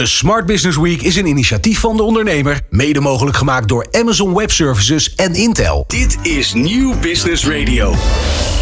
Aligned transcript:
De 0.00 0.06
Smart 0.06 0.46
Business 0.46 0.76
Week 0.78 1.02
is 1.02 1.16
een 1.16 1.26
initiatief 1.26 1.78
van 1.78 1.96
de 1.96 2.02
ondernemer, 2.02 2.60
mede 2.70 3.00
mogelijk 3.00 3.36
gemaakt 3.36 3.68
door 3.68 3.86
Amazon 3.90 4.34
Web 4.34 4.50
Services 4.50 5.14
en 5.14 5.34
Intel. 5.34 5.84
Dit 5.86 6.18
is 6.22 6.52
Nieuw 6.52 6.98
Business 7.00 7.46
Radio. 7.46 7.94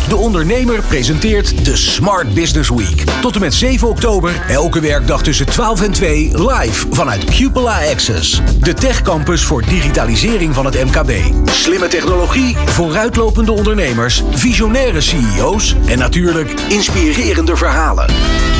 De 0.09 0.17
ondernemer 0.17 0.83
presenteert 0.83 1.65
de 1.65 1.77
Smart 1.77 2.35
Business 2.35 2.71
Week. 2.71 3.05
Tot 3.21 3.35
en 3.35 3.41
met 3.41 3.55
7 3.55 3.89
oktober, 3.89 4.43
elke 4.49 4.81
werkdag 4.81 5.23
tussen 5.23 5.47
12 5.47 5.83
en 5.83 5.93
2, 5.93 6.31
live 6.33 6.87
vanuit 6.91 7.25
Cupola 7.25 7.91
Access. 7.91 8.41
De 8.61 8.75
techcampus 8.75 9.45
voor 9.45 9.63
digitalisering 9.65 10.55
van 10.55 10.65
het 10.65 10.85
MKB. 10.85 11.11
Slimme 11.45 11.89
technologie, 11.89 12.57
vooruitlopende 12.67 13.53
ondernemers, 13.53 14.23
visionaire 14.31 15.01
CEO's 15.01 15.75
en 15.87 15.99
natuurlijk 15.99 16.51
inspirerende 16.69 17.57
verhalen. 17.57 18.07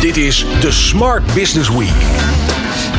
Dit 0.01 0.17
is 0.17 0.47
de 0.61 0.73
Smart 0.73 1.35
Business 1.35 1.69
Week. 1.69 2.58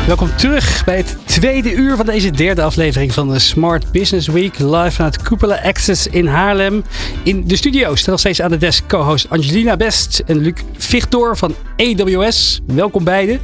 Welkom 0.09 0.35
terug 0.35 0.85
bij 0.85 0.97
het 0.97 1.17
tweede 1.25 1.73
uur 1.73 1.95
van 1.95 2.05
deze 2.05 2.31
derde 2.31 2.61
aflevering 2.61 3.13
van 3.13 3.29
de 3.29 3.39
Smart 3.39 3.91
Business 3.91 4.27
Week. 4.27 4.59
Live 4.59 4.91
vanuit 4.91 5.21
Cupola 5.21 5.59
Access 5.63 6.07
in 6.07 6.27
Haarlem. 6.27 6.83
In 7.23 7.47
de 7.47 7.55
studio 7.55 7.95
stel 7.95 8.17
steeds 8.17 8.41
aan 8.41 8.51
de 8.51 8.57
desk 8.57 8.87
co-host 8.87 9.29
Angelina 9.29 9.77
Best 9.77 10.21
en 10.25 10.37
Luc 10.37 10.53
Victor 10.77 11.37
van 11.37 11.55
AWS. 11.77 12.61
Welkom 12.65 13.03
beiden. 13.03 13.39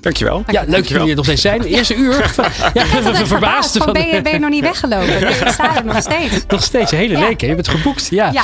Dankjewel. 0.00 0.42
Ja, 0.46 0.60
leuk 0.60 0.70
dat 0.72 0.88
jullie 0.88 1.08
er 1.10 1.16
nog 1.16 1.24
steeds 1.24 1.42
zijn. 1.42 1.62
Eerste 1.62 1.94
uur. 1.94 2.34
Ja, 2.74 2.84
ik 2.98 3.02
ben 3.02 3.26
verbaasd. 3.26 3.76
Van, 3.76 3.92
ben, 3.92 4.06
je, 4.06 4.22
ben 4.22 4.32
je 4.32 4.38
nog 4.38 4.50
niet 4.50 4.62
weggelopen? 4.62 5.06
Nee, 5.06 5.34
ik 5.34 5.48
sta 5.48 5.76
er 5.76 5.84
nog 5.84 6.00
steeds. 6.00 6.44
Nog 6.48 6.62
steeds, 6.62 6.92
een 6.92 6.98
hele 6.98 7.18
Ja. 7.18 7.26
week. 7.26 7.40
hè? 7.40 7.46
Je 7.46 7.54
bent 7.54 7.68
geboekt. 7.68 8.08
Ja. 8.10 8.32
Ja. 8.32 8.42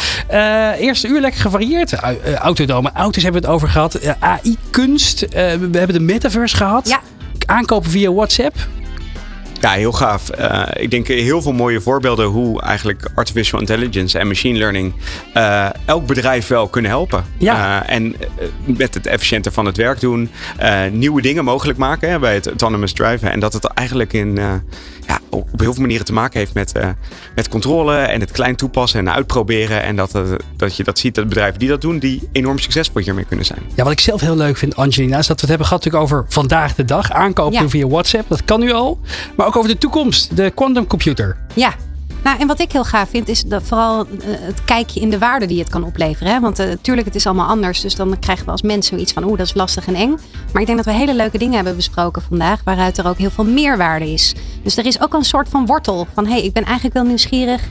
Eh, 0.72 0.80
eerste 0.80 1.08
uur 1.08 1.20
lekker 1.20 1.41
gevarieerd. 1.41 1.92
Uh, 1.92 2.10
uh, 2.27 2.34
autodomen. 2.34 2.92
Auto's 2.94 3.22
hebben 3.22 3.41
we 3.41 3.46
het 3.46 3.56
over 3.56 3.68
gehad. 3.68 4.05
Uh, 4.05 4.10
AI-kunst. 4.18 5.27
we 5.30 5.68
hebben 5.72 5.92
de 5.92 6.00
metaverse 6.00 6.56
gehad. 6.56 6.88
Ja. 6.88 7.00
Aankopen 7.46 7.91
via 7.91 8.12
WhatsApp. 8.12 8.56
Ja, 9.60 9.70
heel 9.70 9.92
gaaf. 9.92 10.30
Uh, 10.38 10.62
ik 10.73 10.91
denk 10.91 11.06
heel 11.06 11.42
veel 11.42 11.52
mooie 11.52 11.80
voorbeelden 11.80 12.27
hoe 12.27 12.62
eigenlijk 12.62 13.08
artificial 13.14 13.61
intelligence 13.61 14.19
en 14.19 14.27
machine 14.27 14.58
learning 14.58 14.92
uh, 15.36 15.69
elk 15.84 16.06
bedrijf 16.06 16.47
wel 16.47 16.69
kunnen 16.69 16.91
helpen. 16.91 17.24
Ja. 17.39 17.83
Uh, 17.83 17.94
en 17.94 18.17
met 18.64 18.94
het 18.94 19.06
efficiënter 19.06 19.52
van 19.52 19.67
het 19.67 19.77
werk 19.77 20.00
doen, 20.00 20.30
nieuwe 20.91 21.22
dingen 21.22 21.44
mogelijk 21.44 21.78
maken 21.78 22.11
hè, 22.11 22.19
bij 22.19 22.34
het 22.34 22.47
autonomous 22.47 22.92
driven. 22.92 23.33
En 23.33 23.41
dat 23.41 23.52
het 23.52 23.64
eigenlijk 23.64 24.12
in, 24.12 24.39
ja, 25.06 25.18
op 25.30 25.48
heel 25.56 25.72
veel 25.72 25.80
manieren 25.82 26.06
te 26.06 26.12
maken 26.12 26.38
heeft 26.38 26.54
met, 26.54 26.72
met 27.34 27.48
controle 27.48 27.96
en 27.96 28.20
het 28.20 28.30
klein 28.30 28.56
toepassen 28.56 29.00
en 29.00 29.10
uitproberen. 29.12 29.82
En 29.82 29.96
dat, 29.96 30.20
dat 30.56 30.76
je 30.76 30.84
dat 30.84 30.98
ziet 30.98 31.14
dat 31.14 31.28
bedrijven 31.28 31.58
die 31.58 31.68
dat 31.68 31.80
doen, 31.80 31.98
die 31.98 32.28
enorm 32.32 32.58
succesvol 32.58 33.00
hiermee 33.02 33.24
kunnen 33.24 33.46
zijn. 33.46 33.60
Ja, 33.74 33.82
wat 33.82 33.92
ik 33.92 34.00
zelf 34.00 34.20
heel 34.20 34.36
leuk 34.36 34.56
vind, 34.56 34.77
Angelina, 34.77 35.18
is 35.18 35.27
dat 35.27 35.40
we 35.40 35.46
het 35.46 35.48
hebben 35.48 35.66
gehad 35.66 35.84
natuurlijk 35.84 36.12
over 36.12 36.24
vandaag 36.28 36.74
de 36.74 36.84
dag. 36.84 37.12
Aankopen 37.12 37.60
Ja. 37.62 37.68
via 37.68 37.86
WhatsApp, 37.86 38.28
dat 38.28 38.44
kan 38.44 38.60
nu 38.60 38.72
al. 38.72 38.98
Maar 39.36 39.46
ook 39.46 39.56
over 39.56 39.70
de 39.70 39.78
toekomst, 39.78 40.36
de 40.36 40.50
quantum 40.54 40.86
computer. 40.86 41.36
Ja. 41.54 41.74
Nou, 42.27 42.38
en 42.38 42.46
wat 42.46 42.60
ik 42.60 42.72
heel 42.72 42.84
gaaf 42.84 43.08
vind, 43.08 43.28
is 43.28 43.42
dat 43.42 43.62
vooral 43.62 44.06
uh, 44.06 44.16
het 44.24 44.64
kijkje 44.64 45.00
in 45.00 45.10
de 45.10 45.19
waarde 45.19 45.46
die 45.46 45.58
het 45.58 45.69
kan 45.69 45.84
opleveren. 45.84 46.33
Hè? 46.33 46.41
Want 46.41 46.58
natuurlijk, 46.58 47.06
uh, 47.06 47.12
het 47.12 47.14
is 47.14 47.27
allemaal 47.27 47.46
anders. 47.46 47.80
Dus 47.80 47.94
dan 47.94 48.18
krijgen 48.18 48.44
we 48.44 48.50
als 48.50 48.62
mensen 48.62 48.94
zoiets 48.94 49.12
van, 49.12 49.24
oeh, 49.24 49.38
dat 49.38 49.46
is 49.46 49.55
lastig 49.55 49.86
en 49.86 49.94
eng. 49.94 50.18
Maar 50.52 50.60
ik 50.60 50.66
denk 50.66 50.84
dat 50.84 50.86
we 50.86 51.00
hele 51.00 51.14
leuke 51.14 51.38
dingen 51.38 51.55
hebben 51.55 51.77
besproken 51.77 52.22
vandaag, 52.22 52.60
waaruit 52.64 52.98
er 52.98 53.08
ook 53.08 53.18
heel 53.18 53.30
veel 53.30 53.44
meerwaarde 53.44 54.12
is. 54.12 54.34
Dus 54.62 54.77
er 54.77 54.86
is 54.86 55.00
ook 55.00 55.14
een 55.14 55.24
soort 55.24 55.48
van 55.48 55.66
wortel 55.66 56.06
van, 56.14 56.27
hé, 56.27 56.33
hey, 56.33 56.42
ik 56.42 56.52
ben 56.52 56.64
eigenlijk 56.64 56.94
wel 56.94 57.05
nieuwsgierig 57.05 57.62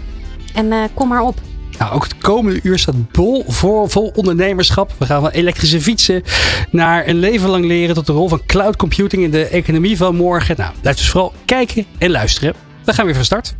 en 0.53 0.65
uh, 0.65 0.83
kom 0.93 1.07
maar 1.07 1.21
op. 1.21 1.41
Nou, 1.79 1.93
ook 1.93 2.03
het 2.03 2.17
komende 2.17 2.59
uur 2.63 2.79
staat 2.79 3.11
bol 3.11 3.45
voor, 3.47 3.89
vol 3.89 4.11
ondernemerschap. 4.15 4.93
We 4.97 5.05
gaan 5.05 5.21
van 5.21 5.29
elektrische 5.29 5.81
fietsen 5.81 6.23
naar 6.71 7.07
een 7.07 7.19
leven 7.19 7.49
lang 7.49 7.65
leren 7.65 7.95
tot 7.95 8.05
de 8.05 8.13
rol 8.13 8.29
van 8.29 8.41
cloud 8.45 8.75
computing 8.75 9.23
in 9.23 9.31
de 9.31 9.47
economie 9.47 9.97
van 9.97 10.15
morgen. 10.15 10.55
Nou, 10.57 10.73
blijf 10.81 10.97
dus 10.97 11.09
vooral 11.09 11.33
kijken 11.45 11.85
en 11.97 12.11
luisteren. 12.11 12.53
We 12.83 12.93
gaan 12.93 13.05
weer 13.05 13.15
van 13.15 13.25
start. 13.25 13.55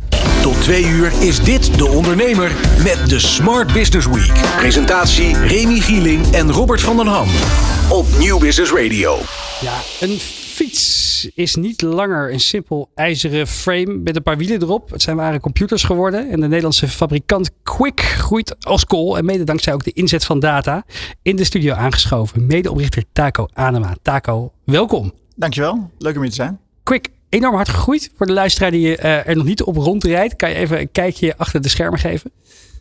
Tot 0.46 0.62
twee 0.62 0.86
uur 0.86 1.22
is 1.22 1.40
dit 1.40 1.78
De 1.78 1.88
Ondernemer 1.88 2.52
met 2.82 3.08
de 3.08 3.18
Smart 3.18 3.72
Business 3.72 4.06
Week. 4.06 4.56
Presentatie 4.56 5.36
Remy 5.36 5.80
Gieling 5.80 6.32
en 6.32 6.52
Robert 6.52 6.80
van 6.80 6.96
den 6.96 7.06
Ham. 7.06 7.28
Op 7.90 8.06
Nieuw 8.18 8.38
Business 8.38 8.72
Radio. 8.72 9.18
Ja, 9.60 9.74
een 10.00 10.18
fiets 10.18 11.28
is 11.34 11.54
niet 11.54 11.82
langer 11.82 12.32
een 12.32 12.40
simpel 12.40 12.90
ijzeren 12.94 13.46
frame 13.46 13.86
met 13.86 14.16
een 14.16 14.22
paar 14.22 14.36
wielen 14.36 14.62
erop. 14.62 14.90
Het 14.90 15.02
zijn 15.02 15.16
ware 15.16 15.40
computers 15.40 15.82
geworden. 15.82 16.30
En 16.30 16.40
de 16.40 16.46
Nederlandse 16.46 16.88
fabrikant 16.88 17.50
Quick 17.62 18.00
groeit 18.00 18.64
als 18.64 18.84
kool. 18.84 19.18
En 19.18 19.24
mede 19.24 19.44
dankzij 19.44 19.72
ook 19.72 19.84
de 19.84 19.92
inzet 19.92 20.24
van 20.24 20.40
data 20.40 20.84
in 21.22 21.36
de 21.36 21.44
studio 21.44 21.74
aangeschoven. 21.74 22.46
Medeoprichter 22.46 23.04
Taco 23.12 23.48
Anema. 23.52 23.96
Taco, 24.02 24.52
welkom. 24.64 25.12
Dankjewel, 25.36 25.90
leuk 25.98 26.14
om 26.14 26.20
hier 26.20 26.30
te 26.30 26.36
zijn. 26.36 26.60
Quick, 26.82 27.10
enorm 27.36 27.54
hard 27.54 27.68
gegroeid. 27.68 28.10
Voor 28.16 28.26
de 28.26 28.32
luisteraar 28.32 28.70
die 28.70 28.98
uh, 28.98 29.28
er 29.28 29.36
nog 29.36 29.44
niet 29.44 29.62
op 29.62 29.76
rondrijdt, 29.76 30.36
kan 30.36 30.48
je 30.48 30.54
even 30.54 30.80
een 30.80 30.90
kijkje 30.92 31.36
achter 31.36 31.62
de 31.62 31.68
schermen 31.68 31.98
geven? 31.98 32.30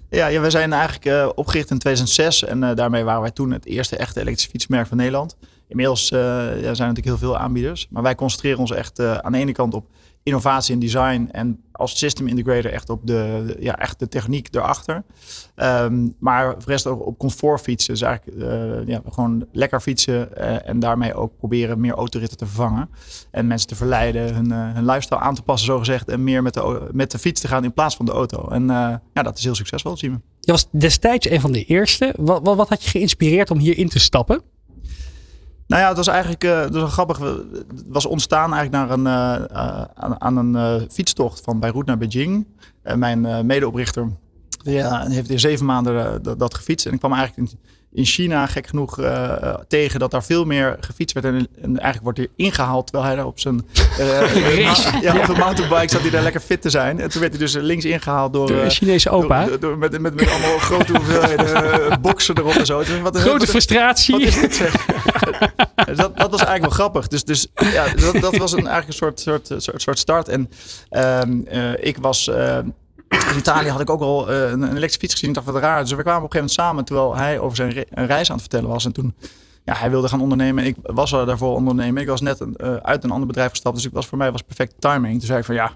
Ja, 0.09 0.27
ja 0.27 0.41
we 0.41 0.49
zijn 0.49 0.73
eigenlijk 0.73 1.05
uh, 1.05 1.29
opgericht 1.35 1.71
in 1.71 1.79
2006 1.79 2.43
en 2.43 2.63
uh, 2.63 2.75
daarmee 2.75 3.03
waren 3.03 3.21
wij 3.21 3.31
toen 3.31 3.51
het 3.51 3.65
eerste 3.65 3.97
echte 3.97 4.19
elektrische 4.19 4.49
fietsmerk 4.49 4.87
van 4.87 4.97
Nederland. 4.97 5.35
Inmiddels 5.67 6.09
ja, 6.09 6.17
zijn 6.17 6.63
er 6.63 6.75
natuurlijk 6.77 7.05
heel 7.05 7.17
veel 7.17 7.37
aanbieders, 7.37 7.87
maar 7.89 8.03
wij 8.03 8.15
concentreren 8.15 8.59
ons 8.59 8.71
echt 8.71 8.99
aan 8.99 9.31
de 9.31 9.37
ene 9.37 9.51
kant 9.51 9.73
op 9.73 9.85
innovatie 10.25 10.73
en 10.73 10.79
design 10.79 11.29
en 11.31 11.63
als 11.71 11.97
system 11.97 12.27
integrator 12.27 12.71
echt 12.71 12.89
op 12.89 13.07
de, 13.07 13.55
ja, 13.59 13.79
echt 13.79 13.99
de 13.99 14.07
techniek 14.07 14.47
erachter. 14.51 15.03
Um, 15.55 16.15
maar 16.19 16.51
voor 16.51 16.65
de 16.65 16.71
rest 16.71 16.87
ook 16.87 17.05
op 17.05 17.17
comfort 17.17 17.61
fietsen. 17.61 18.07
Eigenlijk 18.07 18.37
uh, 18.37 18.87
ja, 18.87 19.01
gewoon 19.09 19.45
lekker 19.51 19.79
fietsen 19.79 20.29
uh, 20.37 20.69
en 20.69 20.79
daarmee 20.79 21.13
ook 21.13 21.37
proberen 21.37 21.79
meer 21.79 21.93
autoritten 21.93 22.37
te 22.37 22.45
vervangen. 22.45 22.89
En 23.31 23.47
mensen 23.47 23.67
te 23.67 23.75
verleiden 23.75 24.33
hun, 24.33 24.51
uh, 24.51 24.73
hun 24.73 24.85
lifestyle 24.85 25.19
aan 25.19 25.35
te 25.35 25.41
passen, 25.41 25.67
zogezegd. 25.67 26.09
En 26.09 26.23
meer 26.23 26.41
met 26.41 26.53
de, 26.53 26.89
met 26.91 27.11
de 27.11 27.19
fiets 27.19 27.41
te 27.41 27.47
gaan 27.47 27.63
in 27.63 27.73
plaats 27.73 27.95
van 27.95 28.05
de 28.05 28.11
auto. 28.11 28.47
En 28.47 28.67
ja, 29.13 29.23
dat 29.23 29.37
is 29.37 29.43
heel 29.43 29.55
succesvol, 29.55 29.97
zien 29.97 30.11
we. 30.11 30.19
Je 30.39 30.51
was 30.51 30.67
destijds 30.71 31.29
een 31.29 31.41
van 31.41 31.51
de 31.51 31.65
eerste. 31.65 32.13
Wat, 32.17 32.39
wat, 32.43 32.55
wat 32.55 32.69
had 32.69 32.83
je 32.83 32.89
geïnspireerd 32.89 33.51
om 33.51 33.57
hierin 33.57 33.89
te 33.89 33.99
stappen? 33.99 34.41
Nou 35.67 35.81
ja, 35.81 35.87
het 35.87 35.97
was 35.97 36.07
eigenlijk 36.07 36.43
uh, 36.43 36.65
was 36.65 36.87
grappig. 36.87 37.19
Het 37.19 37.83
was 37.87 38.05
ontstaan 38.05 38.53
eigenlijk 38.53 38.71
naar 38.71 38.97
een, 38.97 39.05
uh, 39.05 39.45
uh, 39.51 39.81
aan, 39.93 40.21
aan, 40.21 40.37
een 40.37 40.87
fietstocht 40.91 41.41
van 41.41 41.59
Beirut 41.59 41.85
naar 41.85 41.97
Beijing. 41.97 42.47
mijn 42.95 43.45
medeoprichter 43.45 44.09
die, 44.65 45.13
heeft 45.13 45.29
in 45.29 45.39
zeven 45.39 45.65
maanden 45.65 46.23
dat, 46.23 46.39
dat, 46.39 46.53
gefietst. 46.53 46.85
En 46.85 46.93
ik 46.93 46.99
kwam 46.99 47.13
eigenlijk 47.13 47.51
in, 47.51 47.59
in 47.91 48.05
China, 48.05 48.45
gek 48.45 48.67
genoeg, 48.67 48.99
tegen 49.67 49.99
dat 49.99 50.11
daar 50.11 50.23
veel 50.23 50.45
meer 50.45 50.77
gefietst 50.79 51.13
werd. 51.21 51.25
En, 51.25 51.47
en, 51.61 51.79
eigenlijk 51.79 52.03
wordt 52.03 52.17
hij 52.17 52.27
ingehaald 52.35 52.85
terwijl 52.85 53.07
hij 53.07 53.15
daar 53.15 53.25
op 53.25 53.39
zijn 53.39 53.61
ja, 55.01 55.17
op 55.17 55.27
een 55.27 55.37
mountainbike 55.37 55.89
zat 55.89 56.01
hij 56.01 56.09
daar 56.09 56.23
lekker 56.23 56.41
fit 56.41 56.61
te 56.61 56.69
zijn. 56.69 56.99
En 56.99 57.09
toen 57.09 57.21
werd 57.21 57.33
hij 57.33 57.41
dus 57.41 57.53
links 57.53 57.85
ingehaald 57.85 58.33
door, 58.33 58.47
door 58.47 58.57
een 58.57 58.71
Chinese 58.71 59.09
opa. 59.09 59.45
Door, 59.45 59.59
door, 59.59 59.77
met, 59.77 59.99
met, 59.99 60.15
met 60.15 60.29
allemaal 60.29 60.57
grote 60.57 60.91
hoeveelheden 60.97 62.01
boksen 62.01 62.37
erop 62.37 62.53
en 62.53 62.65
zo. 62.65 62.79
Dus 62.79 62.99
wat, 62.99 63.17
Grote 63.17 63.37
wat, 63.37 63.49
frustratie. 63.49 64.13
Wat 64.13 64.21
is 64.21 64.39
dit 64.39 64.55
zeg? 64.55 64.85
dat, 65.95 66.17
dat 66.17 66.31
was 66.31 66.43
eigenlijk 66.43 66.61
wel 66.61 66.69
grappig. 66.69 67.07
Dus, 67.07 67.23
dus 67.23 67.47
ja, 67.55 67.87
dat, 67.95 68.21
dat 68.21 68.37
was 68.37 68.51
een, 68.51 68.67
eigenlijk 68.67 68.87
een 68.87 68.93
soort, 68.93 69.19
soort, 69.19 69.63
soort, 69.63 69.81
soort 69.81 69.99
start. 69.99 70.27
En 70.27 70.49
um, 71.21 71.45
uh, 71.51 71.71
ik 71.79 71.97
was... 71.97 72.29
In 73.09 73.37
Italië 73.37 73.69
had 73.69 73.81
ik 73.81 73.89
ook 73.89 74.01
al 74.01 74.31
uh, 74.31 74.41
een, 74.41 74.61
een 74.61 74.69
elektrische 74.69 74.99
fiets 74.99 75.13
gezien. 75.13 75.29
Ik 75.29 75.35
dacht, 75.35 75.47
wat 75.47 75.55
raar. 75.55 75.81
Dus 75.81 75.91
we 75.91 76.01
kwamen 76.01 76.23
op 76.23 76.33
een 76.33 76.41
gegeven 76.41 76.63
moment 76.65 76.85
samen... 76.85 76.85
terwijl 76.85 77.15
hij 77.15 77.39
over 77.39 77.55
zijn 77.55 77.71
re 77.71 77.85
reis 77.89 78.29
aan 78.29 78.37
het 78.37 78.45
vertellen 78.49 78.69
was. 78.69 78.85
En 78.85 78.91
toen... 78.91 79.15
Ja, 79.63 79.75
hij 79.75 79.89
wilde 79.89 80.07
gaan 80.07 80.21
ondernemen. 80.21 80.65
Ik 80.65 80.75
was 80.81 81.11
er 81.11 81.25
daarvoor 81.25 81.55
ondernemen. 81.55 82.01
Ik 82.01 82.07
was 82.07 82.21
net 82.21 82.41
uh, 82.41 82.75
uit 82.75 83.03
een 83.03 83.11
ander 83.11 83.27
bedrijf 83.27 83.49
gestapt. 83.49 83.75
Dus 83.75 83.85
ik 83.85 83.93
was, 83.93 84.07
voor 84.07 84.17
mij 84.17 84.31
was 84.31 84.41
perfecte 84.41 84.75
timing. 84.79 85.17
Toen 85.17 85.27
zei 85.27 85.39
ik 85.39 85.45
van 85.45 85.55
ja... 85.55 85.71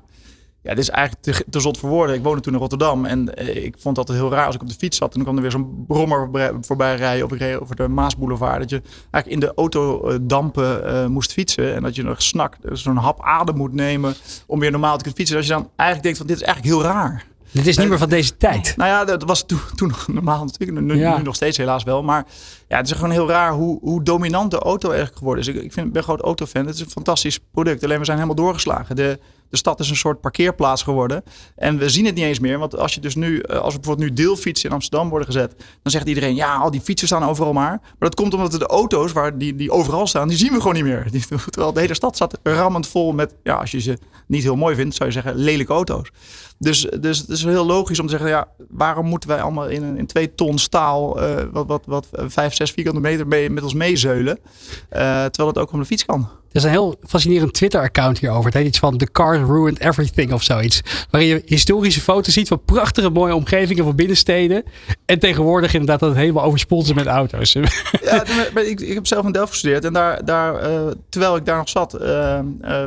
Ja, 0.69 0.75
dit 0.75 0.84
is 0.84 0.90
eigenlijk 0.90 1.24
te, 1.24 1.46
te 1.50 1.59
zot 1.59 1.78
voor 1.78 1.90
woorden. 1.90 2.16
Ik 2.16 2.24
woonde 2.24 2.41
toen 2.41 2.53
in 2.53 2.59
Rotterdam 2.59 3.06
en 3.06 3.35
eh, 3.35 3.66
ik 3.66 3.75
vond 3.78 3.96
dat 3.96 4.07
het 4.07 4.18
heel 4.18 4.31
raar 4.31 4.46
als 4.46 4.56
ik 4.56 4.62
op 4.62 4.68
de 4.68 4.74
fiets 4.74 4.97
zat. 4.97 5.07
En 5.07 5.13
dan 5.13 5.24
kwam 5.24 5.35
er 5.35 5.41
weer 5.41 5.52
zo'n 5.52 5.85
brommer 5.88 6.30
voorbij, 6.62 6.96
rijden 6.96 7.25
of 7.25 7.31
ik 7.31 7.40
reed 7.40 7.59
over 7.59 7.75
de 7.75 7.88
Maasboulevard. 7.88 8.59
Dat 8.59 8.69
je 8.69 8.81
eigenlijk 9.12 9.44
in 9.44 9.47
de 9.47 9.53
autodampen 9.56 10.84
uh, 10.85 11.06
moest 11.06 11.34
fietsen. 11.34 11.75
En 11.75 11.84
dat 11.84 11.96
je 11.96 12.03
nog 12.03 12.22
snak, 12.22 12.58
zo'n 12.72 12.96
hap 12.96 13.23
adem 13.23 13.55
moet 13.55 13.73
nemen 13.73 14.16
om 14.46 14.59
weer 14.59 14.72
normaal 14.72 14.97
te 14.97 15.03
kunnen 15.03 15.20
fietsen. 15.20 15.38
Dat 15.38 15.46
je 15.46 15.52
dan 15.52 15.70
eigenlijk 15.76 16.03
denkt 16.03 16.17
van 16.17 16.28
dit 16.28 16.35
is 16.35 16.44
eigenlijk 16.44 16.76
heel 16.76 16.91
raar. 16.91 17.26
Dit 17.52 17.67
is 17.67 17.78
niet 17.78 17.90
meer 17.90 17.97
van 17.97 18.09
deze 18.09 18.38
tijd. 18.38 18.73
Nou 18.78 18.90
ja, 18.90 19.05
dat 19.05 19.23
was 19.23 19.46
toen, 19.46 19.59
toen 19.76 19.88
nog 19.88 20.08
normaal 20.08 20.46
natuurlijk. 20.46 20.79
Nu, 20.79 20.96
ja. 20.96 21.17
nu, 21.17 21.23
nog 21.23 21.35
steeds 21.35 21.58
helaas 21.58 21.84
wel. 21.84 22.03
Maar 22.03 22.26
ja, 22.67 22.78
het 22.78 22.85
is 22.85 22.91
gewoon 22.91 23.11
heel 23.11 23.29
raar 23.29 23.52
hoe, 23.52 23.79
hoe 23.82 24.03
dominant 24.03 24.52
de 24.52 24.59
auto 24.59 24.88
eigenlijk 24.88 25.17
geworden 25.17 25.44
is. 25.44 25.49
Ik, 25.49 25.64
ik 25.64 25.73
vind, 25.73 25.91
ben 25.91 26.03
groot 26.03 26.22
autofan. 26.22 26.66
Het 26.66 26.76
is 26.76 26.82
een 26.82 26.90
fantastisch 26.90 27.40
product. 27.52 27.84
Alleen 27.84 27.99
we 27.99 28.05
zijn 28.05 28.17
helemaal 28.17 28.44
doorgeslagen. 28.44 28.96
De, 28.96 29.20
De 29.49 29.57
stad 29.57 29.79
is 29.79 29.90
een 29.90 29.96
soort 29.96 30.22
parkeerplaats 30.22 30.84
geworden. 30.84 31.23
En 31.55 31.78
we 31.78 31.90
zien 31.90 32.05
het 32.05 32.16
niet 32.16 32.23
eens 32.23 32.40
meer. 32.40 32.59
Want 32.59 32.78
als 32.78 32.93
je 32.93 33.01
dus 33.01 33.16
nu, 33.16 33.40
eh, 33.40 33.59
als 33.59 33.73
er 33.73 33.79
bijvoorbeeld 33.79 34.09
nu 34.09 34.16
deelfietsen 34.16 34.69
in 34.69 34.75
Amsterdam 34.75 35.09
worden 35.09 35.28
gezet, 35.28 35.55
dan 35.57 35.91
zegt 35.91 36.07
iedereen, 36.07 36.35
ja, 36.35 36.55
al 36.55 36.72
die 36.72 36.81
fietsen 36.81 37.07
staan 37.07 37.23
overal 37.23 37.53
maar. 37.53 37.79
Maar 37.81 38.09
dat 38.09 38.16
komt 38.16 38.34
omdat 38.34 38.51
de 38.51 38.67
auto's 38.67 39.11
waar 39.11 39.37
die, 39.37 39.55
die 39.55 39.72
overal 39.72 40.07
staan, 40.07 40.28
die 40.28 40.37
zien 40.37 40.51
we 40.51 40.57
gewoon 40.57 40.73
niet 40.73 40.84
meer. 40.84 41.07
Die, 41.11 41.25
terwijl 41.49 41.73
de 41.73 41.79
hele 41.79 41.93
stad 41.93 42.16
staat 42.16 42.40
rammend 42.43 42.87
vol 42.87 43.11
met, 43.11 43.35
ja, 43.43 43.55
als 43.55 43.72
je 43.72 43.79
ze 43.79 43.97
niet 44.28 44.43
heel 44.43 44.55
mooi 44.55 44.75
vindt, 44.75 44.96
zou 44.96 45.09
je 45.09 45.16
zeggen, 45.16 45.35
lelijke 45.35 45.73
auto's. 45.73 46.11
Dus, 46.61 46.88
dus 47.00 47.17
het 47.17 47.29
is 47.29 47.44
heel 47.44 47.66
logisch 47.66 48.00
om 48.00 48.06
te 48.06 48.11
zeggen, 48.11 48.29
ja, 48.29 48.47
waarom 48.70 49.06
moeten 49.06 49.29
wij 49.29 49.41
allemaal 49.41 49.67
in, 49.67 49.84
een, 49.84 49.97
in 49.97 50.06
twee 50.06 50.35
ton 50.35 50.58
staal, 50.58 51.23
uh, 51.23 51.35
wat, 51.52 51.67
wat, 51.67 51.84
wat 51.85 52.08
vijf, 52.11 52.53
zes 52.53 52.72
vierkante 52.72 53.00
meter 53.00 53.28
mee, 53.28 53.50
met 53.50 53.64
ons 53.64 53.73
meezeulen, 53.73 54.40
uh, 54.40 55.00
terwijl 55.26 55.47
het 55.47 55.58
ook 55.58 55.72
om 55.72 55.79
de 55.79 55.85
fiets 55.85 56.06
kan. 56.06 56.29
Er 56.50 56.56
is 56.56 56.64
een 56.64 56.70
heel 56.70 56.96
fascinerend 57.08 57.53
Twitter-account 57.53 58.20
hierover. 58.20 58.46
Het 58.46 58.53
heet 58.53 58.67
iets 58.67 58.79
van 58.79 58.97
The 58.97 59.11
Car 59.11 59.40
Ruined 59.40 59.79
Everything 59.79 60.34
of 60.34 60.44
zoiets. 60.44 60.82
Waarin 61.09 61.29
je 61.29 61.41
historische 61.46 62.02
foto's 62.02 62.34
ziet 62.34 62.47
van 62.47 62.64
prachtige 62.66 63.09
mooie 63.09 63.35
omgevingen 63.35 63.84
van 63.84 63.96
binnensteden. 63.96 64.64
En 65.06 65.20
tegenwoordig 65.20 65.73
inderdaad 65.73 66.00
dat 66.00 66.09
het 66.09 66.17
helemaal 66.17 66.44
overspoeld 66.44 66.85
is 66.85 66.94
met 66.94 67.06
auto's. 67.06 67.53
Ja, 68.02 68.23
ik, 68.56 68.79
ik 68.79 68.94
heb 68.94 69.08
zelf 69.08 69.26
in 69.26 69.32
Delft 69.32 69.52
gestudeerd. 69.52 69.85
En 69.85 69.94
daar, 69.94 70.26
daar, 70.26 70.70
uh, 70.72 70.91
terwijl 71.09 71.35
ik 71.35 71.46
daar 71.46 71.58
nog 71.58 71.70
zat, 71.70 71.91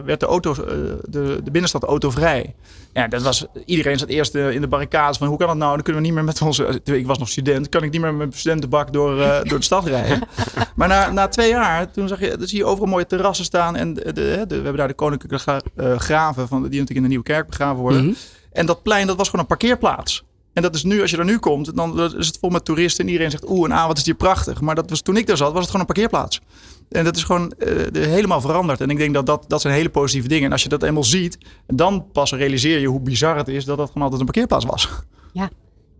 werd 0.04 0.20
de, 0.20 0.26
auto, 0.26 0.54
de, 0.54 1.40
de 1.44 1.50
binnenstad 1.50 1.82
autovrij. 1.82 2.54
Ja, 2.92 3.08
dat 3.08 3.22
was, 3.22 3.46
iedereen 3.64 3.98
zat 3.98 4.08
eerst 4.08 4.34
in 4.34 4.60
de 4.60 4.68
barricades 4.68 5.18
van 5.18 5.28
hoe 5.28 5.38
kan 5.38 5.46
dat 5.46 5.56
nou? 5.56 5.74
Dan 5.74 5.82
kunnen 5.82 6.02
we 6.02 6.08
niet 6.08 6.16
meer 6.16 6.24
met 6.24 6.42
onze, 6.42 6.80
ik 6.84 7.06
was 7.06 7.18
nog 7.18 7.28
student, 7.28 7.68
kan 7.68 7.82
ik 7.82 7.90
niet 7.90 8.00
meer 8.00 8.10
met 8.10 8.18
mijn 8.18 8.32
studentenbak 8.32 8.92
door, 8.92 9.16
door 9.42 9.58
de 9.58 9.64
stad 9.64 9.86
rijden. 9.86 10.28
maar 10.76 10.88
na, 10.88 11.10
na 11.10 11.28
twee 11.28 11.48
jaar, 11.48 11.90
toen 11.90 12.08
zag 12.08 12.20
je, 12.20 12.36
dan 12.36 12.46
zie 12.46 12.58
je 12.58 12.64
overal 12.64 12.88
mooie 12.88 13.06
terrassen 13.06 13.44
staan. 13.44 13.76
En 13.76 13.94
de, 13.94 14.12
de, 14.12 14.46
we 14.46 14.54
hebben 14.54 14.76
daar 14.76 14.88
de 14.88 14.94
koninklijke 14.94 15.62
graven, 15.98 16.48
van, 16.48 16.62
die 16.62 16.70
natuurlijk 16.70 16.96
in 16.96 17.02
de 17.02 17.08
Nieuwe 17.08 17.24
Kerk 17.24 17.46
begraven 17.46 17.80
worden. 17.80 18.00
Mm 18.00 18.06
-hmm. 18.06 18.16
En 18.52 18.66
dat 18.66 18.82
plein, 18.82 19.06
dat 19.06 19.16
was 19.16 19.26
gewoon 19.26 19.40
een 19.40 19.56
parkeerplaats. 19.56 20.24
En 20.52 20.62
dat 20.62 20.74
is 20.74 20.82
nu, 20.82 21.00
als 21.00 21.10
je 21.10 21.16
er 21.16 21.24
nu 21.24 21.38
komt, 21.38 21.76
dan 21.76 22.00
is 22.18 22.26
het 22.26 22.38
vol 22.40 22.50
met 22.50 22.64
toeristen. 22.64 23.04
En 23.04 23.10
iedereen 23.10 23.30
zegt, 23.30 23.48
oeh, 23.48 23.70
en 23.70 23.76
aan, 23.76 23.86
wat 23.86 23.98
is 23.98 24.04
hier 24.04 24.14
prachtig. 24.14 24.60
Maar 24.60 24.74
dat 24.74 24.90
was, 24.90 25.00
toen 25.00 25.16
ik 25.16 25.26
daar 25.26 25.36
zat, 25.36 25.52
was 25.52 25.60
het 25.60 25.70
gewoon 25.70 25.80
een 25.80 25.94
parkeerplaats. 25.94 26.40
En 26.92 27.04
dat 27.04 27.16
is 27.16 27.24
gewoon 27.24 27.52
uh, 27.58 27.86
helemaal 27.92 28.40
veranderd. 28.40 28.80
En 28.80 28.90
ik 28.90 28.96
denk 28.96 29.14
dat, 29.14 29.26
dat 29.26 29.44
dat 29.48 29.60
zijn 29.60 29.74
hele 29.74 29.90
positieve 29.90 30.28
dingen. 30.28 30.44
En 30.44 30.52
als 30.52 30.62
je 30.62 30.68
dat 30.68 30.82
eenmaal 30.82 31.04
ziet, 31.04 31.38
dan 31.66 32.06
pas 32.12 32.32
realiseer 32.32 32.78
je 32.78 32.86
hoe 32.86 33.00
bizar 33.00 33.36
het 33.36 33.48
is 33.48 33.64
dat 33.64 33.76
dat 33.76 33.86
gewoon 33.86 34.02
altijd 34.02 34.20
een 34.20 34.32
parkeerplaats 34.32 34.64
was. 34.64 34.88
Ja, 35.32 35.50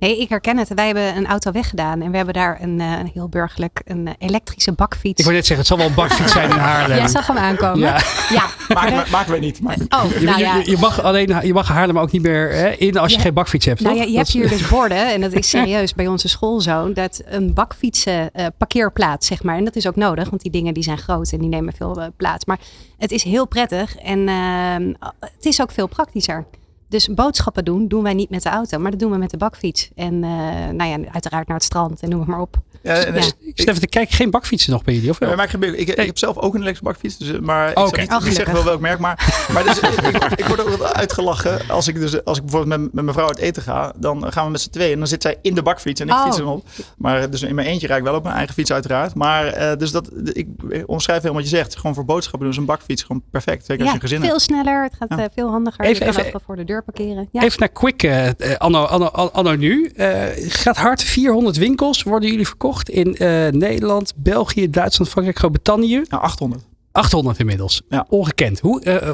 Nee, 0.03 0.19
ik 0.19 0.29
herken 0.29 0.59
het. 0.59 0.75
Wij 0.75 0.87
hebben 0.87 1.17
een 1.17 1.27
auto 1.27 1.53
weggedaan 1.53 2.01
en 2.01 2.11
we 2.11 2.17
hebben 2.17 2.35
daar 2.35 2.59
een, 2.61 2.79
uh, 2.79 2.99
een 2.99 3.11
heel 3.15 3.29
burgerlijk 3.29 3.83
een 3.85 4.07
uh, 4.07 4.13
elektrische 4.19 4.73
bakfiets. 4.73 5.19
Ik 5.21 5.25
wil 5.25 5.35
net 5.35 5.47
zeggen, 5.47 5.59
het 5.59 5.67
zal 5.67 5.77
wel 5.77 5.87
een 5.87 5.95
bakfiets 5.95 6.33
zijn 6.33 6.51
in 6.51 6.57
Haarlem. 6.69 6.97
Jij 6.97 7.09
zag 7.09 7.27
hem 7.27 7.37
aankomen. 7.37 7.79
Ja, 7.79 8.01
ja 8.39 8.47
maken, 8.69 8.97
we, 8.97 9.11
maken 9.11 9.33
we 9.33 9.39
niet. 9.39 9.61
Maar... 9.61 9.77
Oh, 9.89 10.05
je, 10.19 10.25
nou 10.25 10.39
ja. 10.39 10.57
je, 10.57 10.71
je, 10.71 10.77
mag 10.79 11.03
alleen, 11.03 11.47
je 11.47 11.53
mag 11.53 11.69
Haarlem 11.69 11.99
ook 11.99 12.11
niet 12.11 12.23
meer 12.23 12.53
hè, 12.53 12.71
in 12.71 12.99
als 12.99 13.11
je 13.11 13.17
Ja. 13.17 13.23
geen 13.23 13.35
bakfiets 13.35 13.67
hebt. 13.67 13.81
Nou 13.81 13.95
toch? 13.95 14.05
ja, 14.05 14.11
je 14.11 14.17
hebt 14.17 14.29
hier 14.29 14.49
dus 14.49 14.69
borden, 14.69 15.13
en 15.13 15.21
dat 15.21 15.33
is 15.33 15.49
serieus 15.59 15.95
bij 15.95 16.07
onze 16.07 16.29
schoolzoon, 16.29 16.93
dat 16.93 17.23
een 17.25 17.55
bakfietsen 17.55 18.33
eh, 18.33 18.47
parkeerplaats, 18.59 19.27
zeg 19.27 19.43
maar. 19.43 19.57
En 19.57 19.65
dat 19.65 19.77
is 19.77 19.87
ook 19.87 19.97
nodig, 19.97 20.31
want 20.31 20.43
die 20.43 20.51
dingen 20.51 20.75
die 20.75 20.83
zijn 20.83 20.99
groot 20.99 21.33
en 21.33 21.39
die 21.39 21.49
nemen 21.49 21.73
veel 21.73 22.01
eh, 22.01 22.07
plaats. 22.17 22.45
Maar 22.45 22.59
het 22.99 23.11
is 23.11 23.23
heel 23.23 23.47
prettig 23.47 23.97
en 23.97 24.29
ehm, 24.29 24.93
het 25.21 25.47
is 25.47 25.63
ook 25.63 25.71
veel 25.71 25.87
praktischer. 25.87 26.45
Dus 26.93 27.09
boodschappen 27.15 27.65
doen, 27.65 27.89
doen 27.89 28.03
wij 28.03 28.15
niet 28.15 28.31
met 28.31 28.43
de 28.43 28.49
auto, 28.49 28.79
maar 28.79 28.91
dat 28.91 29.01
doen 29.01 29.11
we 29.11 29.17
met 29.19 29.31
de 29.31 29.37
bakfiets. 29.37 29.91
En 29.95 30.25
eh, 30.25 30.31
nou 30.73 30.85
ja, 30.91 31.11
uiteraard 31.13 31.47
naar 31.47 31.57
het 31.57 31.65
strand 31.67 32.01
en 32.01 32.09
noem 32.09 32.19
het 32.21 32.29
maar 32.29 32.41
op. 32.41 32.57
Ja, 32.83 32.95
en, 32.95 33.07
Ja. 33.07 33.13
dus- 33.21 33.33
Ik 33.41 33.59
zit 33.59 33.69
even 33.69 33.81
te 33.81 33.87
kijken, 33.87 34.15
geen 34.15 34.31
bakfietsen 34.31 34.73
nog 34.73 34.85
bij 34.85 34.95
jullie, 34.95 35.11
of 35.11 35.19
wel? 35.19 35.29
Ja, 35.29 35.37
maar 35.37 35.45
ik, 35.45 35.51
heb, 35.51 35.63
ik, 35.65 35.89
ik 35.89 36.07
heb 36.07 36.19
zelf 36.19 36.37
ook 36.37 36.55
een 36.55 36.61
elektrische 36.61 36.85
bakfiets, 36.85 37.19
dus, 37.19 37.31
eh, 37.33 37.39
maar 37.39 37.69
ik 37.71 37.77
zal 37.79 37.87
Oké. 37.87 38.01
niet, 38.01 38.11
Oh, 38.13 38.17
gelukkig. 38.17 38.53
wel 38.53 38.65
welk 38.65 38.81
merk. 38.81 38.99
Maar, 38.99 39.47
maar 39.53 39.65
dus, 39.65 39.79
ik, 39.81 40.23
ik 40.37 40.45
word 40.45 40.61
ook 40.61 40.69
wel 40.79 40.87
uitgelachen 40.93 41.69
als 41.71 41.89
ik, 41.89 41.95
dus, 41.95 42.25
als 42.25 42.37
ik 42.39 42.43
bijvoorbeeld 42.45 42.81
met, 42.81 42.93
met 42.93 43.03
mijn 43.05 43.17
vrouw 43.17 43.27
uit 43.29 43.39
eten 43.39 43.63
ga. 43.63 43.93
Dan 43.99 44.33
gaan 44.33 44.45
we 44.45 44.51
met 44.51 44.61
z'n 44.61 44.71
tweeën 44.71 44.93
en 44.93 44.99
dan 44.99 45.07
zit 45.09 45.23
zij 45.23 45.37
in 45.43 45.55
de 45.55 45.63
bakfiets 45.63 46.01
en 46.01 46.07
ik 46.09 46.13
Oh. 46.15 46.23
fiets 46.25 46.37
hem 46.37 46.47
op. 46.47 46.67
Maar 46.97 47.31
dus 47.31 47.43
in 47.43 47.55
mijn 47.55 47.67
eentje 47.67 47.87
rijd 47.87 47.99
ik 47.99 48.05
wel 48.07 48.15
op 48.17 48.23
mijn 48.23 48.37
eigen 48.37 48.55
fiets 48.55 48.73
uiteraard. 48.73 49.15
Maar 49.15 49.47
eh, 49.47 49.77
dus 49.77 49.91
dat, 49.91 50.11
ik 50.33 50.47
omschrijf 50.87 51.21
helemaal 51.23 51.43
wat 51.43 51.51
je 51.51 51.57
zegt. 51.57 51.77
Gewoon 51.77 51.95
voor 51.95 52.05
boodschappen 52.05 52.41
doen 52.41 52.51
is 52.51 52.57
een 52.57 52.65
bakfiets 52.65 53.03
gewoon 53.03 53.23
perfect. 53.31 53.65
Zeker 53.67 53.85
als 53.85 53.95
je 53.95 54.01
gezin 54.01 54.21
veel 54.21 54.29
hebt. 54.29 54.41
sneller, 54.41 54.83
het 54.83 54.95
gaat 54.99 55.19
Ja. 55.19 55.29
veel 55.35 55.51
handiger. 55.51 55.85
Even- 55.85 56.07
je 56.07 56.13
kan 56.13 56.23
even- 56.25 56.35
ook 56.35 56.43
voor 56.47 56.57
de 56.57 56.65
deur 56.65 56.82
parkeren. 56.85 57.29
Ja. 57.33 57.43
Even 57.43 57.59
naar 57.59 57.69
Quick, 57.69 58.03
eh, 58.03 58.29
eh, 58.29 58.57
anno, 58.59 58.85
anno, 58.85 59.07
anno 59.07 59.55
nu. 59.55 59.87
Eh, 59.87 60.25
gaat 60.37 60.77
hard 60.77 61.03
400 61.03 61.57
winkels 61.57 62.03
worden 62.03 62.31
jullie 62.31 62.47
verkocht 62.47 62.89
in 62.89 63.17
eh, 63.17 63.49
Nederland, 63.49 64.13
België, 64.17 64.71
Duitsland, 64.71 65.11
Frankrijk, 65.11 65.39
Groot-Brittannië. 65.39 66.03
Nou, 66.09 66.23
800. 66.23 66.65
800 66.93 67.39
inmiddels. 67.39 67.83
Ja. 67.89 68.07
Ongekend. 68.09 68.61
Hoe, 68.61 68.81
eh, 68.81 69.13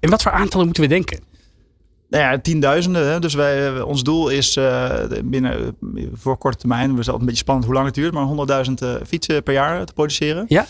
in 0.00 0.10
wat 0.10 0.22
voor 0.22 0.32
aantallen 0.32 0.64
moeten 0.66 0.82
we 0.82 0.88
denken? 0.88 1.18
Nou 2.08 2.24
ja, 2.24 2.38
tienduizenden. 2.38 3.10
Hè? 3.10 3.20
Dus 3.20 3.34
wij, 3.34 3.80
ons 3.80 4.02
doel 4.02 4.28
is 4.28 4.56
eh, 4.56 4.90
binnen 5.24 5.76
voor 6.12 6.38
korte 6.38 6.58
termijn, 6.58 6.94
we 6.94 7.00
is 7.00 7.06
altijd 7.06 7.20
een 7.20 7.26
beetje 7.26 7.40
spannend 7.40 7.66
hoe 7.66 7.74
lang 7.74 7.86
het 7.86 7.94
duurt, 7.94 8.12
maar 8.12 8.64
100.000 8.66 8.72
eh, 8.74 8.94
fietsen 9.06 9.42
per 9.42 9.54
jaar 9.54 9.84
te 9.84 9.92
produceren. 9.92 10.44
Ja? 10.48 10.66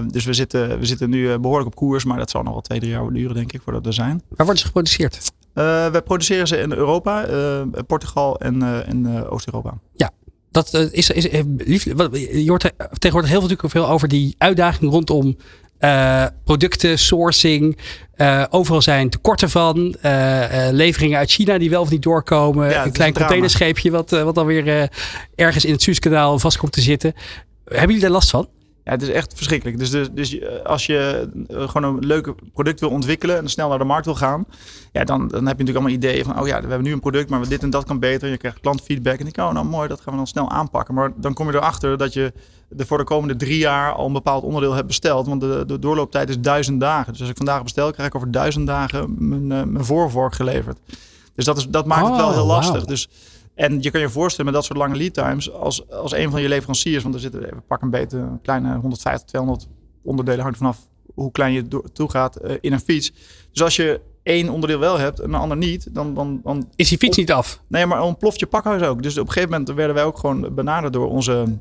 Dus 0.00 0.24
we 0.24 0.32
zitten, 0.32 0.78
we 0.78 0.86
zitten 0.86 1.10
nu 1.10 1.32
eh, 1.32 1.38
behoorlijk 1.38 1.66
op 1.66 1.74
koers, 1.74 2.04
maar 2.04 2.18
dat 2.18 2.30
zal 2.30 2.42
nog 2.42 2.52
wel 2.52 2.62
twee, 2.62 2.78
drie 2.78 2.90
jaar 2.90 3.12
duren, 3.12 3.34
denk 3.34 3.52
ik, 3.52 3.60
voordat 3.62 3.82
we 3.82 3.88
er 3.88 3.94
zijn. 3.94 4.22
Waar 4.28 4.46
worden 4.46 4.58
ze 4.58 4.64
geproduceerd? 4.66 5.32
Eh 5.54 5.86
wij 5.90 6.02
produceren 6.02 6.46
ze 6.46 6.56
in 6.56 6.72
Europa, 6.72 7.24
eh, 7.24 7.60
Portugal 7.86 8.38
en 8.38 8.62
eh, 8.62 8.88
in 8.88 9.28
Oost-Europa. 9.28 9.78
Dat 10.50 10.74
eh, 10.74 10.92
is, 10.92 11.10
is, 11.10 11.28
lief, 11.56 11.84
je 11.84 12.44
hoort 12.46 12.72
tegenwoordig 12.98 13.30
heel 13.30 13.48
veel, 13.48 13.68
veel 13.68 13.88
over 13.88 14.08
die 14.08 14.34
uitdaging 14.38 14.90
rondom 14.90 15.36
producten, 16.44 16.98
sourcing. 16.98 17.78
Overal 18.50 18.82
zijn 18.82 19.10
tekorten 19.10 19.50
van. 19.50 19.96
leveringen 20.70 21.18
uit 21.18 21.30
China 21.30 21.58
die 21.58 21.70
wel 21.70 21.80
of 21.80 21.90
niet 21.90 22.02
doorkomen. 22.02 22.70
Ja, 22.70 22.84
een 22.84 22.92
klein 22.92 23.10
een 23.10 23.16
containerscheepje 23.16 23.90
wat, 23.90 24.10
wat 24.10 24.34
dan 24.34 24.46
weer 24.46 24.90
ergens 25.34 25.64
in 25.64 25.72
het 25.72 25.82
Suezkanaal 25.82 26.38
vast 26.38 26.56
komt 26.56 26.72
te 26.72 26.80
zitten. 26.80 27.14
Hebben 27.64 27.86
jullie 27.86 28.00
daar 28.00 28.10
last 28.10 28.30
van? 28.30 28.48
Ja, 28.84 28.90
het 28.90 29.02
is 29.02 29.08
echt 29.08 29.32
verschrikkelijk. 29.34 29.78
Dus, 29.78 29.90
dus, 29.90 30.08
dus 30.12 30.38
eh, 30.38 30.62
als 30.64 30.86
je 30.86 31.28
eh, 31.48 31.68
gewoon 31.68 31.96
een 31.96 32.06
leuk 32.06 32.34
product 32.52 32.80
wil 32.80 32.90
ontwikkelen 32.90 33.36
en 33.36 33.48
snel 33.48 33.68
naar 33.68 33.78
de 33.78 33.84
markt 33.84 34.04
wil 34.04 34.14
gaan, 34.14 34.46
ja, 34.92 35.04
dan, 35.04 35.18
dan 35.18 35.46
heb 35.46 35.58
je 35.58 35.64
natuurlijk 35.64 35.76
allemaal 35.76 35.96
ideeën 35.96 36.24
van, 36.24 36.40
oh 36.40 36.46
ja, 36.46 36.60
we 36.60 36.68
hebben 36.68 36.82
nu 36.82 36.92
een 36.92 37.00
product, 37.00 37.30
maar 37.30 37.48
dit 37.48 37.62
en 37.62 37.70
dat 37.70 37.84
kan 37.84 37.98
beter. 37.98 38.28
Je 38.28 38.36
krijgt 38.36 38.60
klantfeedback 38.60 39.18
en 39.18 39.26
ik, 39.26 39.36
oh 39.36 39.52
nou 39.52 39.66
mooi, 39.66 39.88
dat 39.88 40.00
gaan 40.00 40.12
we 40.12 40.18
dan 40.18 40.26
snel 40.26 40.50
aanpakken. 40.50 40.94
Maar 40.94 41.12
dan 41.16 41.34
kom 41.34 41.50
je 41.50 41.56
erachter 41.56 41.98
dat 41.98 42.12
je 42.12 42.32
de 42.68 42.86
voor 42.86 42.98
de 42.98 43.04
komende 43.04 43.36
drie 43.36 43.58
jaar 43.58 43.92
al 43.92 44.06
een 44.06 44.12
bepaald 44.12 44.42
onderdeel 44.42 44.74
hebt 44.74 44.86
besteld, 44.86 45.26
want 45.26 45.40
de, 45.40 45.64
de 45.66 45.78
doorlooptijd 45.78 46.28
is 46.28 46.40
duizend 46.40 46.80
dagen. 46.80 47.12
Dus 47.12 47.20
als 47.20 47.30
ik 47.30 47.36
vandaag 47.36 47.62
bestel, 47.62 47.90
krijg 47.90 48.08
ik 48.08 48.14
over 48.14 48.30
duizend 48.30 48.66
dagen 48.66 49.14
mijn, 49.18 49.52
eh, 49.52 49.62
mijn 49.66 49.84
voorvork 49.84 50.34
geleverd. 50.34 50.78
Dus 51.34 51.44
dat, 51.44 51.56
is, 51.56 51.66
dat 51.68 51.86
maakt 51.86 52.06
het 52.06 52.16
wel 52.16 52.28
Oh, 52.28 52.34
heel 52.34 52.46
lastig. 52.46 52.84
Dus 52.84 53.08
en 53.54 53.82
je 53.82 53.90
kan 53.90 54.00
je 54.00 54.08
voorstellen 54.08 54.52
met 54.52 54.54
dat 54.54 54.64
soort 54.64 54.78
lange 54.78 54.96
lead 54.96 55.14
times, 55.14 55.52
als, 55.52 55.90
als 55.90 56.12
een 56.12 56.30
van 56.30 56.42
je 56.42 56.48
leveranciers, 56.48 57.02
want 57.02 57.14
er 57.14 57.20
zitten 57.20 57.44
even 57.44 57.62
pak 57.66 57.82
een 57.82 57.90
beetje 57.90 58.18
een 58.18 58.40
kleine 58.40 58.74
150, 58.74 59.28
200 59.28 59.68
onderdelen, 60.02 60.42
hangt 60.42 60.58
vanaf 60.58 60.78
hoe 61.14 61.32
klein 61.32 61.52
je 61.52 61.68
toe 61.92 62.10
gaat 62.10 62.36
eh, 62.36 62.56
in 62.60 62.72
een 62.72 62.80
fiets. 62.80 63.12
Dus 63.52 63.62
als 63.62 63.76
je 63.76 64.00
één 64.22 64.48
onderdeel 64.48 64.78
wel 64.78 64.98
hebt 64.98 65.20
en 65.20 65.28
een 65.28 65.40
ander 65.40 65.56
niet, 65.56 65.94
dan, 65.94 66.14
dan, 66.14 66.40
dan 66.42 66.68
Is 66.76 66.88
die 66.88 66.98
fiets 66.98 67.16
niet 67.16 67.32
af? 67.32 67.60
Nee, 67.68 67.86
maar 67.86 68.02
ontploft 68.02 68.40
je 68.40 68.46
pakhuis 68.46 68.82
ook. 68.82 69.02
Dus 69.02 69.18
op 69.18 69.26
een 69.26 69.32
gegeven 69.32 69.50
moment 69.50 69.76
werden 69.76 69.94
wij 69.94 70.04
ook 70.04 70.18
gewoon 70.18 70.54
benaderd 70.54 70.92
door 70.92 71.08
onze 71.08 71.58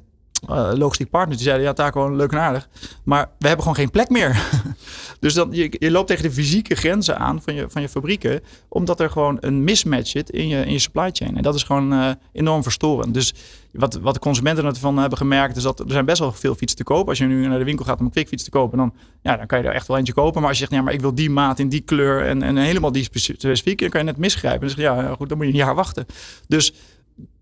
eh, 0.48 0.72
logistiek 0.74 1.10
partners. 1.10 1.38
Die 1.38 1.46
zeiden, 1.46 1.68
ja, 1.68 1.74
daar 1.74 1.92
gewoon 1.92 2.16
leuk 2.16 2.32
en 2.32 2.40
aardig. 2.40 2.70
Maar 3.04 3.30
we 3.40 3.48
hebben 3.48 3.62
gewoon 3.62 3.78
geen 3.78 3.90
plek 3.90 4.10
meer. 4.10 4.42
dus 5.20 5.34
dan, 5.34 5.48
je, 5.52 5.76
je 5.80 5.92
loopt 5.92 6.08
tegen 6.08 6.24
de 6.24 6.32
fysieke 6.32 6.76
grenzen 6.76 7.20
aan 7.20 7.42
van 7.42 7.54
je, 7.54 7.66
van 7.70 7.82
je 7.82 7.90
fabrieken. 7.90 8.42
Omdat 8.70 9.00
er 9.00 9.10
gewoon 9.10 9.38
een 9.40 9.64
mismatch 9.64 10.10
zit 10.10 10.30
in 10.30 10.48
je, 10.48 10.66
in 10.66 10.72
je 10.72 10.80
supply 10.80 11.10
chain. 11.12 11.38
En 11.38 11.44
dat 11.44 11.56
is 11.56 11.64
gewoon 11.64 11.94
eh, 11.94 12.10
enorm 12.32 12.64
verstorend. 12.64 13.14
Dus 13.14 13.34
wat, 13.72 13.94
wat 13.94 14.14
de 14.14 14.20
consumenten 14.20 14.66
ervan 14.66 14.98
hebben 14.98 15.18
gemerkt... 15.18 15.56
is 15.56 15.64
dat 15.64 15.80
er 15.80 15.92
zijn 15.92 16.06
best 16.06 16.20
wel 16.20 16.32
veel 16.32 16.56
fietsen 16.56 16.78
te 16.78 16.84
kopen. 16.84 17.08
Als 17.08 17.18
je 17.18 17.26
nu 17.26 17.48
naar 17.48 17.60
de 17.60 17.66
winkel 17.66 17.86
gaat 17.86 18.00
om 18.00 18.06
een 18.06 18.12
quickfiets 18.12 18.44
te 18.44 18.50
kopen... 18.50 18.78
Dan, 18.78 18.94
ja, 19.22 19.38
dan 19.38 19.48
kan 19.48 19.62
je 19.62 19.68
er 19.68 19.74
echt 19.74 19.88
wel 19.88 19.98
eentje 19.98 20.14
kopen. 20.14 20.40
Maar 20.40 20.50
als 20.50 20.60
je 20.60 20.66
zegt, 20.66 20.78
ja, 20.78 20.82
maar 20.82 20.94
ik 20.94 21.02
wil 21.02 21.16
die 21.16 21.30
maat 21.30 21.60
in 21.60 21.70
die 21.70 21.82
kleur... 21.82 22.26
en, 22.26 22.44
en 22.44 22.58
helemaal 22.58 22.92
die 22.92 23.04
speci- 23.04 23.36
specifiek... 23.38 23.80
dan 23.80 23.90
kan 23.90 24.00
je 24.00 24.06
net 24.06 24.18
misgrijpen. 24.18 24.70
Je, 24.76 24.82
ja, 24.82 25.16
goed, 25.16 25.30
dan 25.30 25.38
moet 25.38 25.48
je 25.48 25.54
een 25.54 25.60
jaar 25.60 25.76
wachten. 25.76 26.06
Dus 26.48 26.74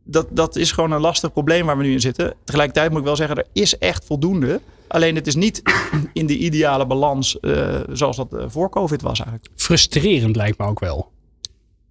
dat, 0.04 0.28
dat 0.30 0.56
is 0.56 0.72
gewoon 0.72 0.92
een 0.92 1.02
lastig 1.02 1.32
probleem 1.32 1.66
waar 1.66 1.78
we 1.78 1.84
nu 1.84 1.92
in 1.92 2.00
zitten. 2.00 2.34
Tegelijkertijd 2.44 2.90
moet 2.90 3.00
ik 3.00 3.06
wel 3.06 3.16
zeggen, 3.16 3.38
er 3.38 3.48
is 3.54 3.78
echt 3.78 4.06
voldoende. 4.06 4.62
Alleen 4.88 5.16
het 5.16 5.28
is 5.28 5.36
niet 5.36 5.62
in 6.14 6.26
de 6.26 6.38
ideale 6.38 6.86
balans 6.86 7.40
eh, 7.40 7.80
zoals 7.92 8.18
dat 8.18 8.34
eh, 8.34 8.44
voor 8.48 8.70
COVID 8.70 9.02
was 9.02 9.20
eigenlijk. 9.20 9.50
Frustrerend 9.56 10.36
lijkt 10.36 10.58
me 10.58 10.66
ook 10.66 10.80
wel. 10.80 11.12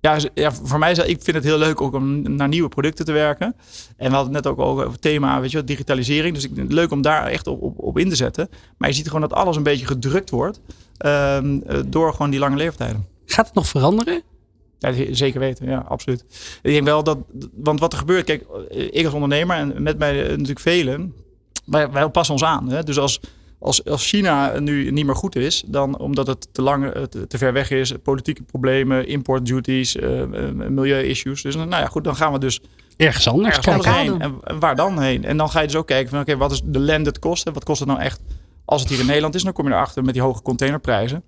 Ja, 0.00 0.19
ja, 0.35 0.52
voor 0.52 0.79
mij 0.79 0.90
is 0.90 0.99
ik 0.99 1.23
vind 1.23 1.37
het 1.37 1.45
heel 1.45 1.59
leuk 1.59 1.81
ook 1.81 1.95
om 1.95 2.35
naar 2.37 2.49
nieuwe 2.49 2.69
producten 2.69 3.05
te 3.05 3.12
werken. 3.12 3.57
En 3.97 4.11
we 4.11 4.14
hadden 4.17 4.35
het 4.35 4.45
net 4.45 4.52
ook 4.52 4.59
over 4.59 4.90
het 4.90 5.00
thema, 5.00 5.40
weet 5.40 5.50
je, 5.50 5.57
wel, 5.57 5.67
digitalisering. 5.67 6.35
Dus 6.35 6.45
ik 6.45 6.50
vind 6.55 6.67
het 6.67 6.76
leuk 6.76 6.90
om 6.90 7.02
daar 7.02 7.26
echt 7.26 7.47
op, 7.47 7.62
op, 7.62 7.79
op 7.79 7.99
in 7.99 8.09
te 8.09 8.17
zetten. 8.17 8.49
Maar 8.76 8.88
je 8.88 8.95
ziet 8.95 9.07
gewoon 9.07 9.21
dat 9.21 9.33
alles 9.33 9.57
een 9.57 9.62
beetje 9.62 9.87
gedrukt 9.87 10.31
wordt 10.31 10.61
ehm, 10.97 11.61
eh, 11.67 11.79
door 11.87 12.12
gewoon 12.12 12.31
die 12.31 12.40
lange 12.40 12.57
leeftijden. 12.57 13.07
Gaat 13.26 13.47
het 13.47 13.55
nog 13.55 13.67
veranderen? 13.67 14.23
Ja, 14.80 15.14
zeker 15.14 15.40
weten, 15.40 15.68
ja, 15.68 15.84
absoluut. 15.88 16.25
Ik 16.62 16.72
denk 16.72 16.84
wel 16.84 17.04
dat, 17.04 17.18
want 17.54 17.80
wat 17.80 17.92
er 17.92 17.99
gebeurt, 17.99 18.25
kijk, 18.25 18.44
ik 18.70 19.04
als 19.04 19.14
ondernemer 19.14 19.56
en 19.56 19.82
met 19.82 19.99
mij 19.99 20.22
eh, 20.22 20.30
natuurlijk 20.30 20.60
velen, 20.60 21.14
wij, 21.64 21.90
wij 21.90 22.08
passen 22.08 22.34
ons 22.34 22.44
aan. 22.44 22.68
Hè? 22.68 22.82
Dus 22.82 22.99
als, 22.99 23.20
als, 23.58 23.84
als 23.84 24.06
China 24.06 24.58
nu 24.58 24.90
niet 24.90 25.06
meer 25.06 25.16
goed 25.16 25.37
is, 25.37 25.62
dan 25.66 25.99
omdat 25.99 26.26
het 26.26 26.49
te 26.52 26.62
lang, 26.62 26.87
eh, 26.87 27.02
te, 27.02 27.26
te 27.26 27.38
ver 27.38 27.52
weg 27.52 27.70
is, 27.70 27.94
politieke 28.02 28.42
problemen, 28.42 29.06
import 29.06 29.46
duties, 29.46 29.96
uh, 29.96 30.22
milieu-issues. 30.52 31.42
Dus 31.42 31.54
nou 31.54 31.68
ja, 31.70 31.87
goed, 31.87 32.04
dan 32.04 32.16
gaan 32.16 32.32
we 32.32 32.38
dus 32.38 32.60
ergens 32.96 33.28
anders, 33.28 33.56
ergens 33.56 33.68
anders 33.68 33.96
heen. 33.96 34.20
En, 34.20 34.58
waar 34.58 34.76
dan 34.76 35.00
heen? 35.00 35.25
En 35.25 35.37
dan 35.37 35.50
ga 35.50 35.60
je 35.60 35.66
dus 35.66 35.76
ook 35.76 35.87
kijken 35.87 36.10
van, 36.10 36.20
oké, 36.20 36.37
wat 36.37 36.52
is 36.52 36.62
de 36.64 36.80
landed 36.80 37.18
kost? 37.18 37.46
En 37.46 37.52
wat 37.52 37.64
kost 37.64 37.80
het 37.80 37.88
nou 37.88 38.00
echt 38.00 38.20
als 38.64 38.80
het 38.80 38.90
hier 38.90 39.00
in 39.00 39.06
Nederland 39.06 39.34
is? 39.34 39.42
Dan 39.42 39.52
kom 39.52 39.66
je 39.66 39.72
erachter 39.72 40.04
met 40.04 40.14
die 40.14 40.22
hoge 40.22 40.42
containerprijzen. 40.42 41.22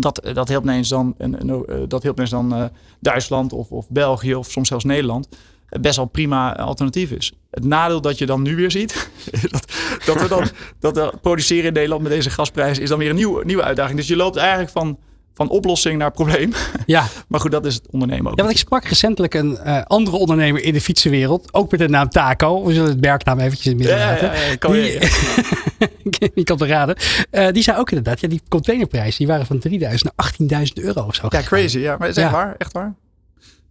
Dat, 0.00 0.28
dat 0.32 0.48
helpt 0.48 0.66
ineens 0.66 0.88
dan, 0.88 1.14
en, 1.18 1.64
dat 1.88 2.02
helpt 2.02 2.18
ineens 2.18 2.30
dan 2.30 2.70
Duitsland 3.00 3.52
of, 3.52 3.70
of 3.70 3.86
België 3.88 4.34
of 4.34 4.50
soms 4.50 4.68
zelfs 4.68 4.84
Nederland 4.84 5.28
best 5.68 5.96
wel 5.96 6.06
prima 6.06 6.56
alternatief 6.56 7.10
is. 7.10 7.32
Het 7.50 7.64
nadeel 7.64 8.00
dat 8.00 8.18
je 8.18 8.26
dan 8.26 8.42
nu 8.42 8.56
weer 8.56 8.70
ziet, 8.70 9.10
dat, 9.50 9.72
dat 10.04 10.20
we 10.20 10.28
dan 10.28 10.48
dat 10.78 10.96
we 10.96 11.12
produceren 11.22 11.66
in 11.66 11.72
Nederland 11.72 12.02
met 12.02 12.10
deze 12.10 12.30
gasprijs 12.30 12.78
is 12.78 12.88
dan 12.88 12.98
weer 12.98 13.10
een 13.10 13.16
nieuwe, 13.16 13.44
nieuwe 13.44 13.62
uitdaging. 13.62 13.98
Dus 13.98 14.08
je 14.08 14.16
loopt 14.16 14.36
eigenlijk 14.36 14.70
van, 14.70 14.98
van 15.36 15.48
oplossing 15.48 15.98
naar 15.98 16.10
probleem. 16.10 16.52
Ja. 16.86 17.06
maar 17.28 17.40
goed, 17.40 17.50
dat 17.50 17.66
is 17.66 17.74
het 17.74 17.86
ondernemen 17.90 18.30
ook. 18.30 18.36
Ja, 18.36 18.42
want 18.42 18.54
ik 18.54 18.60
sprak 18.60 18.84
recentelijk 18.84 19.34
een 19.34 19.58
uh, 19.66 19.82
andere 19.82 20.16
ondernemer 20.16 20.62
in 20.62 20.72
de 20.72 20.80
fietsenwereld, 20.80 21.54
ook 21.54 21.70
met 21.70 21.80
de 21.80 21.88
naam 21.88 22.08
Taco. 22.08 22.64
We 22.64 22.72
zullen 22.72 22.88
het 22.88 23.00
merknaam 23.00 23.38
eventjes 23.38 23.66
in 23.66 23.70
het 23.70 23.80
midden 23.80 23.98
laten. 24.06 24.26
Ja, 24.26 24.44
ja, 24.48 24.56
kan 24.58 24.72
die, 24.72 26.30
je 26.34 26.44
kan 26.44 26.56
te 26.56 26.66
raden. 26.66 26.96
Uh, 27.32 27.48
die 27.50 27.62
zei 27.62 27.78
ook 27.78 27.90
inderdaad, 27.90 28.20
ja, 28.20 28.28
die 28.28 28.42
containerprijzen 28.48 29.18
die 29.18 29.26
waren 29.26 29.46
van 29.46 29.58
3000 29.58 30.12
naar 30.16 30.62
18.000 30.66 30.84
euro 30.84 31.02
of 31.02 31.14
zo. 31.14 31.26
Ja, 31.28 31.42
crazy. 31.42 31.78
Ja, 31.78 31.96
maar 31.98 32.08
is 32.08 32.16
echt 32.16 32.30
waar, 32.30 32.54
echt 32.58 32.72
waar. 32.72 32.94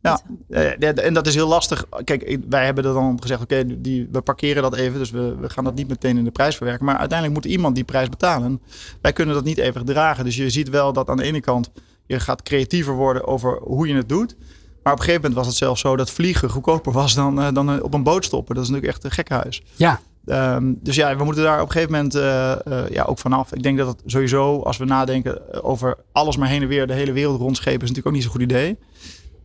Ja, 0.05 0.21
eh, 0.49 1.05
en 1.05 1.13
dat 1.13 1.27
is 1.27 1.35
heel 1.35 1.47
lastig. 1.47 1.85
Kijk, 2.03 2.37
wij 2.49 2.65
hebben 2.65 2.85
er 2.85 2.93
dan 2.93 3.21
gezegd, 3.21 3.41
oké, 3.41 3.55
okay, 3.59 4.07
we 4.11 4.21
parkeren 4.21 4.61
dat 4.61 4.75
even. 4.75 4.99
Dus 4.99 5.11
we, 5.11 5.35
we 5.35 5.49
gaan 5.49 5.63
dat 5.63 5.75
niet 5.75 5.87
meteen 5.87 6.17
in 6.17 6.23
de 6.23 6.31
prijs 6.31 6.55
verwerken. 6.55 6.85
Maar 6.85 6.97
uiteindelijk 6.97 7.43
moet 7.43 7.51
iemand 7.51 7.75
die 7.75 7.83
prijs 7.83 8.09
betalen. 8.09 8.61
Wij 9.01 9.13
kunnen 9.13 9.35
dat 9.35 9.43
niet 9.43 9.57
even 9.57 9.85
dragen. 9.85 10.23
Dus 10.23 10.35
je 10.35 10.49
ziet 10.49 10.69
wel 10.69 10.93
dat 10.93 11.09
aan 11.09 11.17
de 11.17 11.23
ene 11.23 11.39
kant 11.39 11.69
je 12.05 12.19
gaat 12.19 12.41
creatiever 12.41 12.93
worden 12.93 13.27
over 13.27 13.59
hoe 13.63 13.87
je 13.87 13.95
het 13.95 14.09
doet. 14.09 14.35
Maar 14.83 14.93
op 14.93 14.99
een 14.99 15.05
gegeven 15.05 15.21
moment 15.21 15.33
was 15.33 15.47
het 15.47 15.55
zelfs 15.55 15.81
zo 15.81 15.95
dat 15.95 16.11
vliegen 16.11 16.49
goedkoper 16.49 16.91
was 16.91 17.13
dan, 17.13 17.39
uh, 17.39 17.47
dan 17.53 17.81
op 17.81 17.93
een 17.93 18.03
boot 18.03 18.25
stoppen. 18.25 18.55
Dat 18.55 18.63
is 18.63 18.69
natuurlijk 18.69 18.95
echt 18.95 19.05
een 19.05 19.11
gekhuis. 19.11 19.63
Ja. 19.75 19.99
Um, 20.25 20.79
dus 20.81 20.95
ja, 20.95 21.15
we 21.17 21.23
moeten 21.23 21.43
daar 21.43 21.61
op 21.61 21.65
een 21.65 21.71
gegeven 21.71 21.93
moment 21.93 22.15
uh, 22.15 22.55
uh, 22.67 22.89
ja, 22.89 23.03
ook 23.03 23.17
vanaf. 23.17 23.53
Ik 23.53 23.63
denk 23.63 23.77
dat 23.77 23.87
het 23.87 24.01
sowieso, 24.05 24.61
als 24.61 24.77
we 24.77 24.85
nadenken 24.85 25.63
over 25.63 25.97
alles 26.11 26.37
maar 26.37 26.47
heen 26.47 26.61
en 26.61 26.67
weer 26.67 26.87
de 26.87 26.93
hele 26.93 27.11
wereld 27.11 27.39
rondschepen, 27.39 27.81
is 27.81 27.89
natuurlijk 27.89 28.07
ook 28.07 28.13
niet 28.13 28.23
zo'n 28.23 28.31
goed 28.31 28.41
idee. 28.41 28.77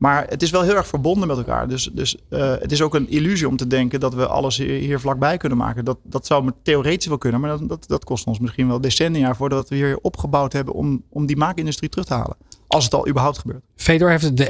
Maar 0.00 0.26
het 0.28 0.42
is 0.42 0.50
wel 0.50 0.62
heel 0.62 0.76
erg 0.76 0.86
verbonden 0.86 1.28
met 1.28 1.36
elkaar. 1.36 1.68
Dus, 1.68 1.90
dus 1.92 2.16
uh, 2.30 2.54
het 2.58 2.72
is 2.72 2.82
ook 2.82 2.94
een 2.94 3.10
illusie 3.10 3.48
om 3.48 3.56
te 3.56 3.66
denken 3.66 4.00
dat 4.00 4.14
we 4.14 4.26
alles 4.26 4.56
hier, 4.56 5.00
vlakbij 5.00 5.36
kunnen 5.36 5.58
maken. 5.58 5.84
Dat, 5.84 5.98
dat 6.02 6.26
zou 6.26 6.50
theoretisch 6.62 7.06
wel 7.06 7.18
kunnen, 7.18 7.40
maar 7.40 7.50
dat, 7.50 7.68
dat, 7.68 7.84
dat 7.88 8.04
kost 8.04 8.26
ons 8.26 8.38
misschien 8.38 8.68
wel 8.68 8.80
decennia 8.80 9.34
voordat 9.34 9.68
we 9.68 9.74
hier 9.74 9.98
opgebouwd 10.02 10.52
hebben 10.52 10.74
om, 10.74 11.02
om 11.08 11.26
die 11.26 11.36
maakindustrie 11.36 11.88
terug 11.88 12.06
te 12.06 12.14
halen. 12.14 12.36
Als 12.66 12.84
het 12.84 12.94
al 12.94 13.08
überhaupt 13.08 13.38
gebeurt. 13.38 13.62
Fedor 13.76 14.10
heeft 14.10 14.36
de 14.36 14.48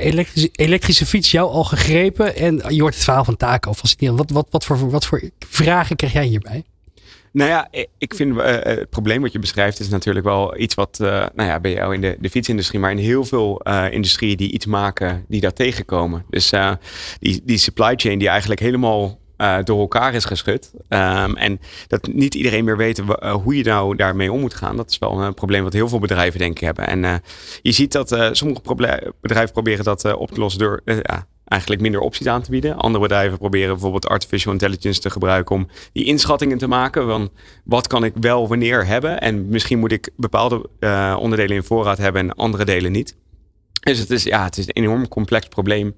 elektrische, 0.52 1.06
fiets 1.06 1.30
jou 1.30 1.50
al 1.50 1.64
gegrepen 1.64 2.36
en 2.36 2.62
je 2.68 2.80
hoort 2.80 2.94
het 2.94 3.04
verhaal 3.04 3.24
van 3.24 3.36
of 3.68 3.82
Wat, 3.98 4.30
wat, 4.30 4.46
wat, 4.50 4.64
voor, 4.64 4.90
wat 4.90 5.06
voor 5.06 5.30
vragen 5.38 5.96
krijg 5.96 6.12
jij 6.12 6.26
hierbij? 6.26 6.64
Nou 7.32 7.50
ja, 7.50 7.68
ik 7.98 8.14
vind 8.14 8.36
uh, 8.36 8.44
het 8.44 8.90
probleem 8.90 9.22
wat 9.22 9.32
je 9.32 9.38
beschrijft 9.38 9.80
is 9.80 9.88
natuurlijk 9.88 10.26
wel 10.26 10.58
iets 10.58 10.74
wat, 10.74 10.96
nou 10.98 11.30
ja, 11.34 11.60
bij 11.60 11.72
jou 11.72 11.94
in 11.94 12.00
de, 12.00 12.16
de 12.20 12.30
fietsindustrie, 12.30 12.80
maar 12.80 12.90
in 12.90 12.96
heel 12.98 13.24
veel 13.24 13.62
industrieën 13.90 14.36
die 14.36 14.52
iets 14.52 14.66
maken, 14.66 15.24
die 15.28 15.40
daar 15.40 15.52
tegenkomen. 15.52 16.24
Dus 16.30 16.52
die, 17.18 17.40
die 17.44 17.58
supply 17.58 17.92
chain 17.96 18.18
die 18.18 18.28
eigenlijk 18.28 18.60
helemaal 18.60 19.18
door 19.64 19.80
elkaar 19.80 20.14
is 20.14 20.24
geschud. 20.24 20.72
Um, 20.88 21.36
en 21.36 21.60
dat 21.86 22.06
niet 22.06 22.34
iedereen 22.34 22.64
meer 22.64 22.76
weet 22.76 23.02
hoe 23.42 23.56
je 23.56 23.64
nou 23.64 23.96
daarmee 23.96 24.32
om 24.32 24.40
moet 24.40 24.54
gaan. 24.54 24.76
Dat 24.76 24.90
is 24.90 24.98
wel 24.98 25.22
een 25.22 25.34
probleem 25.34 25.62
wat 25.62 25.72
heel 25.72 25.88
veel 25.88 25.98
bedrijven 25.98 26.38
denk 26.38 26.52
ik 26.52 26.64
hebben. 26.64 26.86
En 26.86 27.22
je 27.62 27.72
ziet 27.72 27.92
dat 27.92 28.16
sommige 28.32 28.60
bedrijven 29.20 29.52
proberen 29.52 29.84
dat 29.84 30.14
op 30.14 30.30
te 30.30 30.40
lossen 30.40 30.60
door 30.60 30.82
eigenlijk 31.50 31.82
minder 31.82 32.00
opties 32.00 32.26
aan 32.26 32.42
te 32.42 32.50
bieden. 32.50 32.76
Andere 32.76 33.02
bedrijven 33.02 33.38
proberen 33.38 33.68
bijvoorbeeld 33.68 34.08
artificial 34.08 34.52
intelligence 34.52 35.00
te 35.00 35.10
gebruiken 35.10 35.56
om 35.56 35.68
die 35.92 36.04
inschattingen 36.04 36.58
te 36.58 36.66
maken 36.66 37.06
van 37.06 37.30
wat 37.64 37.86
kan 37.86 38.04
ik 38.04 38.12
wel 38.20 38.48
wanneer 38.48 38.86
hebben 38.86 39.20
en 39.20 39.48
misschien 39.48 39.78
moet 39.78 39.92
ik 39.92 40.10
bepaalde 40.16 40.68
uh, 40.80 41.16
onderdelen 41.20 41.56
in 41.56 41.62
voorraad 41.62 41.98
hebben 41.98 42.22
en 42.22 42.34
andere 42.34 42.64
delen 42.64 42.92
niet. 42.92 43.16
Dus 43.80 43.98
het 43.98 44.10
is, 44.10 44.22
ja, 44.22 44.44
het 44.44 44.58
is 44.58 44.66
een 44.66 44.82
enorm 44.82 45.08
complex 45.08 45.46
probleem 45.46 45.94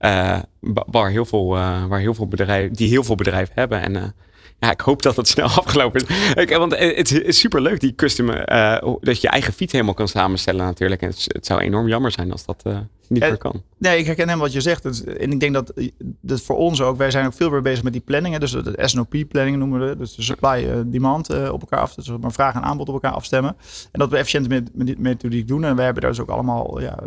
uh, 0.00 0.38
waar, 0.86 1.10
heel 1.10 1.24
veel, 1.24 1.56
uh, 1.56 1.84
waar 1.84 2.00
heel 2.00 2.14
veel 2.14 2.28
bedrijven, 2.28 2.72
die 2.72 2.88
heel 2.88 3.04
veel 3.04 3.14
bedrijven 3.14 3.54
hebben. 3.54 3.80
En 3.82 4.14
ja, 4.58 4.70
ik 4.70 4.80
hoop 4.80 5.02
dat 5.02 5.16
het 5.16 5.28
snel 5.28 5.48
afgelopen 5.62 6.00
is. 6.06 6.34
Ik, 6.34 6.50
want 6.50 6.78
het 6.78 7.12
is 7.12 7.38
super 7.38 7.62
leuk, 7.62 7.80
die 7.80 7.94
custom, 7.94 8.28
uh, 8.30 8.78
dat 9.00 9.14
je 9.14 9.18
je 9.20 9.28
eigen 9.28 9.52
fiets 9.52 9.72
helemaal 9.72 9.94
kan 9.94 10.08
samenstellen 10.08 10.64
natuurlijk. 10.64 11.02
En 11.02 11.08
het, 11.08 11.24
het 11.28 11.46
zou 11.46 11.60
enorm 11.60 11.88
jammer 11.88 12.10
zijn 12.10 12.32
als 12.32 12.44
dat 12.44 12.62
uh, 12.66 12.78
niet 13.08 13.20
meer 13.20 13.36
kan. 13.36 13.62
Nee, 13.78 13.98
ik 13.98 14.06
herken 14.06 14.28
hem 14.28 14.38
wat 14.38 14.52
je 14.52 14.60
zegt. 14.60 15.04
En 15.04 15.32
ik 15.32 15.40
denk 15.40 15.54
dat 15.54 15.72
dat 16.20 16.40
voor 16.40 16.56
ons 16.56 16.82
ook, 16.82 16.96
wij 16.96 17.10
zijn 17.10 17.26
ook 17.26 17.32
veel 17.32 17.50
meer 17.50 17.62
bezig 17.62 17.82
met 17.82 17.92
die 17.92 18.02
planningen. 18.02 18.40
Dus 18.40 18.50
de 18.50 18.74
SNOP-planning 18.76 19.56
noemen 19.56 19.88
we 19.88 19.96
Dus 19.96 20.14
de 20.14 20.22
supply-demand 20.22 21.30
uh, 21.30 21.52
op 21.52 21.60
elkaar 21.60 21.80
af. 21.80 21.94
Dus 21.94 22.08
maar 22.20 22.32
vraag 22.32 22.54
en 22.54 22.62
aanbod 22.62 22.88
op 22.88 22.94
elkaar 22.94 23.12
afstemmen. 23.12 23.56
En 23.92 24.00
dat 24.00 24.10
we 24.10 24.16
efficiënt 24.16 24.48
met, 24.48 24.70
met 24.74 24.98
methodiek 24.98 25.48
doen. 25.48 25.64
En 25.64 25.76
we 25.76 25.82
hebben 25.82 26.02
daar 26.02 26.10
dus 26.10 26.20
ook 26.20 26.30
allemaal 26.30 26.80
ja, 26.80 26.98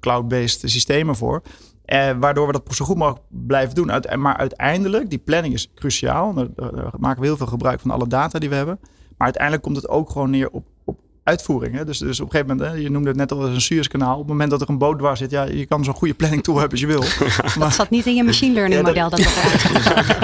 cloud-based 0.00 0.70
systemen 0.70 1.16
voor. 1.16 1.42
Eh, 1.86 2.10
waardoor 2.18 2.46
we 2.46 2.52
dat 2.52 2.74
zo 2.74 2.84
goed 2.84 2.96
mogelijk 2.96 3.24
blijven 3.28 3.74
doen. 3.74 3.90
Maar 4.18 4.36
uiteindelijk, 4.36 5.10
die 5.10 5.18
planning 5.18 5.54
is 5.54 5.72
cruciaal. 5.74 6.34
Daar, 6.34 6.46
daar, 6.54 6.90
maken 6.98 7.20
we 7.20 7.26
heel 7.26 7.36
veel 7.36 7.46
gebruik 7.46 7.80
van 7.80 7.90
alle 7.90 8.06
data 8.08 8.38
die 8.38 8.48
we 8.48 8.54
hebben. 8.54 8.78
Maar 9.16 9.26
uiteindelijk 9.26 9.62
komt 9.62 9.76
het 9.76 9.88
ook 9.88 10.10
gewoon 10.10 10.30
neer 10.30 10.50
op 10.50 10.64
uitvoering. 11.26 11.74
Hè? 11.74 11.84
Dus, 11.84 11.98
dus 11.98 12.20
op 12.20 12.26
een 12.26 12.32
gegeven 12.32 12.56
moment, 12.56 12.74
hè, 12.74 12.82
je 12.82 12.90
noemde 12.90 13.08
het 13.08 13.16
net 13.16 13.32
al 13.32 13.40
als 13.40 13.48
een 13.48 13.60
Suezkanaal. 13.60 14.12
Op 14.12 14.18
het 14.18 14.28
moment 14.28 14.50
dat 14.50 14.60
er 14.60 14.68
een 14.68 14.78
boot 14.78 14.98
dwars 14.98 15.18
zit, 15.18 15.30
ja, 15.30 15.42
je 15.42 15.66
kan 15.66 15.84
zo'n 15.84 15.94
goede 15.94 16.14
planning 16.14 16.42
tool 16.42 16.58
hebben 16.58 16.72
als 16.72 16.80
je 16.80 16.86
wil. 16.86 17.04
Maar, 17.58 17.68
dat 17.68 17.74
zat 17.74 17.90
niet 17.90 18.06
in 18.06 18.14
je 18.14 18.24
machine 18.24 18.54
learning 18.54 18.82
model. 18.82 19.10
Dat 19.10 19.18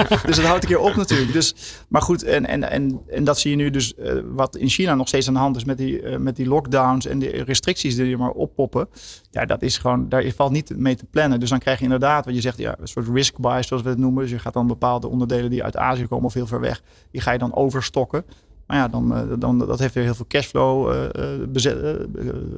dus, 0.09 0.21
dus 0.25 0.37
het 0.37 0.45
houdt 0.45 0.63
een 0.63 0.69
keer 0.69 0.79
op 0.79 0.95
natuurlijk. 0.95 1.33
Dus, 1.33 1.55
maar 1.87 2.01
goed, 2.01 2.23
en, 2.23 2.47
en, 2.47 2.69
en, 2.69 3.01
en 3.07 3.23
dat 3.23 3.39
zie 3.39 3.51
je 3.51 3.57
nu 3.57 3.69
dus 3.69 3.93
uh, 3.99 4.13
wat 4.25 4.55
in 4.55 4.69
China 4.69 4.95
nog 4.95 5.07
steeds 5.07 5.27
aan 5.27 5.33
de 5.33 5.39
hand 5.39 5.55
is 5.55 5.63
met 5.63 5.77
die, 5.77 6.01
uh, 6.01 6.17
met 6.17 6.35
die 6.35 6.47
lockdowns 6.47 7.05
en 7.05 7.19
de 7.19 7.43
restricties 7.43 7.95
die 7.95 8.11
er 8.11 8.17
maar 8.17 8.29
oppoppen. 8.29 8.87
Ja, 9.31 9.45
dat 9.45 9.61
is 9.61 9.77
gewoon, 9.77 10.09
daar 10.09 10.31
valt 10.35 10.51
niet 10.51 10.77
mee 10.77 10.95
te 10.95 11.05
plannen. 11.05 11.39
Dus 11.39 11.49
dan 11.49 11.59
krijg 11.59 11.77
je 11.77 11.83
inderdaad, 11.83 12.25
wat 12.25 12.35
je 12.35 12.41
zegt, 12.41 12.57
ja, 12.57 12.75
een 12.79 12.87
soort 12.87 13.07
risk 13.13 13.37
bias 13.37 13.67
zoals 13.67 13.83
we 13.83 13.89
het 13.89 13.97
noemen. 13.97 14.21
Dus 14.21 14.31
je 14.31 14.39
gaat 14.39 14.53
dan 14.53 14.67
bepaalde 14.67 15.07
onderdelen 15.07 15.49
die 15.49 15.63
uit 15.63 15.77
Azië 15.77 16.07
komen 16.07 16.25
of 16.25 16.33
heel 16.33 16.47
ver 16.47 16.59
weg, 16.59 16.81
die 17.11 17.21
ga 17.21 17.31
je 17.31 17.37
dan 17.37 17.55
overstokken. 17.55 18.25
Maar 18.67 18.77
ja, 18.77 18.87
dan, 18.87 19.15
eh, 19.15 19.21
dan, 19.39 19.59
dat 19.59 19.79
heeft 19.79 19.93
weer 19.93 20.03
heel 20.03 20.15
veel 20.15 20.27
cashflow, 20.27 21.09
bezet, 21.49 22.07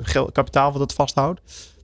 geld, 0.01 0.31
kapitaal 0.31 0.71
wat 0.71 0.81
het 0.81 0.93
vasthoudt. 0.93 1.41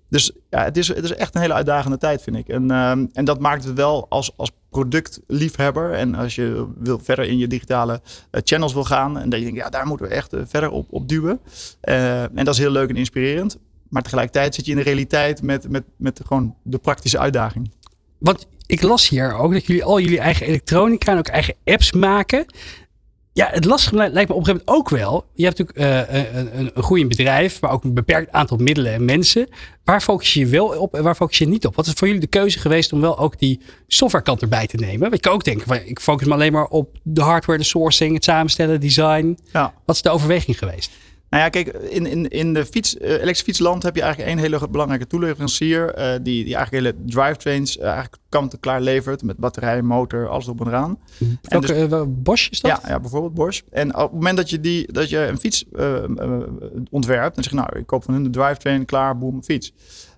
Dus 0.09 0.31
ja, 0.49 0.63
het 0.63 0.77
is, 0.77 0.87
het 0.87 1.03
is 1.03 1.13
echt 1.13 1.35
een 1.35 1.41
hele 1.41 1.53
uitdagende 1.53 1.97
tijd, 1.97 2.21
vind 2.21 2.35
ik. 2.35 2.47
En, 2.47 2.71
en 3.13 3.25
dat 3.25 3.39
maakt 3.39 3.63
het 3.63 3.73
wel 3.73 4.05
als, 4.09 4.33
als 4.35 4.51
productliefhebber. 4.69 5.93
En 5.93 6.15
als 6.15 6.35
je 6.35 6.67
wil 6.77 6.99
verder 6.99 7.25
in 7.25 7.37
je 7.37 7.47
digitale 7.47 8.01
channels 8.31 8.73
wil 8.73 8.83
gaan. 8.83 9.19
En 9.19 9.29
dat 9.29 9.39
je 9.39 9.45
denkt, 9.45 9.59
ja, 9.59 9.69
daar 9.69 9.87
moeten 9.87 10.07
we 10.07 10.13
echt 10.13 10.35
verder 10.43 10.69
op, 10.69 10.87
op 10.89 11.07
duwen. 11.07 11.39
en 11.81 12.45
dat 12.45 12.53
is 12.53 12.57
heel 12.57 12.71
leuk 12.71 12.89
en 12.89 12.95
inspirerend. 12.95 13.57
Maar 13.91 14.01
tegelijkertijd 14.01 14.55
zit 14.55 14.65
je 14.65 14.71
in 14.71 14.77
de 14.77 14.83
realiteit 14.83 15.41
met, 15.41 15.69
met, 15.69 15.83
met 15.97 16.21
gewoon 16.25 16.55
de 16.63 16.77
praktische 16.77 17.19
uitdaging. 17.19 17.71
Want 18.17 18.47
ik 18.65 18.81
las 18.81 19.09
hier 19.09 19.33
ook 19.33 19.53
dat 19.53 19.65
jullie 19.65 19.83
al 19.83 19.99
jullie 19.99 20.19
eigen 20.19 20.45
elektronica 20.45 21.11
en 21.11 21.17
ook 21.17 21.27
eigen 21.27 21.55
apps 21.63 21.91
maken. 21.91 22.45
Ja, 23.33 23.49
het 23.51 23.65
lastige 23.65 23.95
lijkt 23.95 24.13
me 24.13 24.21
op 24.21 24.29
een 24.29 24.45
gegeven 24.45 24.63
moment 24.65 24.69
ook 24.69 24.89
wel. 24.89 25.25
Je 25.33 25.45
hebt 25.45 25.57
natuurlijk 25.57 26.09
uh, 26.11 26.33
een, 26.33 26.59
een, 26.75 26.83
groeiend 26.83 27.09
bedrijf, 27.09 27.61
maar 27.61 27.71
ook 27.71 27.83
een 27.83 27.93
beperkt 27.93 28.31
aantal 28.31 28.57
middelen 28.57 28.93
en 28.93 29.05
mensen. 29.05 29.47
Waar 29.83 30.01
focus 30.01 30.33
je 30.33 30.39
je 30.39 30.45
wel 30.45 30.65
op 30.67 30.95
en 30.95 31.03
waar 31.03 31.15
focus 31.15 31.37
je 31.37 31.47
niet 31.47 31.65
op? 31.65 31.75
Wat 31.75 31.85
is 31.85 31.93
voor 31.93 32.07
jullie 32.07 32.21
de 32.21 32.27
keuze 32.27 32.59
geweest 32.59 32.93
om 32.93 33.01
wel 33.01 33.19
ook 33.19 33.39
die 33.39 33.61
softwarekant 33.87 34.41
erbij 34.41 34.67
te 34.67 34.77
nemen? 34.77 34.99
Want 34.99 35.13
je 35.13 35.19
kan 35.19 35.33
ook 35.33 35.43
denken, 35.43 35.67
van, 35.67 35.77
ik 35.85 35.99
focus 35.99 36.27
me 36.27 36.33
alleen 36.33 36.51
maar 36.51 36.67
op 36.67 36.97
de 37.03 37.21
hardware, 37.21 37.59
de 37.59 37.65
sourcing, 37.65 38.13
het 38.13 38.23
samenstellen, 38.23 38.79
design. 38.79 39.37
Ja. 39.51 39.73
Wat 39.85 39.95
is 39.95 40.01
de 40.01 40.09
overweging 40.09 40.57
geweest? 40.57 40.91
Nou 41.31 41.43
ja, 41.43 41.49
kijk, 41.49 41.67
in, 41.67 42.05
in, 42.05 42.27
in 42.27 42.53
de 42.53 42.65
fiets, 42.65 42.95
uh, 42.95 43.01
elektrische 43.01 43.43
fietsland 43.43 43.83
heb 43.83 43.95
je 43.95 44.01
eigenlijk 44.01 44.31
één 44.31 44.39
hele 44.39 44.69
belangrijke 44.69 45.07
toeleverancier. 45.07 45.97
Uh, 45.97 46.11
die, 46.11 46.43
die 46.45 46.55
eigenlijk 46.55 46.71
hele 46.71 46.95
drivetrains 47.05 47.77
uh, 47.77 47.83
eigenlijk 47.83 48.17
kant-en-klaar 48.29 48.81
levert. 48.81 49.23
Met 49.23 49.37
batterij, 49.37 49.81
motor, 49.81 50.27
alles 50.27 50.47
op 50.47 50.59
en 50.61 50.67
eraan. 50.67 50.99
Mhm. 51.17 51.31
En 51.41 51.61
dus, 51.61 52.03
Bosch 52.07 52.49
is 52.49 52.61
dat? 52.61 52.71
Ja, 52.71 52.89
ja, 52.89 52.99
bijvoorbeeld 52.99 53.33
Bosch. 53.33 53.61
En 53.69 53.95
op 53.95 54.01
het 54.01 54.11
moment 54.11 54.37
dat 54.37 54.49
je, 54.49 54.59
die, 54.59 54.91
dat 54.93 55.09
je 55.09 55.17
een 55.17 55.39
fiets 55.39 55.65
ontwerpt. 56.89 57.35
Dan 57.35 57.43
zeg 57.43 57.53
je 57.53 57.59
nou, 57.59 57.79
ik 57.79 57.85
koop 57.85 58.03
van 58.03 58.13
hun 58.13 58.23
de 58.23 58.29
drivetrain, 58.29 58.85
klaar, 58.85 59.17
boom, 59.17 59.43
fiets. 59.43 59.73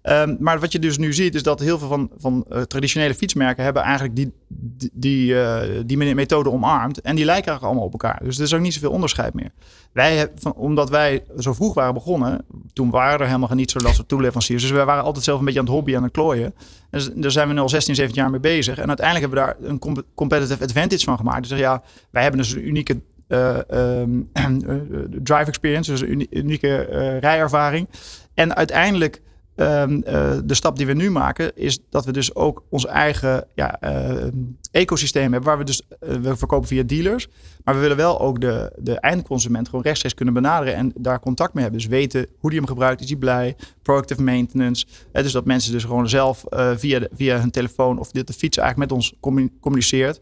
Um, 0.10 0.38
maar 0.40 0.60
wat 0.60 0.72
je 0.72 0.80
dus 0.80 0.98
nu 0.98 1.14
ziet, 1.14 1.36
is 1.36 1.44
dat 1.44 1.60
heel 1.60 1.80
veel 1.80 1.88
van, 1.88 2.10
van 2.18 2.46
uh, 2.52 2.62
traditionele 2.62 3.14
fietsmerken 3.14 3.64
hebben 3.64 3.84
eigenlijk 3.84 4.16
die, 4.16 4.32
die, 4.48 4.92
die, 4.94 5.86
die 5.86 6.16
methode 6.16 6.52
omarmd. 6.52 7.02
En 7.02 7.16
die 7.16 7.26
lijken 7.26 7.48
eigenlijk 7.48 7.64
allemaal 7.64 7.84
op 7.84 7.92
elkaar. 7.92 8.20
Dus 8.24 8.38
er 8.38 8.44
is 8.44 8.54
ook 8.54 8.62
niet 8.62 8.74
zoveel 8.74 8.92
onderscheid 8.92 9.34
meer. 9.34 9.52
Wij 9.94 10.32
omdat 10.56 10.90
wij 10.90 11.24
zo 11.38 11.54
vroeg 11.54 11.74
waren 11.74 11.94
begonnen, 11.94 12.46
toen 12.74 12.90
waren 12.90 13.20
er 13.20 13.26
helemaal 13.26 13.50
niet 13.54 13.72
zo 13.72 13.80
soort 13.80 14.08
toeleveranciers. 14.08 14.62
Dus 14.62 14.72
wij 14.72 14.86
waren 14.86 15.04
altijd 15.04 15.24
zelf 15.24 15.40
een 15.40 15.46
beetje 15.46 15.60
aan 15.60 15.66
het 15.66 15.74
hobby 15.74 15.96
aan 15.96 16.04
het 16.04 16.12
klooien. 16.12 16.54
Dus 16.90 17.10
daar 17.16 17.32
zijn 17.32 17.48
we 17.48 17.54
nu 17.54 17.60
al 17.60 17.70
16, 17.70 17.96
17 17.96 18.22
jaar 18.22 18.32
mee 18.32 18.40
bezig. 18.40 18.78
En 18.78 18.88
uiteindelijk 18.88 19.34
hebben 19.34 19.46
we 19.46 19.62
daar 19.62 19.70
een 19.70 20.04
competitive 20.16 20.64
advantage 20.64 21.04
van 21.04 21.18
gemaakt. 21.18 21.50
Dus 21.50 21.60
ja, 21.60 21.84
wij 22.10 22.22
hebben 22.22 22.42
dus 22.42 22.52
een 22.52 22.68
unieke 22.68 23.02
ehm, 23.28 24.22
drive 25.30 25.46
experience, 25.46 25.92
dus 25.92 26.02
een 26.02 26.28
unieke 26.30 26.88
rijervaring. 27.22 27.90
En 28.34 28.56
uiteindelijk 28.56 29.22
Ehm, 29.56 30.02
eh, 30.02 30.38
de 30.44 30.54
stap 30.54 30.78
die 30.78 30.86
we 30.86 30.94
nu 30.94 31.12
maken 31.12 31.56
is 31.56 31.80
dat 31.90 32.06
we 32.06 32.12
dus 32.12 32.36
ook 32.36 32.64
ons 32.70 32.86
eigen 32.86 33.48
ja, 33.56 33.78
uh, 33.84 34.28
ecosysteem 34.72 35.32
hebben. 35.32 35.50
Waar 35.50 35.58
we 35.58 35.64
dus, 35.64 35.82
uh, 35.90 36.16
we 36.16 36.38
verkopen 36.38 36.68
via 36.68 36.84
dealers. 36.84 37.28
Maar 37.64 37.76
we 37.76 37.80
willen 37.80 37.98
wel 37.98 38.20
ook 38.20 38.42
de, 38.42 38.72
de 38.78 39.00
eindconsument 39.00 39.70
gewoon 39.70 39.84
rechtstreeks 39.84 40.16
kunnen 40.16 40.34
benaderen. 40.34 40.76
En 40.76 40.92
daar 40.96 41.20
contact 41.20 41.54
mee 41.54 41.64
hebben. 41.64 41.82
Dus 41.82 41.90
weten 41.90 42.28
hoe 42.38 42.50
die 42.50 42.60
hem 42.60 42.68
gebruikt. 42.68 43.02
Is 43.02 43.10
hij 43.10 43.18
blij? 43.18 43.56
Proactive 43.82 44.22
maintenance. 44.22 44.86
dus 45.12 45.32
dat 45.32 45.46
mensen 45.46 45.72
dus 45.72 45.84
gewoon 45.84 46.10
zelf 46.10 46.44
via, 46.76 47.08
via 47.14 47.40
hun 47.40 47.52
telefoon 47.52 48.00
of 48.00 48.12
de, 48.12 48.24
de 48.24 48.34
fiets 48.34 48.58
eigenlijk 48.58 48.90
met 48.90 49.00
ons 49.00 49.14
communiceert. 49.60 50.22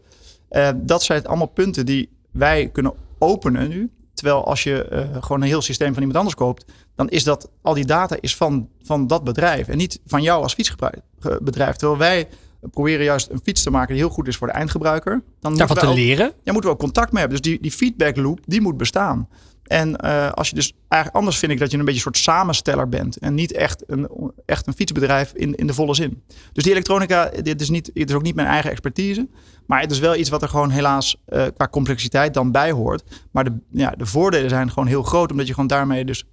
dat 0.76 1.02
zijn 1.02 1.26
allemaal 1.26 1.46
punten 1.46 1.86
die 1.86 2.08
wij 2.30 2.68
kunnen 2.72 2.92
openen 3.18 3.68
nu. 3.68 3.90
Terwijl 4.14 4.44
als 4.44 4.62
je 4.62 5.06
gewoon 5.20 5.40
een 5.40 5.48
heel 5.48 5.62
systeem 5.62 5.92
van 5.92 6.02
iemand 6.02 6.18
anders 6.18 6.36
koopt, 6.36 6.64
dan 6.94 7.08
is 7.08 7.24
dat 7.24 7.50
al 7.62 7.74
die 7.74 7.84
data 7.84 8.16
is 8.20 8.36
van, 8.36 8.68
van 8.82 9.06
dat 9.06 9.24
bedrijf 9.24 9.68
en 9.68 9.76
niet 9.76 10.00
van 10.06 10.22
jou 10.22 10.42
als 10.42 10.54
fietsbedrijf. 10.54 11.76
Terwijl 11.76 11.98
wij 11.98 12.28
proberen 12.70 13.04
juist 13.04 13.30
een 13.30 13.40
fiets 13.42 13.62
te 13.62 13.70
maken 13.70 13.94
die 13.94 14.02
heel 14.02 14.12
goed 14.12 14.28
is 14.28 14.36
voor 14.36 14.46
de 14.46 14.52
eindgebruiker. 14.52 15.22
Dan 15.40 15.56
Daarvan 15.56 15.76
te 15.76 15.94
leren. 15.94 16.32
Ja, 16.42 16.52
moeten 16.52 16.70
we 16.70 16.76
ook 16.76 16.82
contact 16.82 17.12
mee 17.12 17.20
hebben. 17.20 17.42
Dus 17.42 17.50
die, 17.50 17.62
die 17.62 17.72
feedback 17.72 18.16
loop, 18.16 18.40
die 18.44 18.60
moet 18.60 18.76
bestaan. 18.76 19.28
En 19.62 19.96
uh, 20.04 20.30
als 20.30 20.48
je 20.48 20.54
dus 20.54 20.72
eigenlijk 20.88 21.22
anders 21.22 21.38
vind 21.38 21.52
ik 21.52 21.58
dat 21.58 21.70
je 21.70 21.78
een 21.78 21.84
beetje 21.84 22.06
een 22.06 22.12
soort 22.14 22.24
samensteller 22.24 22.88
bent. 22.88 23.16
En 23.18 23.34
niet 23.34 23.52
echt 23.52 23.82
een, 23.86 24.32
echt 24.46 24.66
een 24.66 24.72
fietsbedrijf 24.72 25.32
in, 25.32 25.54
in 25.54 25.66
de 25.66 25.74
volle 25.74 25.94
zin. 25.94 26.22
Dus 26.52 26.64
die 26.64 26.72
elektronica, 26.72 27.30
dit 27.42 27.60
is, 27.60 27.70
niet, 27.70 27.90
dit 27.94 28.08
is 28.08 28.14
ook 28.14 28.22
niet 28.22 28.34
mijn 28.34 28.48
eigen 28.48 28.70
expertise. 28.70 29.28
Maar 29.66 29.80
het 29.80 29.90
is 29.90 29.98
wel 29.98 30.16
iets 30.16 30.28
wat 30.28 30.42
er 30.42 30.48
gewoon 30.48 30.70
helaas 30.70 31.16
uh, 31.28 31.44
qua 31.54 31.68
complexiteit 31.68 32.34
dan 32.34 32.52
bij 32.52 32.70
hoort. 32.70 33.02
Maar 33.30 33.44
de, 33.44 33.58
ja, 33.70 33.90
de 33.90 34.06
voordelen 34.06 34.50
zijn 34.50 34.68
gewoon 34.68 34.88
heel 34.88 35.02
groot. 35.02 35.30
Omdat 35.30 35.46
je 35.46 35.52
gewoon 35.54 35.68
daarmee 35.68 36.04
dus 36.04 36.24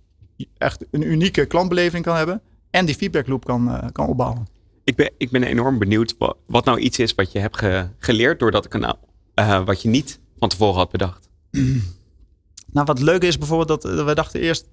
echt 0.58 0.86
een 0.92 1.12
unieke 1.12 1.46
klantbeleving 1.46 2.04
kan 2.04 2.16
hebben. 2.16 2.42
En 2.70 2.86
die 2.86 2.96
feedback 2.96 3.28
loop 3.28 3.46
kan, 3.46 3.68
uh, 3.68 3.84
kan 3.92 4.08
opbouwen. 4.08 4.48
Ik 4.84 4.96
ben, 4.96 5.12
ik 5.18 5.32
ben 5.32 5.44
enorm 5.44 5.80
benieuwd 5.80 6.16
wat, 6.18 6.38
wat 6.46 6.66
nou 6.66 6.80
iets 6.80 7.00
is 7.00 7.16
wat 7.16 7.32
je 7.32 7.40
hebt 7.40 7.58
ge, 7.58 7.88
geleerd 7.98 8.40
door 8.40 8.52
dat 8.52 8.68
kanaal. 8.68 9.00
wat 9.66 9.82
je 9.82 9.90
niet 9.90 10.20
van 10.40 10.50
tevoren 10.50 10.76
had 10.76 10.92
bedacht. 10.92 11.30
Nou, 12.72 12.86
wat 12.86 13.02
leuk 13.02 13.24
is 13.24 13.38
bijvoorbeeld 13.38 13.82
dat, 13.82 14.06
we 14.06 14.16
dachten 14.16 14.42
eerst 14.42 14.68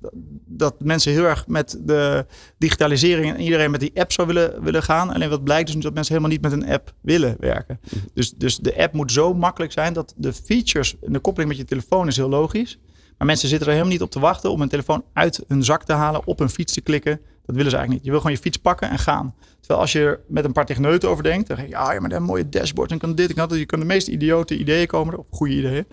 dat 0.44 0.74
mensen 0.80 1.12
heel 1.12 1.24
erg 1.24 1.46
met 1.46 1.78
de 1.80 2.26
digitalisering 2.58 3.34
en 3.34 3.40
iedereen 3.40 3.70
met 3.70 3.80
die 3.80 3.90
app 3.94 4.12
zou 4.12 4.26
willen, 4.26 4.62
willen 4.62 4.82
gaan. 4.82 5.12
Alleen 5.12 5.28
wat 5.28 5.44
blijkt 5.44 5.72
dus 5.72 5.82
dat 5.82 5.94
mensen 5.94 6.14
helemaal 6.14 6.36
niet 6.36 6.42
met 6.42 6.52
een 6.52 6.72
app 6.72 6.94
willen 7.00 7.36
werken. 7.40 7.80
Mhm. 7.82 8.04
Dus, 8.14 8.30
dus 8.30 8.56
de 8.56 8.76
app 8.78 8.92
moet 8.92 9.12
zo 9.12 9.34
makkelijk 9.34 9.72
zijn 9.72 9.92
dat 9.92 10.14
de 10.16 10.32
features 10.32 10.96
en 11.02 11.12
de 11.12 11.18
koppeling 11.18 11.50
met 11.50 11.60
je 11.60 11.66
telefoon 11.66 12.06
is 12.06 12.16
heel 12.16 12.28
logisch. 12.28 12.78
Maar 13.18 13.26
mensen 13.26 13.48
zitten 13.48 13.66
er 13.66 13.72
helemaal 13.72 13.94
niet 13.94 14.02
op 14.02 14.10
te 14.10 14.20
wachten 14.20 14.50
om 14.50 14.60
een 14.60 14.68
telefoon 14.68 15.04
uit 15.12 15.44
hun 15.48 15.64
zak 15.64 15.84
te 15.84 15.92
halen, 15.92 16.26
op 16.26 16.40
een 16.40 16.50
fiets 16.50 16.72
te 16.72 16.80
klikken. 16.80 17.20
Dat 17.44 17.56
willen 17.56 17.70
ze 17.70 17.76
eigenlijk 17.76 17.90
niet. 17.90 18.04
Je 18.04 18.10
wil 18.10 18.20
gewoon 18.20 18.32
je 18.32 18.42
fiets 18.42 18.56
pakken 18.56 18.90
en 18.90 18.98
gaan. 18.98 19.34
Terwijl 19.58 19.80
als 19.80 19.92
je 19.92 20.00
er 20.00 20.20
met 20.28 20.44
een 20.44 20.52
paar 20.52 20.66
techneuten 20.66 21.08
over 21.08 21.22
denkt, 21.22 21.48
dan 21.48 21.56
denk 21.56 21.68
je, 21.68 21.76
ah 21.76 21.92
ja, 21.92 22.00
maar 22.00 22.08
dat 22.08 22.20
mooie 22.20 22.48
dashboard 22.48 22.90
en 22.90 22.98
kan 22.98 23.14
dit 23.14 23.28
en 23.28 23.34
dat. 23.34 23.58
Je 23.58 23.66
kan 23.66 23.80
de 23.80 23.86
meest 23.86 24.08
idiote 24.08 24.58
ideeën 24.58 24.86
komen, 24.86 25.18
op 25.18 25.26
goede 25.30 25.54
ideeën. 25.54 25.86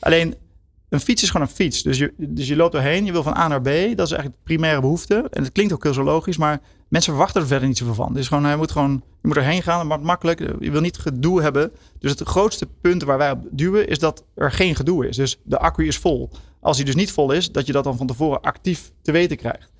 Alleen 0.00 0.34
een 0.88 1.00
fiets 1.00 1.22
is 1.22 1.30
gewoon 1.30 1.46
een 1.46 1.54
fiets. 1.54 1.82
Dus 1.82 1.98
je, 1.98 2.12
dus 2.16 2.48
je 2.48 2.56
loopt 2.56 2.74
erheen, 2.74 3.04
je 3.04 3.12
wil 3.12 3.22
van 3.22 3.36
A 3.36 3.48
naar 3.48 3.60
B. 3.60 3.64
Dat 3.64 4.06
is 4.06 4.12
eigenlijk 4.12 4.32
de 4.32 4.42
primaire 4.42 4.80
behoefte. 4.80 5.26
En 5.30 5.42
het 5.42 5.52
klinkt 5.52 5.72
ook 5.72 5.82
heel 5.82 5.92
zo 5.92 6.02
logisch, 6.02 6.36
maar 6.36 6.60
mensen 6.88 7.12
verwachten 7.12 7.40
er 7.40 7.46
verder 7.46 7.68
niet 7.68 7.78
zoveel 7.78 7.94
van. 7.94 8.14
Dus 8.14 8.28
gewoon, 8.28 8.44
hij 8.44 8.56
moet 8.56 8.70
gewoon, 8.70 9.02
je 9.22 9.28
moet 9.28 9.36
erheen 9.36 9.62
gaan, 9.62 9.86
maar 9.86 10.00
makkelijk. 10.00 10.38
Je 10.60 10.70
wil 10.70 10.80
niet 10.80 10.98
gedoe 10.98 11.42
hebben. 11.42 11.72
Dus 11.98 12.10
het 12.10 12.28
grootste 12.28 12.66
punt 12.80 13.02
waar 13.02 13.18
wij 13.18 13.30
op 13.30 13.46
duwen 13.50 13.88
is 13.88 13.98
dat 13.98 14.24
er 14.34 14.52
geen 14.52 14.74
gedoe 14.74 15.08
is. 15.08 15.16
Dus 15.16 15.40
de 15.42 15.58
accu 15.58 15.86
is 15.86 15.98
vol. 15.98 16.30
Als 16.60 16.76
hij 16.76 16.86
dus 16.86 16.94
niet 16.94 17.12
vol 17.12 17.32
is, 17.32 17.52
dat 17.52 17.66
je 17.66 17.72
dat 17.72 17.84
dan 17.84 17.96
van 17.96 18.06
tevoren 18.06 18.40
actief 18.40 18.92
te 19.02 19.12
weten 19.12 19.36
krijgt. 19.36 19.70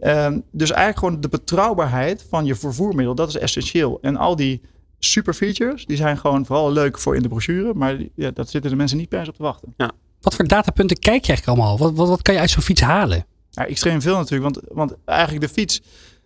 Um, 0.00 0.42
dus 0.52 0.70
eigenlijk 0.70 0.98
gewoon 0.98 1.20
de 1.20 1.28
betrouwbaarheid 1.28 2.26
van 2.28 2.44
je 2.44 2.54
vervoermiddel, 2.54 3.14
dat 3.14 3.28
is 3.28 3.36
essentieel. 3.36 3.98
En 4.00 4.16
al 4.16 4.36
die 4.36 4.60
super 4.98 5.34
features, 5.34 5.86
die 5.86 5.96
zijn 5.96 6.18
gewoon 6.18 6.46
vooral 6.46 6.72
leuk 6.72 6.98
voor 6.98 7.16
in 7.16 7.22
de 7.22 7.28
brochure, 7.28 7.74
maar 7.74 7.96
ja, 8.14 8.30
dat 8.30 8.50
zitten 8.50 8.70
de 8.70 8.76
mensen 8.76 8.96
niet 8.96 9.08
per 9.08 9.24
se 9.24 9.30
op 9.30 9.36
te 9.36 9.42
wachten. 9.42 9.74
Ja. 9.76 9.90
Wat 10.20 10.34
voor 10.34 10.46
datapunten 10.46 10.98
kijk 10.98 11.24
je 11.24 11.32
eigenlijk 11.32 11.58
allemaal? 11.58 11.78
Wat, 11.78 11.94
wat, 11.94 12.08
wat 12.08 12.22
kan 12.22 12.34
je 12.34 12.40
uit 12.40 12.50
zo'n 12.50 12.62
fiets 12.62 12.80
halen? 12.80 13.26
Ja, 13.50 13.66
extreem 13.66 14.02
veel 14.02 14.16
natuurlijk. 14.16 14.54
Want, 14.54 14.66
want 14.72 14.94
eigenlijk 15.04 15.46
de 15.46 15.52
fiets, 15.52 15.80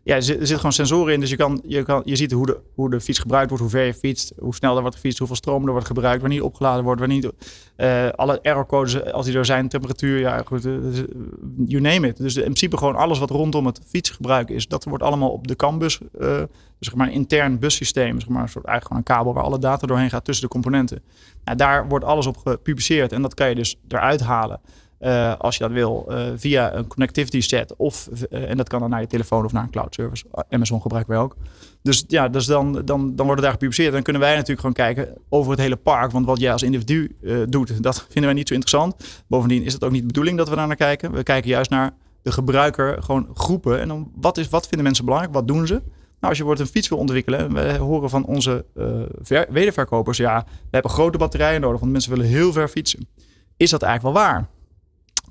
ja, 0.04 0.14
er 0.14 0.23
zitten 0.23 0.56
gewoon 0.56 0.73
sensoren 0.73 1.12
in. 1.12 1.21
Dus 1.21 1.30
je, 1.30 1.37
kan, 1.37 1.62
je, 1.66 1.82
kan, 1.82 2.02
je 2.04 2.16
ziet 2.16 2.32
hoe 2.32 2.47
de, 2.47 2.61
hoe 2.75 2.90
de 2.90 3.00
fiets 3.00 3.18
gebruikt 3.18 3.49
wordt, 3.49 3.62
hoe 3.62 3.73
ver 3.73 3.85
je 3.85 3.94
fietst, 3.94 4.32
hoe 4.38 4.54
snel 4.54 4.75
er 4.75 4.80
wordt 4.80 4.97
gefietst, 4.97 5.18
hoeveel 5.18 5.37
stroom 5.37 5.64
er 5.64 5.73
wordt 5.73 5.87
gebruikt, 5.87 6.21
wanneer 6.21 6.44
opgeladen 6.44 6.85
wordt, 6.85 7.00
wanneer 7.00 7.30
uh, 7.76 8.09
alle 8.09 8.40
errorcodes 8.40 9.12
als 9.12 9.26
die 9.26 9.37
er 9.37 9.44
zijn, 9.44 9.68
temperatuur, 9.68 10.18
ja 10.18 10.42
goed, 10.47 10.66
uh, 10.66 10.75
you 11.66 11.80
name 11.80 12.09
it. 12.09 12.16
Dus 12.16 12.37
in 12.37 12.42
principe 12.42 12.76
gewoon 12.76 12.97
alles 12.97 13.18
wat 13.18 13.30
rondom 13.30 13.66
het 13.66 13.80
fietsgebruik 13.87 14.49
is, 14.49 14.68
dat 14.68 14.85
wordt 14.85 15.02
allemaal 15.02 15.30
op 15.30 15.47
de 15.47 15.56
CAN-bus, 15.56 15.99
dus 16.18 16.47
zeg 16.78 16.94
maar 16.94 17.06
een 17.06 17.12
intern 17.12 17.59
bussysteem, 17.59 18.20
zeg 18.20 18.29
maar 18.29 18.42
een 18.42 18.48
soort 18.48 18.64
eigenlijk 18.64 18.87
gewoon 18.87 18.98
een 18.98 19.24
kabel 19.24 19.35
waar 19.35 19.44
alle 19.53 19.59
data 19.59 19.87
doorheen 19.87 20.11
gaat 20.11 20.24
tussen 20.24 20.44
de 20.44 20.50
componenten. 20.50 21.03
Nou, 21.44 21.57
daar 21.57 21.88
wordt 21.88 22.05
alles 22.05 22.26
op 22.26 22.37
gepubliceerd 22.37 23.12
en 23.12 23.22
dat 23.22 23.35
kan 23.35 23.48
je 23.48 23.55
dus 23.55 23.76
eruit 23.88 24.20
halen. 24.20 24.61
Uh, 25.02 25.34
als 25.38 25.56
je 25.56 25.62
dat 25.62 25.72
wil, 25.72 26.06
uh, 26.08 26.24
via 26.36 26.74
een 26.74 26.86
connectivity 26.86 27.40
set. 27.40 27.76
Of, 27.76 28.08
uh, 28.30 28.50
en 28.50 28.56
dat 28.56 28.68
kan 28.68 28.80
dan 28.80 28.90
naar 28.90 29.00
je 29.00 29.06
telefoon 29.06 29.44
of 29.44 29.52
naar 29.52 29.62
een 29.62 29.70
cloud 29.70 29.94
service. 29.94 30.24
Amazon 30.50 30.80
gebruiken 30.80 31.12
wij 31.12 31.22
ook. 31.22 31.36
Dus 31.82 32.04
ja, 32.08 32.28
dus 32.28 32.46
dan, 32.46 32.82
dan, 32.84 33.16
dan 33.16 33.26
wordt 33.26 33.42
daar 33.42 33.50
gepubliceerd. 33.50 33.92
Dan 33.92 34.02
kunnen 34.02 34.22
wij 34.22 34.32
natuurlijk 34.32 34.60
gewoon 34.60 34.74
kijken 34.74 35.16
over 35.28 35.50
het 35.50 35.60
hele 35.60 35.76
park. 35.76 36.10
Want 36.10 36.26
wat 36.26 36.40
jij 36.40 36.52
als 36.52 36.62
individu 36.62 37.16
doet, 37.48 37.82
dat 37.82 38.06
vinden 38.10 38.24
wij 38.24 38.32
niet 38.32 38.48
zo 38.48 38.54
interessant. 38.54 38.94
Bovendien 39.26 39.62
is 39.62 39.72
het 39.72 39.84
ook 39.84 39.90
niet 39.90 40.00
de 40.00 40.06
bedoeling 40.06 40.36
dat 40.38 40.48
we 40.48 40.56
daar 40.56 40.66
naar 40.66 40.76
kijken. 40.76 41.12
We 41.12 41.22
kijken 41.22 41.50
juist 41.50 41.70
naar 41.70 41.94
de 42.22 42.32
gebruiker, 42.32 43.02
gewoon 43.02 43.28
groepen. 43.34 43.80
En 43.80 43.88
dan, 43.88 44.10
wat, 44.14 44.38
is, 44.38 44.48
wat 44.48 44.66
vinden 44.66 44.84
mensen 44.84 45.04
belangrijk? 45.04 45.34
Wat 45.34 45.48
doen 45.48 45.66
ze? 45.66 45.74
Nou, 45.74 45.84
als 46.20 46.38
je 46.38 46.44
wordt 46.44 46.60
een 46.60 46.66
fiets 46.66 46.88
wil 46.88 46.98
ontwikkelen, 46.98 47.40
en 47.40 47.54
we 47.54 47.76
horen 47.76 48.10
van 48.10 48.24
onze 48.24 48.64
wederverkopers, 49.48 50.16
ja, 50.16 50.44
we 50.46 50.68
hebben 50.70 50.90
grote 50.90 51.18
batterijen 51.18 51.60
nodig, 51.60 51.80
want 51.80 51.92
mensen 51.92 52.10
willen 52.10 52.26
heel 52.26 52.52
ver 52.52 52.68
fietsen. 52.68 53.08
Is 53.56 53.70
dat 53.70 53.82
eigenlijk 53.82 54.14
wel 54.14 54.24
waar? 54.24 54.48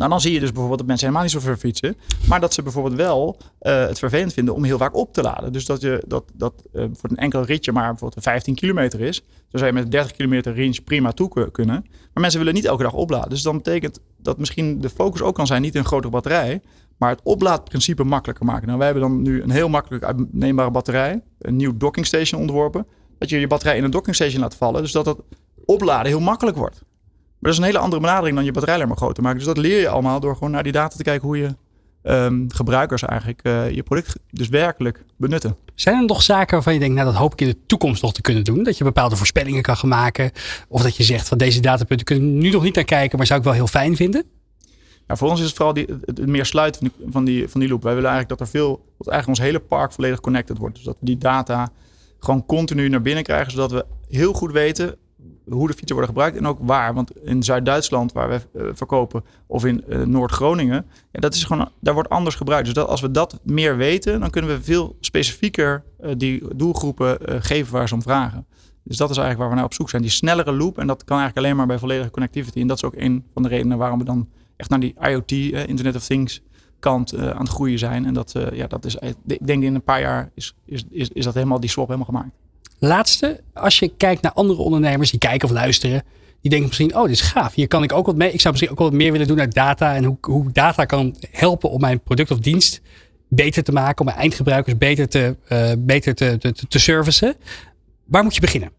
Nou, 0.02 0.14
dan 0.14 0.22
zie 0.22 0.34
je 0.34 0.40
dus 0.40 0.50
bijvoorbeeld 0.50 0.80
dat 0.80 0.88
mensen 0.88 1.08
helemaal 1.08 1.28
niet 1.28 1.36
zo 1.36 1.48
ver 1.48 1.58
fietsen. 1.58 1.96
Maar 2.28 2.40
dat 2.40 2.54
ze 2.54 2.62
bijvoorbeeld 2.62 2.96
wel 2.96 3.38
uh, 3.62 3.88
het 3.88 4.00
vervelend 4.00 4.34
vinden 4.34 4.54
om 4.54 4.64
heel 4.64 4.78
vaak 4.78 4.96
op 4.96 5.14
te 5.14 5.22
laden. 5.22 5.54
Dus 5.54 5.66
dat 5.66 5.82
je 5.82 6.04
dat, 6.08 6.24
dat 6.34 6.54
uh, 6.74 6.86
voor 6.94 7.10
een 7.10 7.18
enkel 7.18 7.44
ritje 7.44 7.72
maar 7.72 7.90
bijvoorbeeld 7.90 8.24
15 8.24 8.56
kilometer 8.56 9.02
is. 9.02 9.24
Dan 9.50 9.60
zou 9.60 9.66
je 9.66 9.72
met 9.72 9.92
30 9.92 10.12
kilometer 10.12 10.56
range 10.56 10.82
prima 10.82 11.12
toe 11.12 11.52
kunnen. 11.52 11.86
Maar 11.86 12.22
mensen 12.22 12.40
willen 12.40 12.54
niet 12.54 12.66
elke 12.66 12.84
dag 12.84 12.94
opladen. 12.94 13.30
Dus 13.30 13.42
dan 13.42 13.58
betekent 13.58 14.00
dat 14.18 14.38
misschien 14.38 14.82
de 14.82 14.90
focus 14.90 15.22
ook 15.22 15.36
kan 15.36 15.48
zijn 15.48 15.62
niet 15.62 15.76
een 15.76 15.86
grotere 15.86 16.12
batterij. 16.12 16.62
Maar 16.98 17.10
het 17.10 17.22
oplaadprincipe 17.24 18.04
makkelijker 18.04 18.46
maken. 18.46 18.66
Nou, 18.66 18.78
wij 18.78 18.88
hebben 18.88 19.10
dan 19.10 19.22
nu 19.22 19.42
een 19.42 19.52
heel 19.52 19.70
makkelijk 19.70 20.04
uitneembare 20.04 20.72
batterij. 20.72 21.22
Een 21.40 21.56
nieuw 21.56 21.78
docking 21.78 22.06
station 22.06 22.42
ontworpen. 22.42 22.88
Dat 23.18 23.30
je 23.30 23.40
je 23.40 23.48
batterij 23.48 23.78
in 23.78 23.84
een 23.84 23.92
docking 23.92 24.16
station 24.16 24.42
laat 24.42 24.56
vallen. 24.56 24.82
Dus 24.82 24.92
dat 24.92 25.06
het 25.06 25.18
opladen 25.66 26.08
heel 26.08 26.20
makkelijk 26.20 26.58
wordt. 26.58 26.82
Maar 27.42 27.52
dat 27.52 27.60
is 27.60 27.66
een 27.66 27.72
hele 27.72 27.84
andere 27.84 28.02
benadering 28.02 28.36
dan 28.36 28.46
je 28.46 28.52
batterij 28.52 28.86
maar 28.86 28.98
groter 28.98 29.24
maken. 29.24 29.38
Dus 29.38 29.48
dat 29.48 29.58
leer 29.58 29.80
je 29.80 29.90
allemaal 29.90 30.20
door 30.20 30.34
gewoon 30.34 30.52
naar 30.52 30.64
die 30.64 30.72
data 30.72 30.96
te 30.98 31.04
kijken 31.04 31.28
hoe 31.28 31.38
je 31.38 31.56
um, 32.04 32.52
gebruikers 32.52 33.04
eigenlijk 33.04 33.40
uh, 33.44 33.72
je 33.72 33.84
product 33.84 34.16
dus 34.30 34.48
werkelijk 34.48 35.04
benutten. 35.18 35.56
Zijn 35.76 35.98
er 35.98 36.06
nog 36.06 36.22
zaken 36.22 36.54
waarvan 36.54 36.74
je 36.74 36.80
denkt, 36.80 36.96
nou 36.96 37.08
dat 37.08 37.16
hoop 37.16 37.34
ik 37.34 37.42
in 37.42 37.48
de 37.48 37.58
toekomst 37.66 38.02
nog 38.02 38.14
te 38.14 38.22
kunnen 38.22 38.44
doen? 38.44 38.64
Dat 38.64 38.78
je 38.78 38.84
bepaalde 38.84 39.16
voorspellingen 39.16 39.62
kan 39.62 39.78
gaan 39.78 39.90
maken? 39.90 40.32
Of 40.68 40.82
dat 40.82 40.98
je 40.98 41.04
zegt 41.04 41.28
van 41.28 41.38
deze 41.38 41.60
datapunten 41.60 42.06
kunnen 42.06 42.26
we 42.26 42.32
nu 42.32 42.50
nog 42.50 42.64
niet 42.64 42.76
naar 42.76 42.84
kijken, 42.84 43.18
maar 43.18 43.28
zou 43.28 43.40
ik 43.40 43.46
wel 43.46 43.54
heel 43.54 43.68
fijn 43.68 43.96
vinden? 43.96 44.24
Ja, 45.08 45.16
voor 45.16 45.30
ons 45.30 45.40
is 45.40 45.46
het 45.46 45.56
vooral 45.56 45.74
die, 45.74 45.86
het 46.06 46.28
meer 46.28 46.46
sluiten 46.46 46.82
van 46.82 46.92
die, 46.98 47.12
van 47.12 47.26
die, 47.26 47.48
van 47.48 47.60
die 47.60 47.70
loop. 47.70 47.84
Wij 47.84 47.96
willen 47.96 48.10
eigenlijk 48.10 48.40
dat 48.40 48.48
er 48.48 48.54
veel, 48.54 48.70
dat 48.98 49.08
eigenlijk 49.08 49.28
ons 49.28 49.50
hele 49.50 49.60
park 49.60 49.92
volledig 49.92 50.20
connected 50.20 50.58
wordt. 50.58 50.76
Dus 50.76 50.84
dat 50.84 50.98
we 51.00 51.06
die 51.06 51.18
data 51.18 51.72
gewoon 52.20 52.46
continu 52.46 52.90
naar 52.90 53.02
binnen 53.02 53.24
krijgen, 53.24 53.52
zodat 53.52 53.72
we 53.72 53.86
heel 54.10 54.34
goed 54.34 54.52
weten 54.52 54.96
hoe 55.50 55.68
de 55.68 55.74
fietsen 55.74 55.96
worden 55.96 56.14
gebruikt 56.14 56.38
en 56.38 56.48
ook 56.48 56.60
waar. 56.62 56.94
Want 56.94 57.22
in 57.24 57.44
Zuid-Duitsland, 57.44 58.12
waar 58.12 58.30
we 58.30 58.42
uh, 58.54 58.70
verkopen, 58.74 59.24
of 59.48 59.66
in 59.66 59.84
uh, 59.88 60.02
Noord-Groningen, 60.02 60.86
ja, 61.12 61.20
dat 61.20 61.34
is 61.34 61.44
gewoon, 61.44 61.70
daar 61.80 61.94
wordt 61.94 62.10
anders 62.10 62.36
gebruikt. 62.36 62.66
Dus 62.66 62.74
dat, 62.74 62.88
als 62.88 63.02
we 63.02 63.12
dat 63.12 63.40
meer 63.44 63.78
weten, 63.78 64.20
dan 64.20 64.30
kunnen 64.30 64.52
we 64.52 64.64
veel 64.64 64.96
specifieker 65.00 65.84
uh, 66.04 66.12
die 66.18 66.56
doelgroepen 66.56 67.18
geven 67.44 67.74
waar 67.74 67.88
ze 67.88 67.94
om 67.94 68.02
vragen. 68.02 68.46
Dus 68.84 68.98
dat 68.98 69.10
is 69.10 69.18
eigenlijk 69.18 69.38
waar 69.40 69.50
we 69.50 69.56
naar 69.56 69.66
op 69.66 69.74
zoek 69.74 69.90
zijn. 69.90 70.02
Die 70.02 70.12
snellere 70.12 70.52
loop. 70.52 70.78
En 70.78 70.88
dat 70.88 71.04
kan 71.04 71.18
eigenlijk 71.18 71.46
alleen 71.46 71.58
maar 71.58 71.68
bij 71.68 71.80
volledige 71.80 72.12
connectivity. 72.12 72.60
En 72.60 72.68
dat 72.68 72.78
is 72.78 72.84
ook 72.84 72.96
een 72.96 73.26
van 73.34 73.44
de 73.44 73.50
redenen 73.50 73.78
waarom 73.78 74.00
we 74.00 74.06
dan 74.06 74.30
echt 74.56 74.70
naar 74.70 74.80
die 74.80 74.96
IoT, 75.00 75.32
Internet 75.32 75.96
of 75.96 76.06
Things, 76.06 76.42
kant 76.80 77.18
aan 77.18 77.38
het 77.38 77.50
groeien 77.50 77.80
zijn. 77.80 78.06
En 78.06 78.14
dat, 78.14 78.34
ja, 78.54 78.68
dat 78.68 78.86
is, 78.86 78.96
ik 79.28 79.48
denk 79.48 79.64
in 79.64 79.76
een 79.76 79.84
paar 79.84 80.02
jaar 80.02 80.32
is, 80.34 80.56
is, 80.66 80.86
is, 80.90 81.10
is 81.10 81.24
dat 81.24 81.34
helemaal 81.34 81.60
die 81.60 81.70
swap 81.70 81.86
helemaal 81.86 82.06
gemaakt. 82.06 82.36
Laatste, 82.84 83.40
als 83.54 83.80
je 83.80 83.92
kijkt 83.98 84.22
naar 84.22 84.32
andere 84.32 84.62
ondernemers 84.62 85.12
die 85.12 85.20
kijken 85.20 85.48
of 85.48 85.54
luisteren, 85.54 86.04
die 86.42 86.50
denken 86.50 86.68
misschien, 86.68 86.96
oh, 86.96 87.02
dit 87.02 87.12
is 87.12 87.22
gaaf. 87.22 87.54
Hier 87.54 87.68
kan 87.68 87.84
ik 87.84 87.94
ook 87.94 88.06
wat 88.06 88.16
mee. 88.16 88.32
Ik 88.32 88.42
zou 88.42 88.54
misschien 88.54 88.72
ook 88.72 88.80
wat 88.80 88.94
meer 88.94 89.12
willen 89.12 89.28
doen 89.28 89.38
naar 89.38 89.50
data 89.50 89.96
en 89.96 90.04
hoe, 90.04 90.18
hoe 90.22 90.52
data 90.52 90.86
kan 90.86 91.16
helpen 91.32 91.70
om 91.70 91.80
mijn 91.80 92.02
product 92.02 92.32
of 92.32 92.40
dienst 92.40 92.82
beter 93.28 93.64
te 93.64 93.72
maken, 93.72 94.00
om 94.00 94.06
mijn 94.06 94.18
eindgebruikers 94.18 94.78
beter 94.78 95.10
te, 95.10 95.36
uh, 95.50 95.72
beter 95.78 96.16
te, 96.16 96.38
te, 96.40 96.54
te 96.68 96.80
servicen. 96.80 97.36
Waar 98.06 98.24
moet 98.24 98.36
je 98.36 98.42
beginnen? 98.42 98.72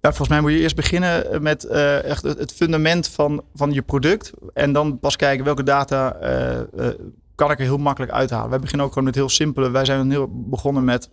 Ja, 0.00 0.08
volgens 0.08 0.28
mij 0.28 0.40
moet 0.40 0.52
je 0.52 0.60
eerst 0.60 0.76
beginnen 0.76 1.42
met 1.42 1.64
uh, 1.64 2.04
echt 2.04 2.22
het 2.22 2.52
fundament 2.52 3.08
van, 3.08 3.42
van 3.54 3.72
je 3.72 3.82
product. 3.82 4.32
En 4.52 4.72
dan 4.72 4.98
pas 4.98 5.16
kijken 5.16 5.44
welke 5.44 5.62
data 5.62 6.16
uh, 6.76 6.88
kan 7.34 7.50
ik 7.50 7.58
er 7.58 7.64
heel 7.64 7.78
makkelijk 7.78 8.12
uithalen. 8.12 8.50
Wij 8.50 8.58
beginnen 8.58 8.86
ook 8.86 8.92
gewoon 8.92 9.08
met 9.08 9.14
heel 9.14 9.28
simpele. 9.28 9.70
Wij 9.70 9.84
zijn 9.84 10.10
heel 10.10 10.28
begonnen 10.30 10.84
met 10.84 11.10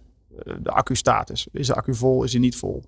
de 0.59 0.69
accu-status. 0.69 1.47
Is 1.51 1.67
de 1.67 1.75
accu 1.75 1.95
vol? 1.95 2.23
Is 2.23 2.31
hij 2.31 2.41
niet 2.41 2.55
vol? 2.55 2.83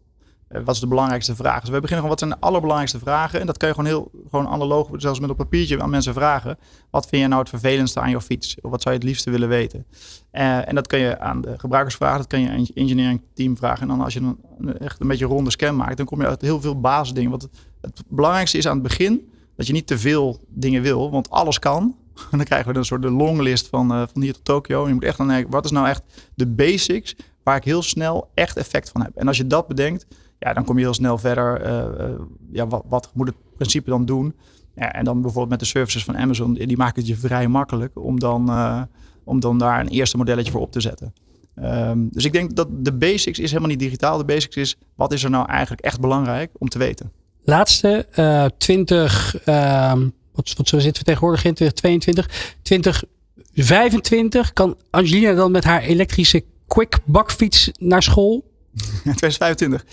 Uh, 0.51 0.61
wat 0.63 0.75
is 0.75 0.81
de 0.81 0.87
belangrijkste 0.87 1.35
vraag? 1.35 1.59
Dus 1.59 1.69
we 1.69 1.81
beginnen 1.81 1.95
gewoon 1.95 2.09
wat 2.09 2.19
zijn 2.19 2.31
de 2.31 2.39
allerbelangrijkste 2.39 2.99
vragen. 2.99 3.39
En 3.39 3.45
dat 3.45 3.57
kan 3.57 3.67
je 3.67 3.75
gewoon 3.75 3.89
heel 3.89 4.11
gewoon 4.29 4.47
analoog, 4.47 4.89
zelfs 4.93 5.19
met 5.19 5.29
op 5.29 5.37
papiertje 5.37 5.81
aan 5.81 5.89
mensen 5.89 6.13
vragen. 6.13 6.57
Wat 6.89 7.07
vind 7.07 7.21
je 7.21 7.27
nou 7.27 7.39
het 7.39 7.49
vervelendste 7.49 7.99
aan 7.99 8.09
jouw 8.09 8.21
fiets? 8.21 8.57
Of 8.61 8.71
wat 8.71 8.81
zou 8.81 8.93
je 8.93 8.99
het 8.99 9.09
liefste 9.09 9.31
willen 9.31 9.49
weten? 9.49 9.85
Uh, 10.31 10.67
en 10.67 10.75
dat 10.75 10.87
kan 10.87 10.99
je 10.99 11.19
aan 11.19 11.41
de 11.41 11.59
gebruikers 11.59 11.95
vragen, 11.95 12.17
dat 12.17 12.27
kan 12.27 12.39
je 12.39 12.49
aan 12.49 12.61
je 12.61 12.71
engineering 12.73 13.21
team 13.33 13.57
vragen. 13.57 13.81
En 13.81 13.87
dan 13.87 14.01
als 14.01 14.13
je 14.13 14.19
dan 14.21 14.37
echt 14.79 15.01
een 15.01 15.07
beetje 15.07 15.25
een 15.25 15.31
ronde 15.31 15.51
scan 15.51 15.75
maakt, 15.75 15.97
dan 15.97 16.05
kom 16.05 16.21
je 16.21 16.27
uit 16.27 16.41
heel 16.41 16.61
veel 16.61 16.79
basisdingen. 16.79 17.29
Want 17.29 17.47
het 17.81 18.03
belangrijkste 18.07 18.57
is 18.57 18.67
aan 18.67 18.73
het 18.73 18.83
begin 18.83 19.31
dat 19.55 19.67
je 19.67 19.73
niet 19.73 19.87
te 19.87 19.97
veel 19.97 20.39
dingen 20.47 20.81
wil, 20.81 21.11
want 21.11 21.29
alles 21.29 21.59
kan. 21.59 21.95
En 22.31 22.37
dan 22.37 22.45
krijgen 22.45 22.71
we 22.71 22.77
een 22.77 22.85
soort 22.85 23.01
de 23.01 23.11
longlist 23.11 23.67
van, 23.67 23.87
van 23.87 24.21
hier 24.21 24.33
tot 24.33 24.45
Tokio. 24.45 24.87
Je 24.87 24.93
moet 24.93 25.03
echt 25.03 25.17
dan 25.17 25.27
denken, 25.27 25.51
wat 25.51 25.65
is 25.65 25.71
nou 25.71 25.87
echt 25.87 26.03
de 26.35 26.47
basics 26.47 27.15
waar 27.47 27.55
ik 27.55 27.63
heel 27.63 27.81
snel 27.81 28.29
echt 28.33 28.57
effect 28.57 28.89
van 28.89 29.01
heb? 29.01 29.15
En 29.15 29.27
als 29.27 29.37
je 29.37 29.47
dat 29.47 29.67
bedenkt, 29.67 30.05
ja, 30.39 30.53
dan 30.53 30.63
kom 30.63 30.77
je 30.77 30.83
heel 30.83 30.93
snel 30.93 31.17
verder. 31.17 31.65
Uh, 31.65 32.07
uh, 32.07 32.15
ja, 32.51 32.67
wat, 32.67 32.83
wat, 32.87 33.11
moet 33.13 33.27
het 33.27 33.35
principe 33.55 33.89
dan 33.89 34.05
doen? 34.05 34.35
Ja, 34.75 34.91
en 34.91 35.03
dan 35.03 35.21
bijvoorbeeld 35.21 35.49
met 35.49 35.59
de 35.59 35.65
services 35.65 36.03
van 36.03 36.17
Amazon, 36.17 36.53
die 36.53 36.77
maken 36.77 36.99
het 36.99 37.07
je 37.07 37.15
vrij 37.15 37.47
makkelijk 37.47 37.99
om 37.99 38.19
dan, 38.19 38.49
uh, 38.49 38.81
om 39.23 39.39
dan 39.39 39.57
daar 39.57 39.79
een 39.79 39.87
eerste 39.87 40.17
modelletje 40.17 40.51
voor 40.51 40.61
op 40.61 40.71
te 40.71 40.81
zetten. 40.81 41.13
Um, 41.63 42.09
dus 42.11 42.25
ik 42.25 42.31
denk 42.31 42.55
dat 42.55 42.67
de 42.71 42.93
basics 42.93 43.39
is 43.39 43.49
helemaal 43.49 43.69
niet 43.69 43.79
digitaal. 43.79 44.17
De 44.17 44.25
basics 44.25 44.55
is, 44.55 44.77
wat 44.95 45.13
is 45.13 45.23
er 45.23 45.29
nou 45.29 45.49
eigenlijk 45.49 45.81
echt 45.81 45.99
belangrijk 45.99 46.51
om 46.57 46.69
te 46.69 46.77
weten? 46.77 47.11
Laatste, 47.43 48.07
20, 48.57 49.35
wat, 50.33 50.53
wat 50.57 50.67
zo 50.67 50.79
zitten 50.79 51.03
we 51.03 51.09
tegenwoordig 51.09 51.43
in 51.43 51.53
2022, 51.53 52.55
2025 52.61 54.53
kan 54.53 54.77
Angelina 54.89 55.33
dan 55.33 55.51
met 55.51 55.63
haar 55.63 55.81
elektrische 55.81 56.43
quick 56.67 56.97
bakfiets 57.05 57.71
naar 57.79 58.03
school? 58.03 58.45
2025. 59.17 59.85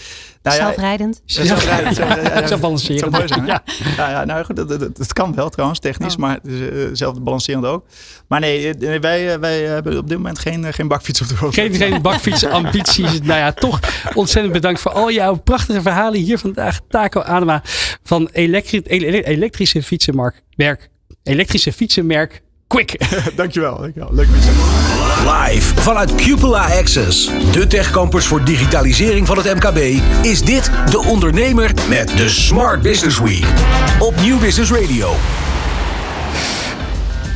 Nou, 0.43 0.57
Zelfrijdend. 0.57 1.23
Ja, 1.25 1.45
zelfrijdend. 1.55 1.97
Ja, 1.97 2.19
ja, 2.19 2.47
Zo 2.53 2.59
balancerend. 2.59 3.01
Zou 3.01 3.11
mooi 3.11 3.29
zijn, 3.29 3.47
ja. 3.47 3.63
Ja, 3.97 4.11
ja, 4.11 4.25
nou 4.25 4.45
goed, 4.45 4.57
dat, 4.57 4.69
dat, 4.69 4.97
dat, 4.97 5.13
kan 5.13 5.35
wel 5.35 5.49
trouwens, 5.51 5.81
technisch, 5.81 6.15
oh. 6.15 6.21
maar 6.21 6.39
uh, 6.43 6.89
zelf 6.93 7.23
balancerend 7.23 7.65
ook. 7.65 7.87
Maar 8.29 8.41
nee, 8.41 8.75
wij, 9.01 9.41
wij 9.41 9.61
hebben 9.61 9.99
op 9.99 10.09
dit 10.09 10.17
moment 10.17 10.39
geen, 10.39 10.73
geen 10.73 10.89
bakfiets 10.89 11.21
op 11.21 11.29
de 11.29 11.35
rood. 11.35 11.55
Geen, 11.55 11.75
geen 11.75 12.03
bakfietsambities. 12.03 13.21
nou 13.21 13.39
ja, 13.39 13.53
toch 13.53 13.81
ontzettend 14.15 14.55
bedankt 14.55 14.81
voor 14.81 14.93
al 14.93 15.11
jouw 15.11 15.35
prachtige 15.35 15.83
verhalen 15.83 16.21
hier 16.21 16.39
vandaag. 16.39 16.81
Taco 16.89 17.21
Adema 17.21 17.63
van 18.03 18.29
elektri 18.33 18.81
elektrische 18.81 19.83
fietsenmerk, 19.83 20.43
elektrische 21.23 21.73
fietsenmerk 21.73 22.43
Quick. 22.67 22.97
dankjewel, 23.37 23.81
dankjewel. 23.81 24.09
Leuk 24.13 24.29
mensen. 24.29 24.53
Live 25.25 25.81
vanuit 25.81 26.15
Cupola 26.15 26.79
Access, 26.79 27.31
de 27.53 27.67
techcampus 27.67 28.27
voor 28.27 28.45
digitalisering 28.45 29.27
van 29.27 29.37
het 29.37 29.55
MKB, 29.55 29.79
is 30.23 30.43
dit 30.43 30.71
De 30.91 30.99
Ondernemer 30.99 31.71
met 31.89 32.09
de 32.09 32.29
Smart 32.29 32.83
Business 32.83 33.19
Week 33.19 33.47
op 33.99 34.21
Nieuw 34.21 34.39
Business 34.39 34.71
Radio. 34.71 35.15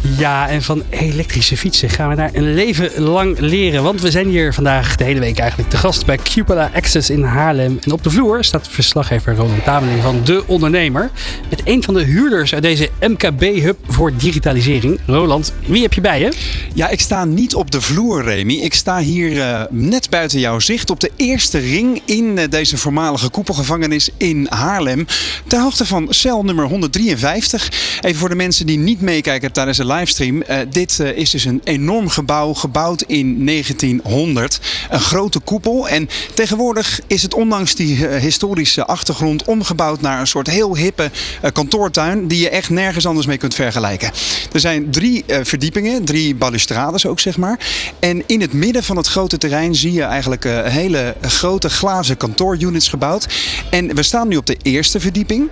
Ja, 0.03 0.49
en 0.49 0.63
van 0.63 0.83
elektrische 0.91 1.57
fietsen 1.57 1.91
gaan 1.91 2.09
we 2.09 2.15
daar 2.15 2.31
een 2.33 2.55
leven 2.55 3.03
lang 3.03 3.39
leren. 3.39 3.83
Want 3.83 4.01
we 4.01 4.11
zijn 4.11 4.29
hier 4.29 4.55
vandaag 4.55 4.97
de 4.97 5.05
hele 5.05 5.21
week 5.21 5.39
eigenlijk 5.39 5.71
te 5.71 5.77
gast 5.77 6.07
bij 6.07 6.17
Cupola 6.17 6.71
Access 6.75 7.11
in 7.11 7.23
Haarlem. 7.23 7.79
En 7.81 7.93
op 7.93 8.03
de 8.03 8.11
vloer 8.11 8.45
staat 8.45 8.69
verslaggever 8.69 9.35
Roland 9.35 9.65
Tameling 9.65 10.03
van 10.03 10.21
De 10.25 10.43
Ondernemer. 10.47 11.11
Met 11.51 11.61
een 11.65 11.83
van 11.83 11.95
de 11.95 12.03
huurders 12.03 12.55
uit 12.55 12.63
deze 12.63 12.91
MKB-hub 13.01 13.79
voor 13.87 14.13
digitalisering. 14.17 15.01
Roland, 15.07 15.53
wie 15.67 15.83
heb 15.83 15.93
je 15.93 16.01
bij 16.01 16.21
je? 16.21 16.33
Ja, 16.75 16.89
ik 16.89 17.01
sta 17.01 17.25
niet 17.25 17.55
op 17.55 17.71
de 17.71 17.81
vloer, 17.81 18.25
Remy. 18.25 18.55
Ik 18.55 18.75
sta 18.75 18.99
hier 18.99 19.33
uh, 19.33 19.63
net 19.71 20.11
buiten 20.11 20.41
jouw 20.41 20.59
zicht 20.59 20.91
op 20.91 21.01
de 21.01 21.11
eerste 21.17 21.59
ring 21.59 22.03
in 22.05 22.37
uh, 22.39 22.45
deze 22.51 22.77
voormalige 22.77 23.29
koepelgevangenis 23.29 24.11
in 24.17 24.47
Haarlem. 24.51 25.07
Ter 25.47 25.61
hoogte 25.61 25.87
van 25.87 26.07
cel 26.11 26.45
nummer 26.45 26.65
153. 26.65 27.99
Even 28.01 28.19
voor 28.19 28.29
de 28.29 28.35
mensen 28.35 28.67
die 28.67 28.79
niet 28.79 29.01
meekijken 29.01 29.53
tijdens 29.53 29.77
de 29.77 29.85
livestream. 29.95 30.37
Uh, 30.37 30.57
dit 30.71 30.99
uh, 31.01 31.17
is 31.17 31.31
dus 31.31 31.45
een 31.45 31.61
enorm 31.65 32.09
gebouw, 32.09 32.55
gebouwd 32.55 33.03
in 33.03 33.47
1900. 33.47 34.61
Een 34.91 35.01
grote 35.01 35.39
koepel. 35.39 35.89
En 35.89 36.09
tegenwoordig 36.35 37.01
is 37.07 37.23
het 37.23 37.35
ondanks 37.35 37.75
die 37.75 37.97
uh, 37.97 38.17
historische 38.17 38.87
achtergrond 38.87 39.45
omgebouwd 39.45 40.01
naar 40.01 40.21
een 40.21 40.27
soort 40.27 40.47
heel 40.47 40.77
hippe 40.77 41.11
kantoortuin. 41.53 42.29
Die 42.29 42.41
je 42.41 42.51
echt 42.51 42.71
nergens 42.71 43.07
anders 43.07 43.27
mee 43.27 43.37
kunt 43.37 43.55
vergelijken. 43.55 44.11
Er 44.53 44.61
zijn 44.61 44.91
drie 44.91 45.25
verdiepingen, 45.43 46.05
drie 46.05 46.35
balustrades 46.35 47.07
ook 47.07 47.21
zeg 47.21 47.37
maar. 47.37 47.59
En 47.99 48.23
in 48.27 48.41
het 48.41 48.53
midden 48.53 48.85
van 48.85 48.97
het 48.97 49.07
grote 49.07 49.39
terrein 49.39 49.75
zie 49.75 49.93
je 49.93 50.03
eigenlijk 50.03 50.45
hele 50.65 51.15
grote 51.21 51.71
glazen 51.71 52.17
kantoorunits 52.17 52.89
gebouwd. 52.89 53.29
En 53.71 53.95
we 53.95 54.03
staan 54.03 54.29
nu 54.29 54.37
op 54.37 54.47
de 54.47 54.57
eerste 54.63 55.01
verdieping. 55.01 55.49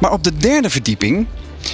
Maar 0.00 0.12
op 0.12 0.24
de 0.24 0.36
derde 0.36 0.70
verdieping 0.70 1.26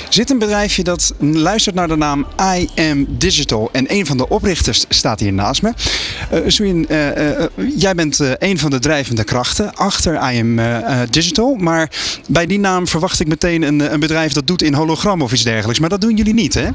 zit 0.09 0.31
een 0.31 0.39
bedrijfje 0.39 0.83
dat 0.83 1.15
luistert 1.19 1.75
naar 1.75 1.89
de 1.89 1.97
naam 1.97 2.27
I 2.57 2.69
Am 2.77 3.07
Digital. 3.09 3.69
En 3.73 3.95
een 3.95 4.07
van 4.07 4.17
de 4.17 4.29
oprichters 4.29 4.85
staat 4.89 5.21
hier 5.21 5.33
naast 5.33 5.63
me. 5.63 5.73
Uh, 6.33 6.41
Suin, 6.47 6.87
uh, 6.89 7.07
uh, 7.07 7.45
jij 7.77 7.95
bent 7.95 8.19
een 8.39 8.59
van 8.59 8.71
de 8.71 8.79
drijvende 8.79 9.25
krachten 9.25 9.75
achter 9.75 10.33
I 10.33 10.41
Am 10.41 10.61
Digital. 11.11 11.55
Maar 11.55 11.91
bij 12.29 12.47
die 12.47 12.59
naam 12.59 12.87
verwacht 12.87 13.21
ik 13.21 13.27
meteen 13.27 13.63
een, 13.63 13.93
een, 13.93 14.01
bedrijf 14.01 14.33
dat 14.33 14.47
doet 14.47 14.63
in 14.63 14.75
hologram 14.75 15.23
of 15.23 15.33
iets 15.33 15.45
dergelijks. 15.45 15.81
Maar 15.81 15.89
dat 15.89 16.01
doen 16.01 16.17
jullie 16.17 16.35
niet, 16.35 16.55
hè? 16.55 16.69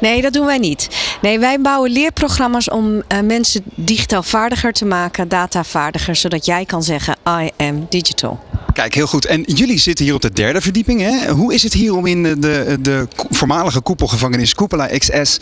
Nee, 0.00 0.22
dat 0.22 0.32
doen 0.32 0.46
wij 0.46 0.58
niet. 0.58 0.88
Nee, 1.22 1.38
wij 1.38 1.60
bouwen 1.60 1.90
leerprogramma's 1.90 2.70
om 2.70 3.02
mensen 3.24 3.62
digitaal 3.74 4.22
vaardiger 4.22 4.72
te 4.72 4.84
maken, 4.84 5.28
datavaardiger, 5.28 6.16
zodat 6.16 6.46
jij 6.46 6.64
kan 6.64 6.82
zeggen 6.82 7.16
I 7.42 7.50
Am 7.56 7.86
Digital. 7.88 8.40
Kijk, 8.78 8.94
heel 8.94 9.06
goed. 9.06 9.26
En 9.26 9.42
jullie 9.42 9.78
zitten 9.78 10.04
hier 10.04 10.14
op 10.14 10.20
de 10.20 10.32
derde 10.32 10.60
verdieping. 10.60 11.00
Hè? 11.00 11.30
Hoe 11.30 11.54
is 11.54 11.62
het 11.62 11.72
hier 11.72 11.94
om 11.94 12.06
in 12.06 12.22
de, 12.22 12.76
de 12.80 13.08
voormalige 13.30 13.80
koepelgevangenis 13.80 14.54
Koepela 14.54 14.86
XS 14.98 15.38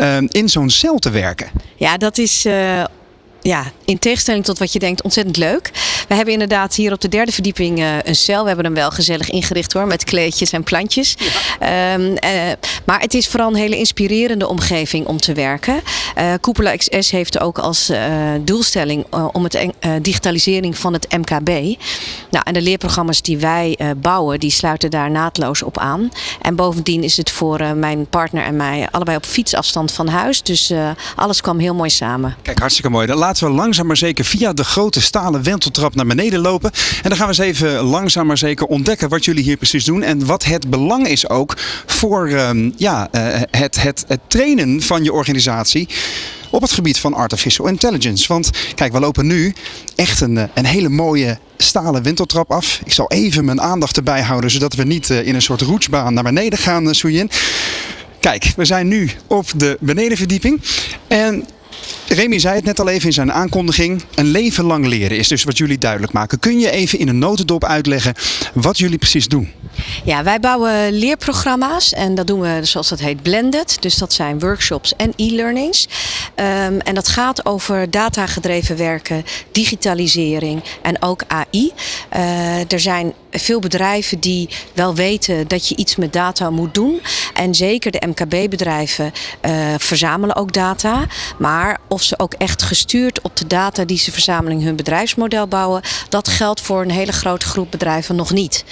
uh, 0.00 0.16
in 0.28 0.48
zo'n 0.48 0.70
cel 0.70 0.98
te 0.98 1.10
werken? 1.10 1.50
Ja, 1.76 1.96
dat 1.96 2.18
is 2.18 2.46
uh, 2.46 2.84
ja, 3.40 3.64
in 3.84 3.98
tegenstelling 3.98 4.44
tot 4.44 4.58
wat 4.58 4.72
je 4.72 4.78
denkt, 4.78 5.02
ontzettend 5.02 5.36
leuk. 5.36 5.70
We 6.08 6.14
hebben 6.14 6.32
inderdaad 6.32 6.74
hier 6.74 6.92
op 6.92 7.00
de 7.00 7.08
derde 7.08 7.32
verdieping 7.32 7.78
uh, 7.78 7.98
een 8.02 8.16
cel. 8.16 8.40
We 8.40 8.46
hebben 8.46 8.64
hem 8.64 8.74
wel 8.74 8.90
gezellig 8.90 9.30
ingericht 9.30 9.72
hoor, 9.72 9.86
met 9.86 10.04
kleedjes 10.04 10.52
en 10.52 10.62
plantjes. 10.62 11.16
Ja. 11.60 11.94
Um, 11.94 12.00
uh, 12.00 12.16
maar 12.84 13.00
het 13.00 13.14
is 13.14 13.28
vooral 13.28 13.48
een 13.48 13.54
hele 13.54 13.76
inspirerende 13.76 14.48
omgeving 14.48 15.06
om 15.06 15.20
te 15.20 15.32
werken. 15.32 15.80
Uh, 16.18 16.32
Koepela 16.40 16.76
XS 16.76 17.10
heeft 17.10 17.40
ook 17.40 17.58
als 17.58 17.92
doelstelling 18.40 19.04
om 19.32 19.44
het 19.44 19.58
digitalisering 20.02 20.78
van 20.78 20.92
het 20.92 21.06
MKB. 21.16 21.48
Nou, 22.30 22.44
en 22.44 22.52
de 22.52 22.62
leerprogramma's 22.62 23.22
die 23.22 23.38
wij 23.38 23.78
bouwen, 23.96 24.40
die 24.40 24.50
sluiten 24.50 24.90
daar 24.90 25.10
naadloos 25.10 25.62
op 25.62 25.78
aan. 25.78 26.08
En 26.42 26.56
bovendien 26.56 27.02
is 27.02 27.16
het 27.16 27.30
voor 27.30 27.76
mijn 27.76 28.06
partner 28.06 28.44
en 28.44 28.56
mij 28.56 28.88
allebei 28.90 29.16
op 29.16 29.24
fietsafstand 29.24 29.92
van 29.92 30.08
huis. 30.08 30.42
Dus 30.42 30.72
alles 31.16 31.40
kwam 31.40 31.58
heel 31.58 31.74
mooi 31.74 31.90
samen. 31.90 32.36
Kijk, 32.42 32.58
hartstikke 32.58 32.90
mooi. 32.90 33.06
Dan 33.06 33.16
laten 33.28 33.46
we 33.46 33.52
langzaam 33.52 33.86
maar 33.86 33.96
zeker 33.96 34.24
via 34.24 34.52
de 34.52 34.64
grote 34.64 35.00
stalen 35.00 35.42
wenteltrap 35.42 35.94
naar 35.94 36.06
beneden 36.06 36.40
lopen. 36.40 36.70
En 37.02 37.08
dan 37.08 37.16
gaan 37.18 37.28
we 37.28 37.42
eens 37.42 37.56
even 37.56 37.80
langzaam 37.80 38.26
maar 38.26 38.38
zeker 38.38 38.66
ontdekken 38.66 39.08
wat 39.08 39.24
jullie 39.24 39.42
hier 39.42 39.56
precies 39.56 39.84
doen. 39.84 40.02
En 40.02 40.26
wat 40.26 40.44
het 40.44 40.70
belang 40.70 41.08
is 41.08 41.28
ook 41.28 41.56
voor 41.86 42.28
um, 42.30 42.72
ja, 42.76 43.08
uh, 43.12 43.40
het, 43.50 43.82
het, 43.82 44.04
het 44.06 44.20
trainen 44.26 44.82
van 44.82 45.04
je 45.04 45.12
organisatie 45.12 45.88
op 46.50 46.62
het 46.62 46.72
gebied 46.72 46.98
van 46.98 47.14
artificial 47.14 47.66
intelligence. 47.68 48.28
Want 48.28 48.50
kijk, 48.74 48.92
we 48.92 49.00
lopen 49.00 49.26
nu 49.26 49.54
echt 49.96 50.20
een, 50.20 50.48
een 50.54 50.66
hele 50.66 50.88
mooie 50.88 51.38
stalen 51.56 52.02
winteltrap 52.02 52.50
af. 52.50 52.80
Ik 52.84 52.92
zal 52.92 53.10
even 53.10 53.44
mijn 53.44 53.60
aandacht 53.60 53.96
erbij 53.96 54.22
houden, 54.22 54.50
zodat 54.50 54.74
we 54.74 54.84
niet 54.84 55.08
uh, 55.08 55.26
in 55.26 55.34
een 55.34 55.42
soort 55.42 55.60
roetsbaan 55.60 56.14
naar 56.14 56.24
beneden 56.24 56.58
gaan, 56.58 56.94
uh. 56.94 57.30
Kijk, 58.20 58.52
we 58.56 58.64
zijn 58.64 58.88
nu 58.88 59.10
op 59.26 59.46
de 59.56 59.76
benedenverdieping. 59.80 60.60
En 61.08 61.44
Remy 62.08 62.38
zei 62.38 62.54
het 62.54 62.64
net 62.64 62.80
al 62.80 62.88
even 62.88 63.06
in 63.06 63.12
zijn 63.12 63.32
aankondiging. 63.32 64.02
Een 64.14 64.26
leven 64.26 64.64
lang 64.64 64.86
leren 64.86 65.18
is 65.18 65.28
dus 65.28 65.44
wat 65.44 65.58
jullie 65.58 65.78
duidelijk 65.78 66.12
maken. 66.12 66.38
Kun 66.38 66.58
je 66.58 66.70
even 66.70 66.98
in 66.98 67.08
een 67.08 67.18
notendop 67.18 67.64
uitleggen 67.64 68.14
wat 68.54 68.78
jullie 68.78 68.98
precies 68.98 69.28
doen? 69.28 69.52
Ja, 70.04 70.22
wij 70.22 70.40
bouwen 70.40 70.92
leerprogramma's 70.92 71.92
en 71.92 72.14
dat 72.14 72.26
doen 72.26 72.40
we 72.40 72.60
zoals 72.62 72.88
dat 72.88 72.98
heet 72.98 73.22
blended. 73.22 73.76
Dus 73.80 73.96
dat 73.96 74.12
zijn 74.12 74.38
workshops 74.38 74.96
en 74.96 75.12
e-learnings. 75.16 75.88
Ehm, 76.34 76.78
en 76.78 76.94
dat 76.94 77.08
gaat 77.08 77.46
over 77.46 77.90
datagedreven 77.90 78.76
werken, 78.76 79.24
digitalisering 79.52 80.62
en 80.82 81.02
ook 81.02 81.22
AI. 81.26 81.72
Eh, 82.08 82.72
er 82.72 82.80
zijn 82.80 83.14
veel 83.30 83.60
bedrijven 83.60 84.20
die 84.20 84.48
wel 84.72 84.94
weten 84.94 85.48
dat 85.48 85.68
je 85.68 85.76
iets 85.76 85.96
met 85.96 86.12
data 86.12 86.50
moet 86.50 86.74
doen. 86.74 87.00
En 87.34 87.54
zeker 87.54 87.90
de 87.90 88.06
MKB-bedrijven 88.06 89.12
uh, 89.42 89.74
verzamelen 89.78 90.36
ook 90.36 90.52
data. 90.52 91.06
Maar 91.38 91.80
of 91.88 92.02
ze 92.02 92.18
ook 92.18 92.32
echt 92.32 92.62
gestuurd 92.62 93.20
op 93.20 93.36
de 93.36 93.46
data 93.46 93.84
die 93.84 93.98
ze 93.98 94.12
verzamelen 94.12 94.62
hun 94.62 94.76
bedrijfsmodel 94.76 95.46
bouwen, 95.46 95.82
dat 96.08 96.28
geldt 96.28 96.60
voor 96.60 96.82
een 96.82 96.90
hele 96.90 97.12
grote 97.12 97.46
groep 97.46 97.70
bedrijven 97.70 98.16
nog 98.16 98.30
niet. 98.30 98.64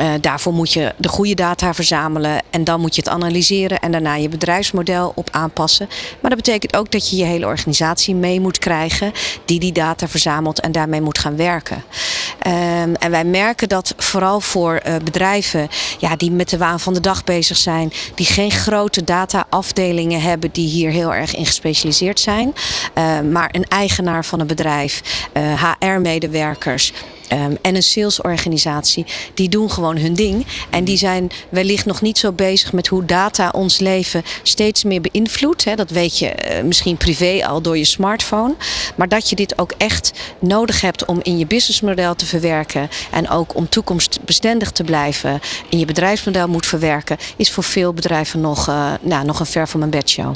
Uh, 0.00 0.12
daarvoor 0.20 0.52
moet 0.52 0.72
je 0.72 0.94
de 0.96 1.08
goede 1.08 1.34
data 1.34 1.74
verzamelen 1.74 2.42
en 2.50 2.64
dan 2.64 2.80
moet 2.80 2.94
je 2.94 3.00
het 3.00 3.10
analyseren 3.10 3.80
en 3.80 3.92
daarna 3.92 4.14
je 4.14 4.28
bedrijfsmodel 4.28 5.12
op 5.14 5.28
aanpassen. 5.30 5.88
Maar 6.20 6.30
dat 6.30 6.42
betekent 6.42 6.76
ook 6.76 6.90
dat 6.90 7.10
je 7.10 7.16
je 7.16 7.24
hele 7.24 7.46
organisatie 7.46 8.14
mee 8.14 8.40
moet 8.40 8.58
krijgen 8.58 9.12
die 9.44 9.60
die 9.60 9.72
data 9.72 10.08
verzamelt 10.08 10.60
en 10.60 10.72
daarmee 10.72 11.00
moet 11.00 11.18
gaan 11.18 11.36
werken. 11.36 11.84
Um, 12.46 12.94
en 12.94 13.10
wij 13.10 13.24
merken 13.24 13.68
dat 13.68 13.94
vooral 13.96 14.40
voor 14.40 14.80
uh, 14.86 14.96
bedrijven 15.04 15.68
ja, 15.98 16.16
die 16.16 16.30
met 16.30 16.48
de 16.48 16.58
waan 16.58 16.80
van 16.80 16.94
de 16.94 17.00
dag 17.00 17.24
bezig 17.24 17.56
zijn, 17.56 17.92
die 18.14 18.26
geen 18.26 18.50
grote 18.50 19.04
data-afdelingen 19.04 20.20
hebben 20.20 20.50
die 20.52 20.68
hier 20.68 20.90
heel 20.90 21.14
erg 21.14 21.34
in 21.34 21.46
gespecialiseerd 21.46 22.20
zijn, 22.20 22.54
uh, 22.94 23.20
maar 23.20 23.48
een 23.52 23.66
eigenaar 23.68 24.24
van 24.24 24.40
een 24.40 24.46
bedrijf, 24.46 25.02
HR-medewerkers. 25.78 26.92
Um, 27.32 27.58
en 27.62 27.74
een 27.74 27.82
salesorganisatie, 27.82 29.06
die 29.34 29.48
doen 29.48 29.70
gewoon 29.70 29.96
hun 29.96 30.14
ding. 30.14 30.46
En 30.70 30.84
die 30.84 30.96
zijn 30.96 31.30
wellicht 31.48 31.86
nog 31.86 32.00
niet 32.00 32.18
zo 32.18 32.32
bezig 32.32 32.72
met 32.72 32.86
hoe 32.86 33.04
data 33.04 33.48
ons 33.50 33.78
leven 33.78 34.22
steeds 34.42 34.84
meer 34.84 35.00
beïnvloedt. 35.00 35.76
Dat 35.76 35.90
weet 35.90 36.18
je 36.18 36.26
uh, 36.26 36.62
misschien 36.62 36.96
privé 36.96 37.46
al 37.46 37.60
door 37.60 37.78
je 37.78 37.84
smartphone. 37.84 38.54
Maar 38.96 39.08
dat 39.08 39.28
je 39.28 39.36
dit 39.36 39.58
ook 39.58 39.72
echt 39.76 40.12
nodig 40.38 40.80
hebt 40.80 41.04
om 41.04 41.20
in 41.22 41.38
je 41.38 41.46
businessmodel 41.46 42.14
te 42.14 42.26
verwerken. 42.26 42.88
En 43.10 43.30
ook 43.30 43.54
om 43.54 43.68
toekomstbestendig 43.68 44.70
te 44.70 44.84
blijven 44.84 45.40
in 45.68 45.78
je 45.78 45.84
bedrijfsmodel 45.84 46.48
moet 46.48 46.66
verwerken. 46.66 47.16
Is 47.36 47.50
voor 47.50 47.64
veel 47.64 47.92
bedrijven 47.92 48.40
nog, 48.40 48.68
uh, 48.68 48.92
nou, 49.00 49.24
nog 49.24 49.40
een 49.40 49.46
ver 49.46 49.68
van 49.68 49.78
mijn 49.78 49.90
bedshow. 49.90 50.34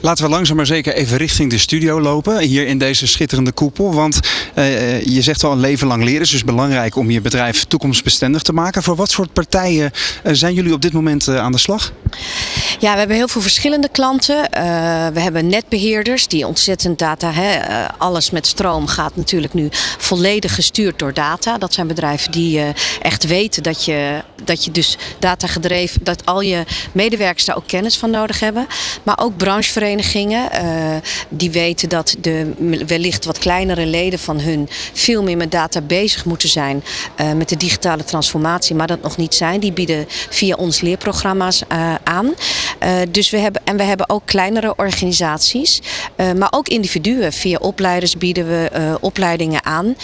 Laten 0.00 0.24
we 0.24 0.30
langzaam 0.30 0.56
maar 0.56 0.66
zeker 0.66 0.94
even 0.94 1.16
richting 1.16 1.50
de 1.50 1.58
studio 1.58 2.00
lopen. 2.00 2.38
Hier 2.38 2.66
in 2.66 2.78
deze 2.78 3.06
schitterende 3.06 3.52
koepel. 3.52 3.94
Want 3.94 4.20
uh, 4.54 5.04
je 5.04 5.22
zegt 5.22 5.44
al 5.44 5.52
een 5.52 5.60
leven 5.60 5.86
lang 5.86 6.04
leren 6.04 6.20
is 6.20 6.30
dus 6.30 6.44
belangrijk 6.44 6.96
om 6.96 7.10
je 7.10 7.20
bedrijf 7.20 7.64
toekomstbestendig 7.64 8.42
te 8.42 8.52
maken. 8.52 8.82
Voor 8.82 8.96
wat 8.96 9.10
soort 9.10 9.32
partijen 9.32 9.90
zijn 10.24 10.54
jullie 10.54 10.72
op 10.72 10.82
dit 10.82 10.92
moment 10.92 11.28
aan 11.28 11.52
de 11.52 11.58
slag? 11.58 11.92
Ja, 12.78 12.92
we 12.92 12.98
hebben 12.98 13.16
heel 13.16 13.28
veel 13.28 13.40
verschillende 13.40 13.88
klanten. 13.88 14.50
We 15.12 15.20
hebben 15.20 15.48
netbeheerders 15.48 16.28
die 16.28 16.46
ontzettend 16.46 16.98
data. 16.98 17.32
Hè, 17.32 17.58
alles 17.98 18.30
met 18.30 18.46
stroom 18.46 18.86
gaat 18.86 19.16
natuurlijk 19.16 19.54
nu 19.54 19.68
volledig 19.98 20.54
gestuurd 20.54 20.98
door 20.98 21.14
data. 21.14 21.58
Dat 21.58 21.74
zijn 21.74 21.86
bedrijven 21.86 22.32
die 22.32 22.62
echt 23.02 23.26
weten 23.26 23.62
dat 23.62 23.84
je, 23.84 24.22
dat 24.44 24.64
je 24.64 24.70
dus 24.70 24.96
data 25.18 25.46
gedreven, 25.46 26.04
dat 26.04 26.26
al 26.26 26.40
je 26.40 26.64
medewerkers 26.92 27.44
daar 27.44 27.56
ook 27.56 27.66
kennis 27.66 27.96
van 27.96 28.10
nodig 28.10 28.40
hebben. 28.40 28.66
Maar 29.02 29.18
ook 29.18 29.36
brancheverenigingen 29.36 29.86
die 31.28 31.50
weten 31.50 31.88
dat 31.88 32.16
de 32.20 32.52
wellicht 32.86 33.24
wat 33.24 33.38
kleinere 33.38 33.86
leden 33.86 34.18
van 34.18 34.40
hun 34.40 34.68
veel 34.92 35.22
meer 35.22 35.36
met 35.36 35.50
data 35.50 35.80
bezig 35.80 36.24
moeten 36.24 36.48
zijn 36.48 36.84
met 37.36 37.48
de 37.48 37.56
digitale 37.56 38.04
transformatie, 38.04 38.74
maar 38.74 38.86
dat 38.86 39.02
nog 39.02 39.16
niet 39.16 39.34
zijn. 39.34 39.60
Die 39.60 39.72
bieden 39.72 40.04
via 40.08 40.54
ons 40.54 40.80
leerprogramma's 40.80 41.62
aan. 42.04 42.26
Uh, 42.82 42.90
dus 43.10 43.30
we 43.30 43.38
hebben, 43.38 43.62
en 43.64 43.76
we 43.76 43.82
hebben 43.82 44.08
ook 44.08 44.22
kleinere 44.24 44.74
organisaties, 44.76 45.80
maar 46.36 46.48
ook 46.50 46.68
individuen. 46.68 47.32
Via 47.32 47.58
opleiders 47.60 48.16
bieden 48.16 48.48
we 48.48 48.96
opleidingen 49.00 49.64
aan. 49.64 49.96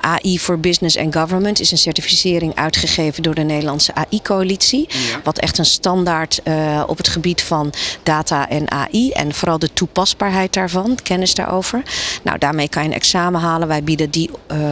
AI 0.00 0.38
for 0.38 0.60
Business 0.60 0.96
and 0.96 1.14
Government 1.14 1.60
is 1.60 1.70
een 1.70 1.78
certificering 1.78 2.54
uitgegeven 2.54 3.22
door 3.22 3.34
de 3.34 3.42
Nederlandse 3.42 3.94
AI-coalitie. 3.94 4.86
Ja. 4.88 5.20
Wat 5.24 5.38
echt 5.38 5.58
een 5.58 5.64
standaard 5.64 6.40
op 6.86 6.96
het 6.96 7.08
gebied 7.08 7.42
van 7.42 7.72
data 8.02 8.48
en 8.58 8.70
AI 8.70 9.10
en 9.10 9.34
vooral 9.34 9.58
de 9.58 9.72
toepasbaarheid 9.72 10.52
daarvan, 10.52 10.98
kennis 11.02 11.34
daarover. 11.34 11.82
Nou, 12.22 12.38
daarmee 12.38 12.68
kan 12.68 12.82
je 12.82 12.88
een 12.88 12.94
examen 12.94 13.40
halen. 13.40 13.68
Wij 13.68 13.82
bieden 13.84 14.10
die 14.10 14.30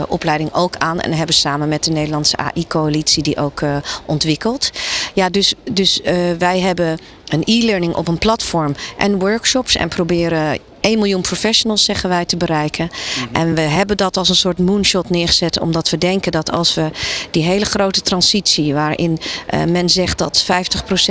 opleiding 0.09 0.53
ook 0.53 0.77
aan 0.77 1.01
en 1.01 1.13
hebben 1.13 1.35
samen 1.35 1.69
met 1.69 1.85
de 1.85 1.91
Nederlandse 1.91 2.37
AI-coalitie 2.37 3.23
die 3.23 3.37
ook 3.37 3.61
ontwikkeld. 4.07 4.71
Ja, 5.15 5.29
dus, 5.31 5.55
dus 5.73 6.01
wij 6.39 6.61
hebben 6.61 6.99
een 7.29 7.43
e-learning 7.45 7.95
op 7.95 8.09
een 8.09 8.19
platform 8.19 8.75
en 8.97 9.19
workshops 9.19 9.77
en 9.77 9.89
proberen 9.89 10.59
1 10.87 10.99
miljoen 10.99 11.21
professionals, 11.21 11.85
zeggen 11.85 12.09
wij, 12.09 12.25
te 12.25 12.37
bereiken. 12.37 12.85
Mm 12.85 13.25
-hmm. 13.25 13.35
En 13.35 13.55
we 13.55 13.61
hebben 13.61 13.97
dat 13.97 14.17
als 14.17 14.29
een 14.29 14.37
soort 14.37 14.59
moonshot 14.59 15.11
neergezet, 15.11 15.61
omdat 15.61 15.91
we 15.91 15.99
denken 15.99 16.33
dat 16.33 16.51
als 16.51 16.75
we 16.75 16.91
die 17.31 17.43
hele 17.43 17.65
grote 17.65 18.01
transitie, 18.01 18.75
waarin 18.75 19.19
uh, 19.55 19.65
men 19.65 19.89
zegt 19.89 20.19
dat 20.19 20.45
50% 20.45 20.47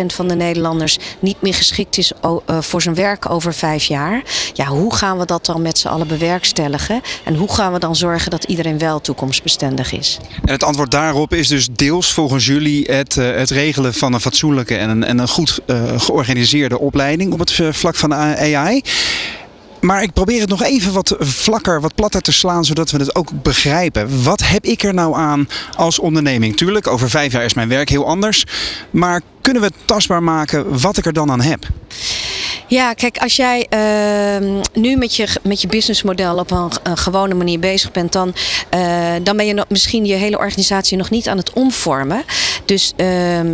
van 0.06 0.28
de 0.28 0.36
Nederlanders 0.36 0.97
niet 1.19 1.41
meer 1.41 1.54
geschikt 1.54 1.97
is 1.97 2.12
uh, 2.25 2.62
voor 2.62 2.82
zijn 2.82 2.95
werk 2.95 3.30
over 3.30 3.54
vijf 3.54 3.84
jaar, 3.84 4.23
ja, 4.54 4.65
hoe 4.65 4.95
gaan 4.95 5.17
we 5.17 5.25
dat 5.25 5.45
dan 5.45 5.62
met 5.62 5.78
z'n 5.78 5.88
allen 5.88 6.08
bewerkstelligen? 6.08 7.01
En 7.23 7.36
hoe 7.36 7.54
gaan 7.54 7.73
we 7.73 7.80
dan 7.80 7.95
zorgen 7.95 8.32
dat 8.32 8.43
iedereen 8.43 8.78
wel 8.78 9.01
toekomstbestendig 9.01 9.91
is? 9.91 10.19
En 10.45 10.51
het 10.51 10.63
antwoord 10.63 10.91
daarop 10.91 11.34
is 11.34 11.47
dus 11.47 11.67
deels 11.71 12.13
volgens 12.13 12.45
jullie 12.45 12.91
het, 12.91 13.15
uh, 13.15 13.36
het 13.36 13.49
regelen 13.49 13.93
van 13.93 14.13
een 14.13 14.21
fatsoenlijke 14.21 14.75
en 14.75 14.89
een, 14.89 15.04
en 15.04 15.17
een 15.17 15.28
goed 15.28 15.60
georganiseerde 16.06 16.80
opleiding 16.80 17.34
op 17.34 17.39
het 17.39 17.62
vlak 17.72 17.96
van 17.96 18.13
AI. 18.13 18.82
Maar 19.86 20.04
ik 20.04 20.13
probeer 20.13 20.39
het 20.39 20.50
nog 20.50 20.63
even 20.63 20.94
wat 20.94 21.15
vlakker, 21.20 21.82
wat 21.82 21.96
platter 21.96 22.22
te 22.22 22.32
slaan, 22.32 22.65
zodat 22.65 22.91
we 22.91 22.98
het 22.98 23.15
ook 23.15 23.41
begrijpen. 23.41 24.24
Wat 24.24 24.48
heb 24.48 24.65
ik 24.65 24.84
er 24.84 24.94
nou 24.94 25.15
aan 25.15 25.48
als 25.76 26.00
onderneming? 26.00 26.58
Tuurlijk, 26.58 26.88
over 26.88 27.10
vijf 27.10 27.32
jaar 27.32 27.44
is 27.44 27.54
mijn 27.54 27.70
werk 27.70 27.89
heel 27.89 28.08
anders. 28.08 28.46
Maar 28.91 29.22
kunnen 29.41 29.62
we 29.62 29.72
tastbaar 29.86 30.24
maken 30.24 30.80
wat 30.80 30.98
ik 30.98 31.06
er 31.06 31.13
dan 31.13 31.32
aan 31.32 31.41
heb? 31.41 31.68
Ja, 32.67 32.93
kijk, 32.93 33.17
als 33.17 33.36
jij 33.36 33.67
uh, 33.69 34.62
nu 34.73 34.95
met 34.95 35.15
je, 35.15 35.28
met 35.43 35.62
je 35.62 35.67
businessmodel 35.67 36.38
op 36.38 36.51
een, 36.51 36.97
gewone 36.97 37.34
manier 37.34 37.60
bezig 37.60 37.91
bent, 37.91 38.12
dan, 38.12 38.34
uh, 38.75 39.13
dan 39.23 39.38
ben 39.38 39.45
je 39.45 39.65
misschien 39.69 40.06
je 40.06 40.13
hele 40.13 40.38
organisatie 40.38 40.97
nog 40.97 41.10
niet 41.10 41.28
aan 41.28 41.38
het 41.38 41.54
omvormen. 41.54 42.23
Dus 42.65 42.93
uh, 42.97 43.08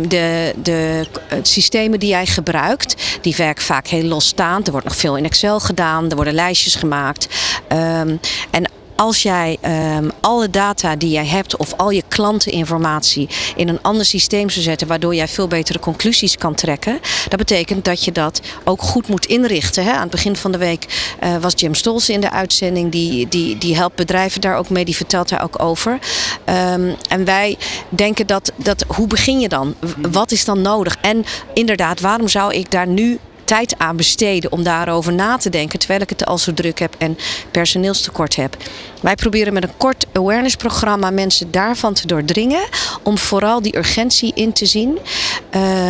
de, 0.08 0.54
de 0.62 1.06
systemen 1.42 1.98
die 1.98 2.08
jij 2.08 2.26
gebruikt, 2.26 3.18
die 3.20 3.36
werken 3.36 3.64
vaak 3.64 3.86
heel 3.86 4.04
losstaand. 4.04 4.66
Er 4.66 4.72
wordt 4.72 4.86
nog 4.86 4.96
veel 4.96 5.16
in 5.16 5.24
Excel 5.24 5.60
gedaan, 5.60 6.10
er 6.10 6.16
worden 6.16 6.34
lijstjes 6.34 6.74
gemaakt. 6.74 7.28
Um, 7.72 8.20
en 8.50 8.64
als 8.96 9.22
jij 9.22 9.58
um, 9.96 10.10
alle 10.20 10.50
data 10.50 10.96
die 10.96 11.10
jij 11.10 11.26
hebt 11.26 11.56
of 11.56 11.72
al 11.76 11.90
je 11.90 12.02
klanteninformatie 12.08 13.28
in 13.56 13.68
een 13.68 13.82
ander 13.82 14.04
systeem 14.04 14.50
zou 14.50 14.64
zetten, 14.64 14.86
waardoor 14.86 15.14
jij 15.14 15.28
veel 15.28 15.48
betere 15.48 15.78
conclusies 15.78 16.36
kan 16.36 16.54
trekken, 16.54 17.00
dat 17.28 17.38
betekent 17.38 17.84
dat 17.84 18.04
je 18.04 18.12
dat 18.12 18.40
ook 18.64 18.82
goed 18.82 19.08
moet 19.08 19.26
inrichten. 19.26 19.84
Hè? 19.84 19.92
Aan 19.92 20.00
het 20.00 20.10
begin 20.10 20.36
van 20.36 20.52
de 20.52 20.58
week 20.58 21.14
uh, 21.22 21.36
was 21.36 21.52
Jim 21.56 21.74
Stolz 21.74 22.08
in 22.08 22.20
de 22.20 22.30
uitzending, 22.30 22.92
die, 22.92 23.28
die, 23.28 23.58
die 23.58 23.76
helpt 23.76 23.96
bedrijven 23.96 24.40
daar 24.40 24.56
ook 24.56 24.68
mee, 24.68 24.84
die 24.84 24.96
vertelt 24.96 25.28
daar 25.28 25.42
ook 25.42 25.62
over. 25.62 25.92
Um, 25.92 26.96
en 27.08 27.24
wij 27.24 27.58
denken 27.88 28.26
dat, 28.26 28.52
dat, 28.56 28.84
hoe 28.86 29.06
begin 29.06 29.40
je 29.40 29.48
dan? 29.48 29.74
Wat 30.10 30.30
is 30.30 30.44
dan 30.44 30.60
nodig? 30.60 30.96
En 31.00 31.24
inderdaad, 31.54 32.00
waarom 32.00 32.28
zou 32.28 32.54
ik 32.54 32.70
daar 32.70 32.86
nu 32.86 33.18
tijd 33.52 33.78
aan 33.78 33.96
besteden 33.96 34.52
om 34.52 34.62
daarover 34.62 35.12
na 35.12 35.36
te 35.36 35.50
denken, 35.50 35.78
terwijl 35.78 36.00
ik 36.00 36.08
het 36.08 36.24
al 36.26 36.38
zo 36.38 36.54
druk 36.54 36.78
heb 36.78 36.94
en 36.98 37.18
personeelstekort 37.50 38.36
heb. 38.36 38.56
Wij 39.00 39.14
proberen 39.14 39.52
met 39.52 39.62
een 39.62 39.76
kort 39.76 40.06
awareness 40.12 40.56
programma 40.56 41.10
mensen 41.10 41.50
daarvan 41.50 41.94
te 41.94 42.06
doordringen, 42.06 42.68
om 43.02 43.18
vooral 43.18 43.62
die 43.62 43.76
urgentie 43.76 44.32
in 44.34 44.52
te 44.52 44.66
zien. 44.66 44.98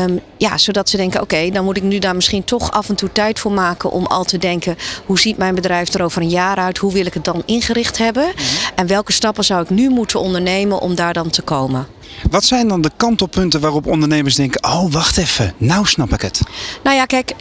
Um, 0.05 0.21
ja, 0.37 0.59
zodat 0.59 0.89
ze 0.89 0.97
denken, 0.97 1.21
oké, 1.21 1.35
okay, 1.35 1.51
dan 1.51 1.65
moet 1.65 1.77
ik 1.77 1.83
nu 1.83 1.99
daar 1.99 2.15
misschien 2.15 2.45
toch 2.45 2.71
af 2.71 2.89
en 2.89 2.95
toe 2.95 3.13
tijd 3.13 3.39
voor 3.39 3.53
maken 3.53 3.91
om 3.91 4.07
al 4.07 4.25
te 4.25 4.39
denken, 4.39 4.77
hoe 5.07 5.19
ziet 5.19 5.37
mijn 5.37 5.55
bedrijf 5.55 5.95
er 5.95 6.03
over 6.03 6.23
een 6.23 6.29
jaar 6.31 6.57
uit? 6.57 6.79
Hoe 6.79 6.93
wil 6.93 7.07
ik 7.07 7.15
het 7.15 7.25
dan 7.25 7.43
ingericht 7.47 7.99
hebben? 7.99 8.25
Mm 8.25 8.33
-hmm. 8.37 8.71
En 8.75 8.87
welke 8.87 9.13
stappen 9.13 9.45
zou 9.45 9.63
ik 9.63 9.71
nu 9.71 9.89
moeten 9.89 10.21
ondernemen 10.21 10.81
om 10.81 10.95
daar 10.95 11.13
dan 11.13 11.31
te 11.31 11.43
komen? 11.43 11.87
Wat 12.31 12.45
zijn 12.45 12.69
dan 12.69 12.81
de 12.81 12.91
kantelpunten 12.97 13.61
waarop 13.61 13.87
ondernemers 13.87 14.35
denken: 14.35 14.65
oh, 14.65 14.93
wacht 14.93 15.17
even, 15.17 15.55
nou 15.57 15.87
snap 15.87 16.13
ik 16.13 16.21
het? 16.21 16.41
Nou 16.83 16.97
ja, 16.97 17.05
kijk. 17.05 17.33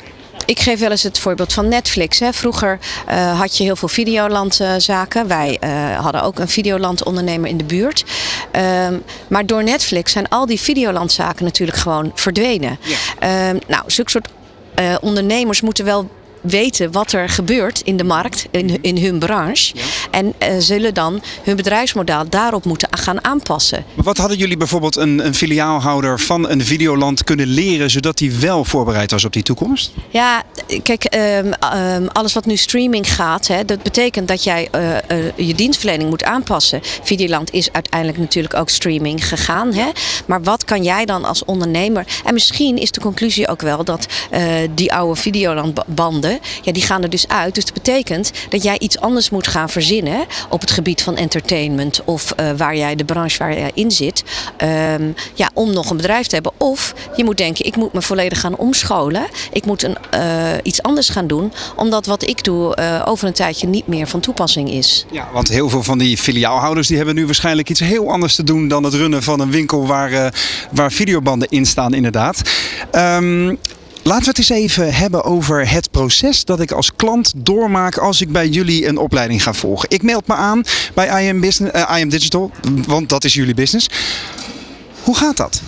Ik 0.46 0.60
geef 0.60 0.80
wel 0.80 0.92
eens 0.92 1.04
het 1.04 1.20
voorbeeld 1.20 1.54
van 1.54 1.68
Netflix. 1.68 2.20
Hè. 2.20 2.34
Vroeger 2.34 2.80
uh, 3.10 3.40
had 3.40 3.58
je 3.58 3.64
heel 3.64 3.76
veel 3.76 3.88
videolandzaken. 3.88 5.22
Uh, 5.22 5.28
Wij 5.28 5.58
uh, 5.64 6.00
hadden 6.00 6.24
ook 6.24 6.40
een 6.40 6.48
videolandondernemer 6.48 7.50
in 7.50 7.58
de 7.58 7.64
buurt. 7.64 8.06
Um, 8.88 9.04
maar 9.28 9.46
door 9.46 9.64
Netflix 9.64 10.12
zijn 10.12 10.30
al 10.30 10.46
die 10.46 10.60
videolandzaken 10.60 11.46
natuurlijk 11.46 11.78
gewoon 11.78 12.12
verdwenen. 12.16 12.80
Ja. 13.20 13.50
Um, 13.50 13.60
nou, 13.68 13.84
zulke 13.88 14.10
soort 14.10 14.30
ondernemers 15.02 15.62
moeten 15.62 15.86
wel 15.86 16.10
weten 16.42 16.92
wat 16.92 17.12
er 17.12 17.30
gebeurt 17.30 17.82
in 17.82 17.98
de 17.98 18.04
markt, 18.04 18.48
in, 18.52 18.82
in 18.82 18.98
hun 18.98 19.20
branche. 19.20 19.74
En 20.12 20.26
uh, 20.26 20.48
zullen 20.60 20.94
dan 20.94 21.22
hun 21.44 21.56
bedrijfsmodel 21.56 22.30
daarop 22.30 22.66
moeten 22.66 22.88
gaan 22.92 23.24
aanpassen. 23.24 23.86
Maar 23.94 24.06
wat 24.06 24.18
hadden 24.18 24.38
jullie 24.38 24.58
bijvoorbeeld 24.58 24.96
een, 24.96 25.26
een 25.26 25.36
filiaalhouder 25.36 26.20
van 26.20 26.50
een 26.50 26.66
videoland 26.66 27.24
kunnen 27.24 27.48
leren, 27.48 27.90
zodat 27.90 28.20
hij 28.20 28.32
wel 28.40 28.66
voorbereid 28.66 29.12
was 29.12 29.26
op 29.26 29.34
die 29.34 29.44
toekomst? 29.44 29.92
Ja, 30.10 30.44
kijk, 30.84 31.16
um, 31.16 31.54
um, 31.76 32.08
alles 32.08 32.34
wat 32.34 32.46
nu 32.46 32.56
streaming 32.58 33.14
gaat, 33.14 33.48
hè, 33.48 33.66
dat 33.66 33.84
betekent 33.84 34.28
dat 34.28 34.44
jij 34.44 34.68
uh, 34.76 34.82
uh, 34.92 35.32
je 35.36 35.56
dienstverlening 35.56 36.10
moet 36.10 36.24
aanpassen. 36.24 36.80
Videoland 37.04 37.52
is 37.54 37.72
uiteindelijk 37.72 38.20
natuurlijk 38.20 38.54
ook 38.54 38.70
streaming 38.70 39.28
gegaan. 39.28 39.74
Hè? 39.74 39.90
Maar 40.26 40.44
wat 40.44 40.66
kan 40.66 40.84
jij 40.84 41.06
dan 41.06 41.26
als 41.26 41.46
ondernemer? 41.46 42.06
En 42.26 42.34
misschien 42.34 42.78
is 42.78 42.92
de 42.92 43.00
conclusie 43.00 43.48
ook 43.48 43.62
wel 43.62 43.84
dat 43.84 44.06
die 44.76 44.94
oude 44.94 45.22
videolandbanden, 45.22 46.31
ja, 46.62 46.72
die 46.72 46.84
gaan 46.84 47.04
er 47.04 47.10
dus 47.10 47.28
uit. 47.28 47.56
Dus 47.56 47.66
dat 47.66 47.74
betekent 47.74 48.32
dat 48.50 48.64
jij 48.64 48.80
iets 48.80 49.00
anders 49.00 49.30
moet 49.30 49.48
gaan 49.48 49.70
verzinnen 49.70 50.26
op 50.50 50.62
het 50.62 50.72
gebied 50.72 51.02
van 51.02 51.16
entertainment 51.16 52.04
of 52.06 52.34
waar 52.58 52.76
jij 52.76 52.96
de 52.96 53.06
branche 53.06 53.38
waar 53.38 53.58
jij 53.58 53.72
in 53.74 53.92
zit, 53.92 54.24
um, 54.98 55.16
ja, 55.34 55.50
om 55.54 55.74
nog 55.74 55.90
een 55.90 55.98
bedrijf 55.98 56.28
te 56.28 56.34
hebben. 56.34 56.52
Of 56.58 56.94
je 57.16 57.24
moet 57.24 57.38
denken, 57.38 57.66
ik 57.66 57.76
moet 57.76 57.94
me 57.94 58.02
volledig 58.02 58.40
gaan 58.40 58.56
omscholen. 58.56 59.28
Ik 59.52 59.66
moet 59.66 59.84
een, 59.84 59.98
uh, 60.16 60.22
iets 60.64 60.82
anders 60.82 61.10
gaan 61.10 61.28
doen, 61.28 61.54
omdat 61.76 62.06
wat 62.06 62.28
ik 62.28 62.44
doe 62.44 62.78
uh, 62.80 63.02
over 63.06 63.28
een 63.28 63.34
tijdje 63.34 63.68
niet 63.68 63.88
meer 63.88 64.08
van 64.08 64.20
toepassing 64.20 64.72
is. 64.72 65.06
Ja, 65.12 65.28
want 65.34 65.48
heel 65.48 65.70
veel 65.70 65.84
van 65.84 65.98
die 65.98 66.18
filiaalhouders 66.18 66.88
die 66.88 66.98
hebben 66.98 67.16
nu 67.16 67.26
waarschijnlijk 67.26 67.70
iets 67.70 67.80
heel 67.80 68.12
anders 68.12 68.36
te 68.36 68.44
doen 68.44 68.68
dan 68.68 68.84
het 68.84 68.94
runnen 68.94 69.24
van 69.24 69.40
een 69.40 69.52
winkel 69.52 69.88
waar, 69.88 70.34
waar 70.72 70.92
videobanden 70.92 71.50
in 71.50 71.66
staan, 71.66 71.94
inderdaad. 71.94 72.42
Um, 72.92 73.60
Laten 74.04 74.24
we 74.24 74.30
het 74.30 74.38
eens 74.38 74.50
even 74.50 74.94
hebben 74.94 75.24
over 75.24 75.70
het 75.70 75.92
proces 75.92 76.46
dat 76.46 76.60
ik 76.60 76.72
als 76.72 76.96
klant 76.96 77.34
doormaak 77.36 77.98
als 77.98 78.22
ik 78.22 78.32
bij 78.32 78.48
jullie 78.48 78.88
een 78.88 78.98
opleiding 78.98 79.44
ga 79.44 79.54
volgen. 79.54 79.90
Ik 79.90 80.04
meld 80.04 80.28
me 80.28 80.34
aan 80.34 80.64
bij 80.94 81.28
IM, 81.28 81.40
Business, 81.40 81.76
uh, 81.76 81.98
IM 82.00 82.10
Digital, 82.10 82.52
want 82.88 83.10
dat 83.10 83.24
is 83.24 83.34
jullie 83.34 83.54
business. 83.54 83.90
Hoe 85.04 85.16
gaat 85.16 85.38
dat? 85.38 85.62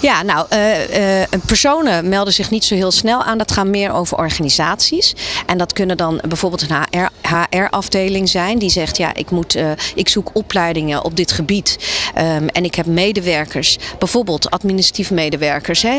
Ja, 0.00 0.22
nou, 0.22 0.46
uh, 0.52 1.20
uh, 1.20 1.24
personen 1.46 2.08
melden 2.08 2.32
zich 2.32 2.50
niet 2.50 2.64
zo 2.64 2.74
heel 2.74 2.90
snel 2.90 3.22
aan. 3.22 3.38
Dat 3.38 3.52
gaat 3.52 3.66
meer 3.66 3.92
over 3.92 4.16
organisaties. 4.16 5.14
En 5.46 5.58
dat 5.58 5.72
kunnen 5.72 5.96
dan 5.96 6.20
bijvoorbeeld 6.28 6.66
een 6.70 7.08
HR-afdeling 7.50 8.28
zijn. 8.28 8.58
Die 8.58 8.70
zegt, 8.70 8.96
ja, 8.96 9.14
ik, 9.14 9.30
moet, 9.30 9.56
uh, 9.56 9.70
ik 9.94 10.08
zoek 10.08 10.30
opleidingen 10.32 11.04
op 11.04 11.16
dit 11.16 11.32
gebied. 11.32 11.78
Um, 12.18 12.48
en 12.48 12.64
ik 12.64 12.74
heb 12.74 12.86
medewerkers, 12.86 13.78
bijvoorbeeld 13.98 14.50
administratieve 14.50 15.14
medewerkers. 15.14 15.82
Hè. 15.82 15.98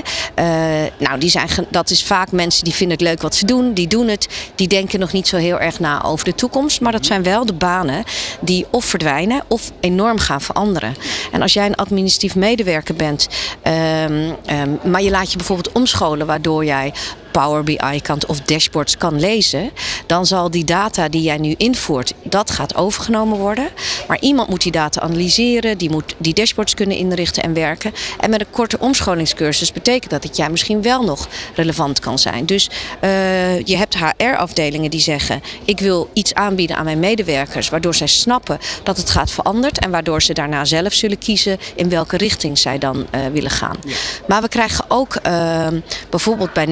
nou, 0.97 1.19
die 1.19 1.29
zijn, 1.29 1.49
dat 1.69 1.89
is 1.89 2.03
vaak 2.03 2.31
mensen 2.31 2.63
die 2.63 2.73
vinden 2.73 2.97
het 2.97 3.07
leuk 3.07 3.21
wat 3.21 3.35
ze 3.35 3.45
doen. 3.45 3.73
Die 3.73 3.87
doen 3.87 4.07
het. 4.07 4.27
Die 4.55 4.67
denken 4.67 4.99
nog 4.99 5.11
niet 5.11 5.27
zo 5.27 5.37
heel 5.37 5.59
erg 5.59 5.79
na 5.79 6.03
over 6.03 6.25
de 6.25 6.35
toekomst. 6.35 6.81
Maar 6.81 6.91
dat 6.91 7.05
zijn 7.05 7.23
wel 7.23 7.45
de 7.45 7.53
banen 7.53 8.03
die 8.39 8.65
of 8.69 8.85
verdwijnen 8.85 9.43
of 9.47 9.71
enorm 9.79 10.19
gaan 10.19 10.41
veranderen. 10.41 10.95
En 11.31 11.41
als 11.41 11.53
jij 11.53 11.65
een 11.65 11.75
administratief 11.75 12.35
medewerker 12.35 12.67
bent... 12.95 13.27
Um, 13.67 14.35
um, 14.51 14.79
maar 14.83 15.01
je 15.01 15.09
laat 15.09 15.31
je 15.31 15.37
bijvoorbeeld 15.37 15.71
omscholen 15.71 16.27
waardoor 16.27 16.65
jij 16.65 16.93
Power 17.31 17.63
BI 17.63 18.01
kan 18.01 18.19
of 18.27 18.41
dashboards 18.41 18.97
kan 18.97 19.19
lezen, 19.19 19.71
dan 20.05 20.25
zal 20.25 20.51
die 20.51 20.63
data 20.63 21.09
die 21.09 21.21
jij 21.21 21.37
nu 21.37 21.55
invoert, 21.57 22.13
dat 22.23 22.51
gaat 22.51 22.75
overgenomen 22.75 23.37
worden. 23.37 23.69
Maar 24.07 24.19
iemand 24.19 24.49
moet 24.49 24.61
die 24.61 24.71
data 24.71 25.01
analyseren, 25.01 25.77
die 25.77 25.89
moet 25.89 26.15
die 26.17 26.33
dashboards 26.33 26.73
kunnen 26.73 26.97
inrichten 26.97 27.43
en 27.43 27.53
werken. 27.53 27.93
En 28.19 28.29
met 28.29 28.39
een 28.39 28.49
korte 28.49 28.79
omscholingscursus 28.79 29.71
betekent 29.71 30.11
dat 30.11 30.21
dat 30.21 30.37
jij 30.37 30.49
misschien 30.49 30.81
wel 30.81 31.03
nog 31.03 31.27
relevant 31.55 31.99
kan 31.99 32.19
zijn. 32.19 32.45
Dus 32.45 32.69
uh, 33.03 33.59
je 33.59 33.77
hebt 33.77 33.95
HR-afdelingen 33.97 34.91
die 34.91 34.99
zeggen: 34.99 35.41
ik 35.65 35.79
wil 35.79 36.09
iets 36.13 36.33
aanbieden 36.33 36.75
aan 36.75 36.85
mijn 36.85 36.99
medewerkers, 36.99 37.69
waardoor 37.69 37.95
zij 37.95 38.07
snappen 38.07 38.57
dat 38.83 38.97
het 38.97 39.09
gaat 39.09 39.31
veranderd 39.31 39.79
en 39.79 39.91
waardoor 39.91 40.21
ze 40.21 40.33
daarna 40.33 40.65
zelf 40.65 40.93
zullen 40.93 41.17
kiezen 41.17 41.57
in 41.75 41.89
welke 41.89 42.17
richting 42.17 42.57
zij 42.57 42.77
dan 42.77 43.07
uh, 43.15 43.25
willen 43.33 43.51
gaan. 43.51 43.77
Ja. 43.85 43.95
Maar 44.27 44.41
we 44.41 44.47
krijgen 44.47 44.85
ook 44.87 45.17
uh, 45.27 45.67
bijvoorbeeld 46.09 46.53
bij 46.53 46.65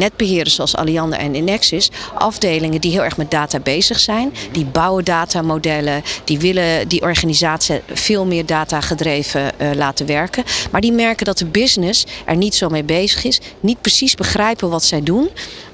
netbeheerders 0.48 0.56
zoals 0.56 0.76
Alliander 0.76 1.20
en 1.20 1.36
Inexis 1.36 1.92
afdelingen 2.14 2.82
die 2.82 2.92
heel 2.92 3.04
erg 3.04 3.18
met 3.18 3.32
data 3.32 3.60
bezig 3.60 4.00
zijn. 4.00 4.34
Die 4.52 4.66
bouwen 4.66 5.06
datamodellen, 5.06 6.04
die 6.24 6.40
willen 6.40 6.88
die 6.88 7.02
organisatie 7.02 7.82
veel 7.94 8.26
meer 8.26 8.46
data 8.46 8.82
gedreven 8.82 9.52
uh, 9.62 9.70
laten 9.74 10.06
werken. 10.06 10.44
Maar 10.72 10.82
die 10.82 10.92
merken 10.92 11.26
dat 11.26 11.38
de 11.38 11.46
business 11.46 12.06
er 12.26 12.36
niet 12.36 12.56
zo 12.56 12.70
mee 12.70 12.84
bezig 12.84 13.24
is, 13.24 13.40
niet 13.60 13.82
precies 13.82 14.16
begrijpen 14.16 14.70
wat 14.70 14.84
zij 14.84 15.04
doen. 15.04 15.30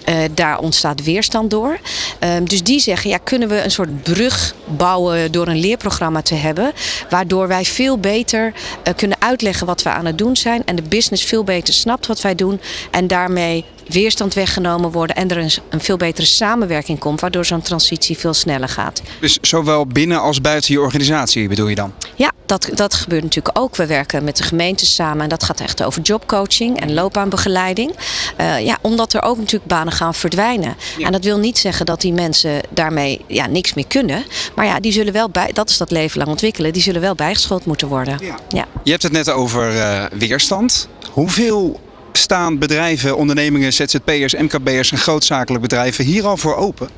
Uh, 0.10 0.16
daar 0.34 0.60
ontstaat 0.60 1.04
weerstand 1.04 1.50
door. 1.50 1.80
Uh, 2.24 2.30
dus 2.44 2.64
die 2.64 2.80
zeggen, 2.80 3.10
ja, 3.10 3.18
kunnen 3.18 3.48
we 3.50 3.64
een 3.64 3.72
soort 3.72 4.04
brug 4.04 4.56
bouwen 4.66 5.32
door 5.32 5.48
een 5.48 5.60
leerprogramma 5.60 6.22
te 6.22 6.36
hebben, 6.36 6.74
waardoor 7.10 7.48
wij 7.48 7.66
veel 7.66 7.98
beter 7.98 8.54
uh, 8.88 8.94
kunnen 8.96 9.18
uitleggen 9.20 9.68
wat 9.68 9.84
we 9.84 9.90
aan 9.90 10.06
het 10.06 10.18
doen 10.18 10.36
zijn 10.36 10.62
en 10.66 10.76
de 10.76 10.82
business 10.82 11.24
veel 11.24 11.44
beter 11.44 11.74
snapt 11.74 12.08
wat 12.08 12.22
wij 12.22 12.36
doen 12.36 12.62
en 12.92 13.08
daarmee 13.08 13.66
weerstand 13.88 14.34
weggenomen 14.34 14.91
worden 14.91 15.15
en 15.15 15.30
er 15.30 15.38
een, 15.38 15.52
een 15.69 15.82
veel 15.82 15.98
betere 15.98 16.28
samenwerking 16.28 17.00
komt, 17.00 17.22
waardoor 17.22 17.46
zo'n 17.46 17.62
transitie 17.62 18.17
veel 18.17 18.34
sneller 18.34 18.69
gaat. 18.69 19.02
Dus 19.19 19.38
zowel 19.41 19.86
binnen 19.88 20.22
als 20.22 20.41
buiten 20.41 20.74
je 20.74 20.82
organisatie 20.82 21.48
bedoel 21.48 21.67
je 21.67 21.76
dan? 21.76 21.93
Ja, 22.15 22.32
dat, 22.46 22.69
dat 22.74 22.93
gebeurt 22.93 23.24
natuurlijk 23.24 23.60
ook. 23.60 23.76
We 23.76 23.86
werken 23.86 24.24
met 24.24 24.38
de 24.38 24.43
gemeente 24.43 24.86
samen 24.86 25.24
en 25.24 25.30
dat 25.30 25.43
gaat 25.43 25.60
echt 25.60 25.84
over 25.84 26.02
jobcoaching 26.02 26.80
en 26.80 26.93
loopbaanbegeleiding. 26.93 27.91
Uh, 28.39 28.65
ja, 28.65 28.78
omdat 28.82 29.13
er 29.13 29.22
ook 29.22 29.38
natuurlijk 29.38 29.65
banen 29.65 29.93
gaan 29.93 30.13
verdwijnen. 30.13 30.76
Ja. 30.98 31.06
En 31.06 31.12
dat 31.12 31.24
wil 31.24 31.38
niet 31.38 31.58
zeggen 31.58 31.86
dat 31.86 32.02
die 32.02 32.13
mensen 32.13 32.62
daarmee 32.69 33.22
ja, 33.28 33.48
niks 33.48 33.74
meer 33.74 33.88
kunnen. 33.88 34.24
Maar 34.56 34.65
ja, 34.65 34.80
die 34.80 34.91
zullen 34.91 35.13
wel 35.13 35.30
bij, 35.30 35.52
dat 35.54 35.69
is 35.69 35.78
dat 35.78 35.91
leven 35.91 36.17
lang 36.17 36.30
ontwikkelen, 36.30 36.74
die 36.74 36.82
zullen 36.82 37.02
wel 37.02 37.15
bijgeschoold 37.15 37.65
moeten 37.65 37.88
worden. 37.88 38.17
Ja. 38.22 38.36
ja. 38.50 38.65
Je 38.84 38.91
hebt 38.91 39.04
het 39.04 39.12
net 39.12 39.30
over 39.30 39.76
uh, 39.76 40.04
weerstand. 40.13 40.88
Hoeveel 41.12 41.80
staan 42.17 42.58
bedrijven, 42.58 43.17
ondernemingen, 43.17 43.73
ZZP'ers, 43.73 44.34
MKB'ers 44.36 44.91
en 44.91 44.97
grootzakelijk 44.97 45.62
bedrijven 45.62 46.06
hier 46.06 46.26
al 46.26 46.38
voor 46.38 46.56
open? 46.56 46.89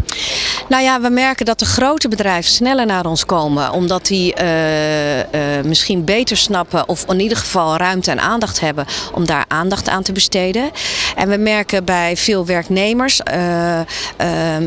Nou 0.70 0.84
ja, 0.84 1.02
we 1.02 1.10
merken 1.10 1.46
dat 1.46 1.60
de 1.60 1.66
grote 1.66 2.08
bedrijven 2.08 2.52
sneller 2.52 2.86
naar 2.86 3.06
ons 3.06 3.26
komen. 3.26 3.72
Omdat 3.72 4.06
die 4.06 4.34
uh, 4.42 5.18
uh, 5.20 5.24
misschien 5.64 6.04
beter 6.04 6.38
snappen 6.38 6.88
of 6.88 7.06
in 7.10 7.20
ieder 7.20 7.38
geval 7.38 7.78
ruimte 7.78 8.12
en 8.12 8.20
aandacht 8.20 8.60
hebben 8.60 8.86
om 9.14 9.26
daar 9.26 9.46
aandacht 9.48 9.90
aan 9.90 10.04
te 10.04 10.12
besteden. 10.12 10.72
En 11.16 11.30
we 11.30 11.38
merken 11.38 11.86
bij 11.86 12.18
veel 12.18 12.46
werknemers, 12.46 13.20
uh, 13.20 13.36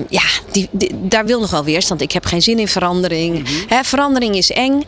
ja, 0.09 0.23
die, 0.53 0.69
die, 0.71 0.91
daar 0.95 1.27
wil 1.27 1.41
nog 1.41 1.51
wel 1.51 1.65
weerstand. 1.65 2.01
Ik 2.01 2.13
heb 2.13 2.25
geen 2.25 2.43
zin 2.43 2.59
in 2.59 2.69
verandering. 2.69 3.39
Mm 3.39 3.45
-hmm. 3.45 3.65
Hè, 3.69 3.85
verandering 3.85 4.37
is 4.37 4.51
eng. 4.51 4.83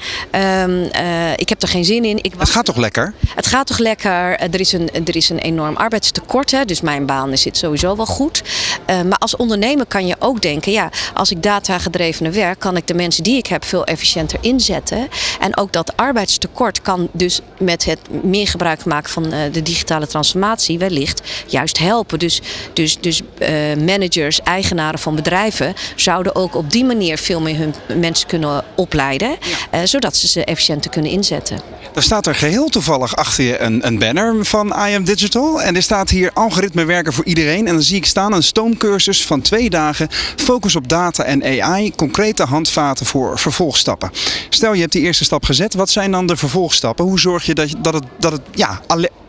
Um, 0.65 0.89
ik 1.37 1.49
heb 1.49 1.63
er 1.63 1.69
geen 1.69 1.85
zin 1.85 2.05
in. 2.05 2.17
Ik 2.23 2.33
het 2.39 2.51
gaat 2.51 2.65
toch 2.65 2.77
lekker? 2.77 3.15
Het 3.35 3.47
gaat 3.47 3.67
toch 3.67 3.79
lekker. 3.79 4.39
Er 4.39 4.61
is 4.61 4.73
een, 4.73 4.91
er 5.05 5.17
is 5.17 5.29
een 5.29 5.41
enorm 5.51 5.77
arbeidstekort. 5.77 6.51
Hè, 6.51 6.65
dus 6.65 6.81
mijn 6.81 7.07
baan 7.07 7.39
zit 7.39 7.57
sowieso 7.57 7.97
wel 7.97 8.07
goed. 8.07 8.43
maar 8.87 9.19
als 9.19 9.37
ondernemer 9.37 9.87
kan 9.87 10.07
je 10.07 10.17
ook 10.19 10.43
denken, 10.43 10.73
ja, 10.73 10.91
als 11.15 11.31
ik 11.31 11.43
datagedrevene 11.43 12.31
werk, 12.31 12.59
kan 12.59 12.77
ik 12.77 12.87
de 12.87 12.95
mensen 12.95 13.23
die 13.23 13.37
ik 13.37 13.47
heb 13.47 13.65
veel 13.65 13.85
efficiënter 13.85 14.39
inzetten. 14.41 15.09
En 15.41 15.57
ook 15.57 15.73
dat 15.73 15.97
arbeidstekort 15.97 16.83
kan 16.83 17.09
dus 17.13 17.41
met 17.59 17.85
het 17.85 17.99
meer 18.23 18.49
gebruik 18.49 18.85
maken 18.85 19.11
van 19.11 19.27
uh, 19.27 19.33
de 19.53 19.63
digitale 19.63 20.07
transformatie 20.07 20.79
wellicht 20.79 21.23
juist 21.47 21.79
helpen. 21.79 22.19
Dus, 22.19 22.41
dus, 22.73 23.01
dus 23.01 23.21
uh, 23.39 23.49
managers, 23.87 24.43
eigenaren 24.43 24.99
van 24.99 25.15
bedrijven 25.15 25.75
zouden 25.97 26.35
ook 26.35 26.55
op 26.55 26.71
die 26.71 26.85
manier 26.85 27.19
veel 27.19 27.41
meer 27.41 27.57
hun 27.57 27.75
mensen 27.99 28.29
kunnen 28.29 28.65
opleiden, 28.75 29.29
ja. 29.29 29.81
uh, 29.81 29.87
zodat 29.87 30.17
ze 30.17 30.29
ze 30.29 30.45
efficiënter 30.45 30.91
kunnen 30.91 31.11
inzetten. 31.11 31.59
Er 31.95 32.03
staat 32.03 32.27
er 32.27 32.35
geheel 32.35 32.69
toevallig 32.69 33.17
achter 33.17 33.45
je 33.45 33.59
een, 33.59 33.87
een 33.87 33.99
banner 33.99 34.45
van 34.45 34.77
IM 34.87 35.05
Digital. 35.05 35.40
En 35.41 35.77
er 35.77 35.83
staat 35.83 36.11
hier 36.11 36.31
algoritme 36.33 36.85
werken 36.85 37.13
voor 37.13 37.25
iedereen. 37.25 37.67
En 37.67 37.73
dan 37.73 37.83
zie 37.83 37.97
ik 37.97 38.07
staan 38.07 38.33
een 38.33 38.43
stoomcursus 38.43 39.27
van 39.27 39.41
twee 39.41 39.71
dagen. 39.71 40.09
Focus 40.37 40.77
op 40.77 40.89
data 40.89 41.25
en 41.25 41.63
AI. 41.63 41.93
Concrete 41.95 42.45
handvaten 42.45 43.07
voor 43.07 43.39
vervolgstappen. 43.39 44.11
Stel 44.49 44.73
je 44.73 44.81
hebt 44.81 44.93
die 44.93 45.03
eerste 45.03 45.25
stap 45.25 45.45
gezet. 45.45 45.75
Wat 45.75 45.91
zijn 45.91 46.11
dan 46.11 46.27
de 46.27 46.37
vervolgstappen? 46.37 47.05
Hoe 47.05 47.19
zorg 47.19 47.45
je 47.45 47.55
dat, 47.55 47.75
dat 47.79 47.95
het, 47.95 48.05
dat 48.19 48.33
het 48.33 48.43
ja, 48.55 48.81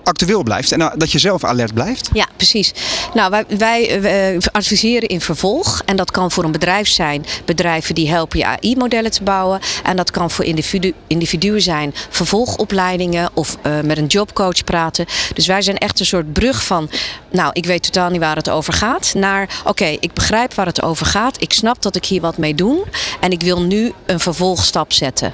actueel 0.04 0.44
blijft 0.44 0.72
en 0.72 0.92
dat 0.96 1.12
je 1.12 1.20
zelf 1.20 1.44
alert 1.44 1.74
blijft? 1.74 2.10
Ja, 2.14 2.28
precies. 2.36 2.74
Nou, 3.14 3.30
wij, 3.30 3.46
wij, 3.58 4.02
wij, 4.02 4.40
adviseren 4.52 5.08
in 5.08 5.22
vervolg. 5.22 5.82
En 5.86 5.96
dat 5.96 6.12
kan 6.12 6.32
voor 6.32 6.44
een 6.44 6.52
bedrijf 6.52 6.88
zijn, 6.88 7.26
bedrijven 7.46 7.96
die 7.96 8.10
helpen 8.10 8.40
je 8.40 8.46
AI-modellen 8.46 9.12
te 9.12 9.24
bouwen. 9.24 9.60
En 9.84 9.96
dat 9.96 10.12
kan 10.12 10.32
voor 10.32 10.46
individu, 10.46 10.94
individuen 11.08 11.62
zijn, 11.62 11.94
vervolgopleidingen 12.10 13.30
of 13.34 13.58
uh, 13.66 13.80
met 13.80 13.98
een 13.98 14.06
jobcoach 14.06 14.64
praten. 14.64 15.06
Dus 15.34 15.48
wij 15.48 15.62
zijn 15.62 15.78
echt 15.78 16.00
een 16.00 16.06
soort 16.06 16.34
brug 16.34 16.64
van, 16.64 16.90
nou, 17.32 17.50
ik 17.54 17.66
weet 17.66 17.84
totaal 17.84 18.10
niet 18.10 18.20
waar 18.20 18.36
het 18.36 18.50
over 18.50 18.74
gaat, 18.74 19.14
naar, 19.14 19.44
oké, 19.60 19.70
okay, 19.70 19.98
ik 20.00 20.14
begrijp 20.14 20.54
waar 20.54 20.66
het 20.66 20.82
over 20.82 21.06
gaat. 21.06 21.42
Ik 21.42 21.54
snap 21.54 21.82
dat 21.82 21.96
ik 21.96 22.06
hier 22.06 22.22
wat 22.22 22.38
mee 22.38 22.56
doe. 22.56 22.86
En 23.20 23.32
ik 23.32 23.42
wil 23.42 23.62
nu 23.62 23.94
een 24.06 24.20
vervolgstap 24.20 24.94
zetten. 24.94 25.34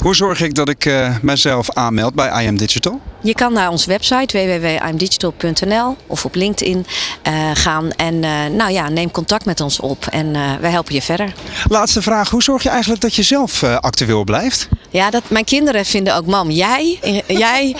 Hoe 0.00 0.14
zorg 0.14 0.40
ik 0.40 0.54
dat 0.54 0.68
ik 0.68 0.84
uh, 0.84 1.16
mezelf 1.22 1.70
aanmeld 1.70 2.14
bij 2.14 2.44
IM 2.44 2.56
Digital? 2.56 3.00
Je 3.22 3.34
kan 3.34 3.52
naar 3.52 3.70
onze 3.70 3.88
website 3.88 4.38
www.imdigital.nl 4.38 5.96
of 6.06 6.24
op 6.24 6.34
LinkedIn 6.34 6.86
uh, 7.28 7.50
gaan 7.54 7.90
en 7.90 8.14
uh, 8.14 8.46
nou 8.46 8.72
ja, 8.72 8.88
neem 8.88 9.10
contact 9.10 9.44
met 9.44 9.60
ons 9.60 9.80
op 9.80 10.06
en 10.06 10.26
uh, 10.26 10.54
wij 10.60 10.70
helpen 10.70 10.94
je 10.94 11.02
verder. 11.02 11.32
Laatste 11.68 12.02
vraag, 12.02 12.30
hoe 12.30 12.42
zorg 12.42 12.62
je 12.62 12.68
eigenlijk 12.68 13.00
dat 13.00 13.14
je 13.14 13.22
zelf 13.22 13.62
actueel 13.62 14.24
blijft? 14.24 14.68
Ja, 14.90 15.10
dat, 15.10 15.22
mijn 15.28 15.44
kinderen 15.44 15.84
vinden 15.84 16.16
ook, 16.16 16.26
mam, 16.26 16.50
jij, 16.50 16.98
jij 17.26 17.76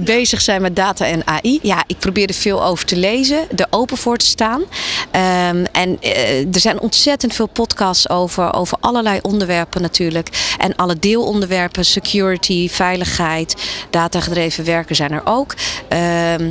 bezig 0.00 0.40
zijn 0.40 0.62
met 0.62 0.76
data 0.76 1.06
en 1.06 1.26
AI. 1.26 1.58
Ja, 1.62 1.84
ik 1.86 1.98
probeer 1.98 2.28
er 2.28 2.34
veel 2.34 2.64
over 2.64 2.86
te 2.86 2.96
lezen, 2.96 3.46
er 3.56 3.66
open 3.70 3.96
voor 3.96 4.16
te 4.16 4.26
staan. 4.26 4.60
Um, 4.60 5.66
en 5.72 5.98
er 6.52 6.60
zijn 6.60 6.80
ontzettend 6.80 7.34
veel 7.34 7.46
podcasts 7.46 8.08
over, 8.08 8.54
over 8.54 8.78
allerlei 8.80 9.18
onderwerpen 9.22 9.82
natuurlijk. 9.82 10.54
En 10.58 10.76
alle 10.76 10.98
deelonderwerpen, 10.98 11.84
security, 11.84 12.68
veiligheid, 12.68 13.54
datagedreven 13.90 14.64
werk 14.64 14.81
zijn 14.90 15.12
er 15.12 15.22
ook. 15.24 15.54
Uh, 15.92 16.38
uh, 16.38 16.48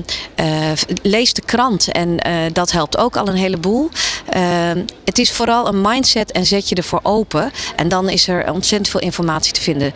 lees 1.01 1.33
de 1.33 1.41
krant 1.41 1.91
en 1.91 2.09
uh, 2.09 2.33
dat 2.53 2.71
helpt 2.71 2.97
ook 2.97 3.17
al 3.17 3.27
een 3.27 3.35
heleboel. 3.35 3.89
Ehm, 4.29 4.85
het 5.05 5.17
is 5.17 5.31
vooral 5.31 5.67
een 5.67 5.81
mindset 5.81 6.31
en 6.31 6.45
zet 6.45 6.69
je 6.69 6.75
ervoor 6.75 6.99
open. 7.03 7.51
En 7.75 7.87
dan 7.87 8.09
is 8.09 8.27
er 8.27 8.51
ontzettend 8.51 8.89
veel 8.89 8.99
informatie 8.99 9.53
te 9.53 9.61
vinden 9.61 9.93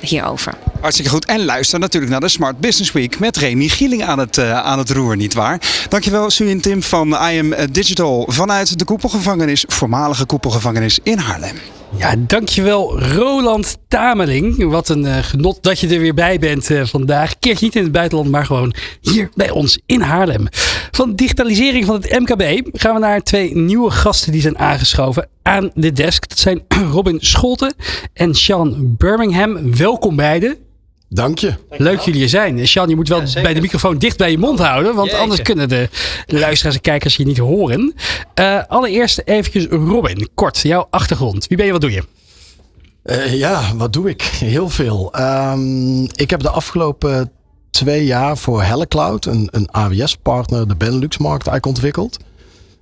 hierover. 0.00 0.54
Hartstikke 0.80 1.10
goed. 1.10 1.24
En 1.24 1.44
luister 1.44 1.78
natuurlijk 1.78 2.12
naar 2.12 2.20
de 2.20 2.28
Smart 2.28 2.60
Business 2.60 2.92
Week 2.92 3.18
met 3.18 3.36
Remy 3.36 3.68
Gieling 3.68 4.04
aan 4.04 4.18
het, 4.18 4.36
uh, 4.36 4.52
aan 4.52 4.78
het 4.78 4.90
roer, 4.90 5.16
nietwaar? 5.16 5.60
Dankjewel, 5.88 6.30
Sue 6.30 6.50
en 6.50 6.60
Tim 6.60 6.82
van 6.82 7.08
I 7.08 7.38
Am 7.38 7.54
Digital 7.70 8.26
vanuit 8.28 8.78
de 8.78 8.84
koepelgevangenis, 8.84 9.64
voormalige 9.66 10.24
koepelgevangenis 10.24 10.98
in 11.02 11.18
Haarlem. 11.18 11.81
Ja, 11.96 12.14
dankjewel 12.18 13.00
Roland 13.00 13.78
Tameling. 13.88 14.64
Wat 14.70 14.88
een 14.88 15.04
uh, 15.04 15.16
genot 15.18 15.62
dat 15.62 15.78
je 15.78 15.88
er 15.88 16.00
weer 16.00 16.14
bij 16.14 16.38
bent 16.38 16.70
uh, 16.70 16.84
vandaag. 16.84 17.38
Keert 17.38 17.60
niet 17.60 17.76
in 17.76 17.82
het 17.82 17.92
buitenland, 17.92 18.30
maar 18.30 18.46
gewoon 18.46 18.74
hier 19.00 19.30
bij 19.34 19.50
ons 19.50 19.80
in 19.86 20.00
Haarlem. 20.00 20.46
Van 20.90 21.14
digitalisering 21.14 21.84
van 21.84 21.94
het 21.94 22.18
MKB 22.20 22.68
gaan 22.72 22.94
we 22.94 23.00
naar 23.00 23.22
twee 23.22 23.56
nieuwe 23.56 23.90
gasten 23.90 24.32
die 24.32 24.40
zijn 24.40 24.58
aangeschoven 24.58 25.28
aan 25.42 25.70
de 25.74 25.92
desk. 25.92 26.28
Dat 26.28 26.38
zijn 26.38 26.62
Robin 26.92 27.20
Scholten 27.20 27.74
en 28.12 28.34
Sean 28.34 28.94
Birmingham. 28.98 29.76
Welkom 29.76 30.16
beiden. 30.16 30.71
Dank 31.14 31.38
je. 31.38 31.54
Leuk 31.70 32.00
jullie 32.00 32.22
er 32.22 32.28
zijn. 32.28 32.66
Sjan, 32.66 32.88
je 32.88 32.96
moet 32.96 33.08
wel 33.08 33.22
bij 33.42 33.54
de 33.54 33.60
microfoon 33.60 33.98
dicht 33.98 34.16
bij 34.16 34.30
je 34.30 34.38
mond 34.38 34.58
houden. 34.58 34.94
Want 34.94 35.12
anders 35.12 35.42
kunnen 35.42 35.68
de 35.68 35.88
luisteraars 36.26 36.76
en 36.76 36.80
kijkers 36.80 37.16
je 37.16 37.24
niet 37.24 37.38
horen. 37.38 37.94
Uh, 38.40 38.62
allereerst 38.68 39.22
eventjes 39.24 39.66
Robin, 39.66 40.28
kort, 40.34 40.58
jouw 40.58 40.86
achtergrond. 40.90 41.46
Wie 41.46 41.56
ben 41.56 41.66
je, 41.66 41.72
wat 41.72 41.80
doe 41.80 41.92
je? 41.92 42.02
Uh, 43.04 43.34
ja, 43.34 43.76
wat 43.76 43.92
doe 43.92 44.08
ik? 44.08 44.22
Heel 44.22 44.68
veel. 44.68 45.12
Um, 45.20 46.02
ik 46.02 46.30
heb 46.30 46.40
de 46.40 46.50
afgelopen 46.50 47.30
twee 47.70 48.04
jaar 48.04 48.38
voor 48.38 48.62
HelleCloud, 48.62 49.26
een, 49.26 49.48
een 49.50 49.70
AWS-partner, 49.70 50.68
de 50.68 50.76
Benelux-markt 50.76 51.46
eigenlijk 51.46 51.66
ontwikkeld. 51.66 52.18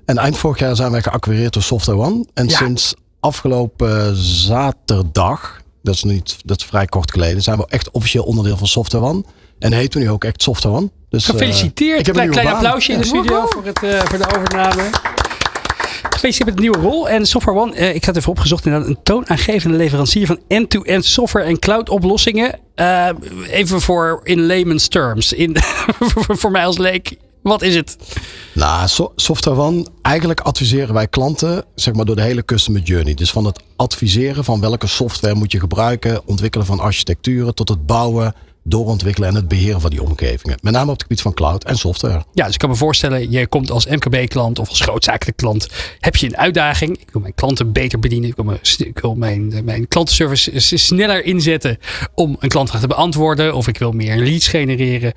En 0.05 0.19
eind 0.19 0.39
vorig 0.39 0.59
jaar 0.59 0.77
zijn 0.77 0.91
wij 0.91 1.03
geacquireerd 1.03 1.53
door 1.53 1.63
Software 1.63 1.99
One. 1.99 2.27
En 2.35 2.49
ja. 2.49 2.57
sinds 2.57 2.95
afgelopen 3.21 4.17
zaterdag 4.17 5.61
dat 5.83 5.95
is, 5.95 6.03
niet, 6.03 6.37
dat 6.45 6.61
is 6.61 6.65
vrij 6.65 6.87
kort 6.87 7.11
geleden. 7.11 7.43
Zijn 7.43 7.59
we 7.59 7.67
echt 7.69 7.91
officieel 7.91 8.25
onderdeel 8.25 8.57
van 8.57 8.67
Software 8.67 9.05
One. 9.05 9.25
En 9.59 9.73
heten 9.73 9.99
we 10.01 10.07
nu 10.07 10.11
ook 10.11 10.25
echt 10.25 10.43
Software 10.43 10.77
One. 10.77 10.91
Dus, 11.09 11.25
Gefeliciteerd. 11.25 11.93
Uh, 11.93 11.99
ik 11.99 12.07
heb 12.07 12.17
een 12.17 12.31
klein, 12.31 12.31
klein 12.31 12.57
applausje 12.57 12.93
in 12.93 12.99
de 12.99 13.07
studio 13.07 13.47
voor, 13.47 13.65
het, 13.65 13.83
uh, 13.83 14.01
voor 14.01 14.19
de 14.19 14.37
overname. 14.37 14.91
Gefeliciteerd 16.11 16.45
met 16.45 16.57
de 16.57 16.63
nieuwe 16.63 16.79
rol. 16.79 17.09
En 17.09 17.27
Software 17.27 17.59
One, 17.59 17.77
uh, 17.77 17.95
ik 17.95 18.05
had 18.05 18.17
even 18.17 18.31
opgezocht, 18.31 18.65
inderdaad 18.65 18.89
een 18.89 19.03
toonaangevende 19.03 19.77
leverancier 19.77 20.27
van 20.27 20.41
end-to-end 20.49 20.87
-end 20.87 21.05
software 21.05 21.47
en 21.47 21.59
cloud 21.59 21.89
oplossingen. 21.89 22.59
Uh, 22.77 23.09
even 23.49 23.81
voor 23.81 24.21
in 24.25 24.47
layman's 24.47 24.89
terms. 24.89 25.33
In, 25.33 25.57
voor 26.41 26.51
mij 26.51 26.67
als 26.67 26.79
leek. 26.79 27.17
Wat 27.43 27.63
is 27.63 27.75
het? 27.75 27.97
Nou, 28.55 28.89
so 28.89 29.13
Software 29.17 29.61
One, 29.61 29.87
eigenlijk 30.03 30.41
adviseren 30.41 30.95
wij 30.95 31.09
klanten 31.09 31.65
zeg 31.75 31.95
maar, 31.95 32.05
door 32.05 32.17
de 32.17 32.23
hele 32.23 32.45
customer 32.45 32.81
journey. 32.83 33.15
Dus 33.15 33.31
van 33.31 33.45
het 33.45 33.61
adviseren 33.77 34.45
van 34.45 34.61
welke 34.61 34.87
software 34.87 35.35
moet 35.35 35.53
je 35.53 35.61
gebruiken, 35.61 36.27
ontwikkelen 36.27 36.67
van 36.67 36.81
architecturen 36.81 37.55
tot 37.55 37.69
het 37.69 37.87
bouwen, 37.87 38.35
doorontwikkelen 38.71 39.29
en 39.29 39.35
het 39.35 39.49
beheren 39.49 39.81
van 39.81 39.91
die 39.91 40.03
omgevingen. 40.03 40.59
Met 40.63 40.73
name 40.73 40.87
op 40.87 40.93
het 40.93 41.03
gebied 41.03 41.21
van 41.21 41.35
cloud 41.35 41.65
en 41.65 41.79
software. 41.79 42.25
Ja, 42.33 42.45
dus 42.45 42.53
ik 42.53 42.59
kan 42.59 42.69
me 42.69 42.75
voorstellen, 42.75 43.31
je 43.31 43.47
komt 43.47 43.71
als 43.71 43.87
MKB-klant 43.87 44.59
of 44.59 44.69
als 44.69 44.81
grootzakelijke 44.81 45.43
klant, 45.43 45.69
heb 46.01 46.17
je 46.17 46.27
een 46.27 46.37
uitdaging. 46.37 46.99
Ik 46.99 47.09
wil 47.13 47.21
mijn 47.21 47.35
klanten 47.35 47.73
beter 47.73 47.99
bedienen. 47.99 48.29
Ik 48.29 48.35
wil 48.35 49.15
mijn, 49.15 49.51
wil 49.51 49.63
mijn, 49.63 49.89
klantenservice 49.89 50.79
sneller 50.79 51.25
inzetten 51.25 51.79
om 52.15 52.37
een 52.39 52.49
klantvraag 52.49 52.81
te 52.81 52.87
beantwoorden. 52.87 53.55
Of 53.55 53.69
ik 53.69 53.79
wil 53.79 53.93
meer 53.93 54.17
leads 54.17 54.49
genereren. 54.49 55.13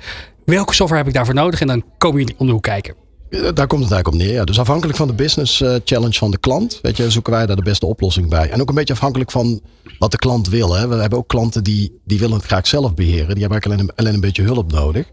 Welke 0.46 0.74
software 0.74 1.02
heb 1.02 1.08
ik 1.08 1.14
daarvoor 1.14 1.34
nodig? 1.34 1.62
En 1.62 1.68
dan 1.68 1.84
komen 1.98 2.20
jullie 2.20 2.36
om 2.38 2.46
de 2.46 2.52
hoek 2.52 2.64
kijken. 2.64 3.03
Daar 3.42 3.68
komt 3.68 3.84
het 3.84 3.92
eigenlijk 3.92 4.08
op 4.08 4.14
neer. 4.14 4.34
Ja. 4.34 4.44
Dus 4.44 4.60
afhankelijk 4.60 4.98
van 4.98 5.08
de 5.08 5.14
business 5.14 5.62
uh, 5.62 5.76
challenge 5.86 6.18
van 6.18 6.32
de 6.32 6.38
klant, 6.38 6.80
weet 6.82 6.98
je, 6.98 7.10
zoeken 7.10 7.34
wij 7.34 7.46
daar 7.46 7.56
de 7.56 7.62
beste 7.62 7.86
oplossing 7.86 8.30
bij. 8.30 8.50
En 8.50 8.62
ook 8.62 8.70
een 8.70 8.76
beetje 8.76 8.94
afhankelijk 8.94 9.32
van 9.32 9.62
wat 10.00 10.12
de 10.12 10.18
klant 10.18 10.50
wil. 10.50 10.76
Hè. 10.76 10.88
We 10.88 10.96
hebben 10.96 11.20
ook 11.20 11.28
klanten 11.28 11.64
die, 11.64 12.00
die 12.06 12.20
willen 12.20 12.36
het 12.36 12.46
graag 12.46 12.68
zelf 12.68 12.94
beheren. 12.94 13.36
Die 13.36 13.40
hebben 13.40 13.50
eigenlijk 13.50 13.66
alleen, 13.66 13.92
alleen 13.96 14.14
een 14.14 14.20
beetje 14.20 14.44
hulp 14.44 14.72
nodig. 14.72 15.06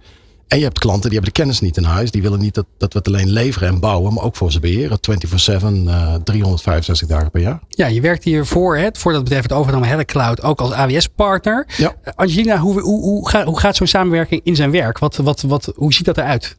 En 0.50 0.58
je 0.58 0.64
hebt 0.64 0.78
klanten 0.78 1.10
die 1.10 1.12
hebben 1.12 1.34
de 1.34 1.40
kennis 1.40 1.60
niet 1.60 1.76
in 1.76 1.84
huis. 1.84 2.10
Die 2.10 2.22
willen 2.22 2.38
niet 2.38 2.54
dat, 2.54 2.66
dat 2.78 2.92
we 2.92 2.98
het 2.98 3.08
alleen 3.08 3.30
leveren 3.30 3.68
en 3.68 3.80
bouwen, 3.80 4.14
maar 4.14 4.24
ook 4.24 4.36
voor 4.36 4.52
ze 4.52 4.60
beheren. 4.60 4.98
24-7, 4.98 5.86
uh, 5.86 6.14
365 6.24 7.08
dagen 7.08 7.30
per 7.30 7.40
jaar. 7.40 7.60
Ja, 7.68 7.86
je 7.86 8.00
werkt 8.00 8.24
hiervoor, 8.24 8.76
hè, 8.76 8.88
voor 8.92 9.12
dat 9.12 9.22
bedrijf 9.22 9.42
het 9.42 9.52
overname 9.52 9.86
Helle 9.86 10.04
Cloud, 10.04 10.42
ook 10.42 10.60
als 10.60 10.72
AWS-partner. 10.72 11.66
Ja. 11.76 11.94
Uh, 12.04 12.12
Angelina, 12.14 12.58
hoe, 12.58 12.80
hoe, 12.80 13.00
hoe, 13.00 13.28
gaat, 13.28 13.44
hoe 13.44 13.58
gaat 13.58 13.76
zo'n 13.76 13.86
samenwerking 13.86 14.40
in 14.44 14.56
zijn 14.56 14.70
werk? 14.70 14.98
Wat, 14.98 15.16
wat, 15.16 15.40
wat, 15.40 15.72
hoe 15.76 15.92
ziet 15.92 16.04
dat 16.04 16.18
eruit? 16.18 16.56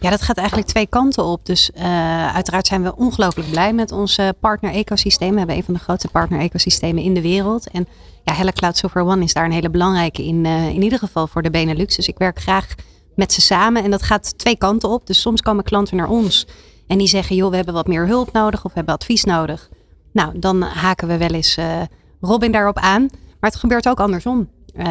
Ja, 0.00 0.10
dat 0.10 0.22
gaat 0.22 0.36
eigenlijk 0.36 0.68
twee 0.68 0.86
kanten 0.86 1.24
op. 1.24 1.46
Dus 1.46 1.70
uh, 1.76 2.34
uiteraard 2.34 2.66
zijn 2.66 2.82
we 2.82 2.96
ongelooflijk 2.96 3.50
blij 3.50 3.72
met 3.72 3.92
ons 3.92 4.18
partner-ecosysteem. 4.40 5.30
We 5.30 5.38
hebben 5.38 5.56
een 5.56 5.64
van 5.64 5.74
de 5.74 5.80
grootste 5.80 6.08
partner-ecosystemen 6.08 7.02
in 7.02 7.14
de 7.14 7.22
wereld. 7.22 7.70
En 7.70 7.86
ja, 8.24 8.34
Helle 8.34 8.52
Cloud 8.52 8.76
Software 8.76 9.06
One 9.06 9.24
is 9.24 9.32
daar 9.32 9.44
een 9.44 9.52
hele 9.52 9.70
belangrijke 9.70 10.24
in, 10.24 10.44
uh, 10.44 10.68
in 10.68 10.82
ieder 10.82 10.98
geval 10.98 11.26
voor 11.26 11.42
de 11.42 11.50
Benelux. 11.50 11.96
Dus 11.96 12.08
ik 12.08 12.18
werk 12.18 12.40
graag 12.40 12.74
met 13.14 13.32
ze 13.32 13.40
samen. 13.40 13.84
En 13.84 13.90
dat 13.90 14.02
gaat 14.02 14.38
twee 14.38 14.56
kanten 14.56 14.88
op. 14.88 15.06
Dus 15.06 15.20
soms 15.20 15.42
komen 15.42 15.64
klanten 15.64 15.96
naar 15.96 16.08
ons 16.08 16.46
en 16.86 16.98
die 16.98 17.08
zeggen: 17.08 17.36
joh, 17.36 17.50
we 17.50 17.56
hebben 17.56 17.74
wat 17.74 17.86
meer 17.86 18.06
hulp 18.06 18.32
nodig 18.32 18.64
of 18.64 18.70
we 18.70 18.76
hebben 18.76 18.94
advies 18.94 19.24
nodig. 19.24 19.68
Nou, 20.12 20.38
dan 20.38 20.62
haken 20.62 21.08
we 21.08 21.16
wel 21.16 21.28
eens 21.30 21.56
uh, 21.56 21.82
Robin 22.20 22.52
daarop 22.52 22.78
aan. 22.78 23.08
Maar 23.40 23.50
het 23.50 23.58
gebeurt 23.60 23.88
ook 23.88 24.00
andersom. 24.00 24.48
Uh, 24.76 24.86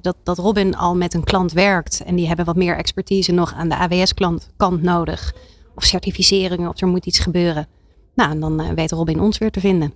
dat, 0.00 0.16
dat 0.22 0.38
Robin 0.38 0.76
al 0.76 0.96
met 0.96 1.14
een 1.14 1.24
klant 1.24 1.52
werkt 1.52 2.02
en 2.06 2.14
die 2.14 2.26
hebben 2.26 2.44
wat 2.44 2.56
meer 2.56 2.76
expertise 2.76 3.32
nog 3.32 3.54
aan 3.54 3.68
de 3.68 3.76
AWS-klant 3.76 4.50
kant 4.56 4.82
nodig. 4.82 5.34
Of 5.74 5.84
certificeringen, 5.84 6.68
of 6.68 6.80
er 6.80 6.88
moet 6.88 7.06
iets 7.06 7.18
gebeuren. 7.18 7.66
Nou, 8.14 8.30
en 8.30 8.40
dan 8.40 8.60
uh, 8.60 8.68
weet 8.74 8.90
Robin 8.90 9.20
ons 9.20 9.38
weer 9.38 9.50
te 9.50 9.60
vinden. 9.60 9.92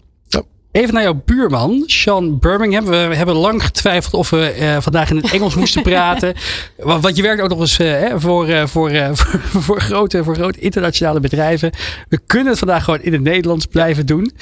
Even 0.74 0.94
naar 0.94 1.02
jouw 1.02 1.22
buurman, 1.24 1.82
Sean 1.86 2.38
Birmingham. 2.38 2.84
We 2.84 2.96
hebben 2.96 3.34
lang 3.34 3.64
getwijfeld 3.64 4.14
of 4.14 4.30
we 4.30 4.56
uh, 4.58 4.76
vandaag 4.80 5.10
in 5.10 5.16
het 5.16 5.32
Engels 5.32 5.54
moesten 5.54 5.82
praten. 5.92 6.34
Want 6.76 7.16
je 7.16 7.22
werkt 7.22 7.42
ook 7.42 7.48
nog 7.48 7.60
eens 7.60 7.78
uh, 7.78 8.12
voor, 8.16 8.48
uh, 8.48 8.66
voor, 8.66 8.90
voor, 9.12 9.62
voor, 9.62 9.80
grote, 9.80 10.24
voor 10.24 10.34
grote 10.34 10.60
internationale 10.60 11.20
bedrijven. 11.20 11.70
We 12.08 12.20
kunnen 12.26 12.48
het 12.48 12.58
vandaag 12.58 12.84
gewoon 12.84 13.02
in 13.02 13.12
het 13.12 13.22
Nederlands 13.22 13.66
blijven 13.66 14.06
doen. 14.06 14.32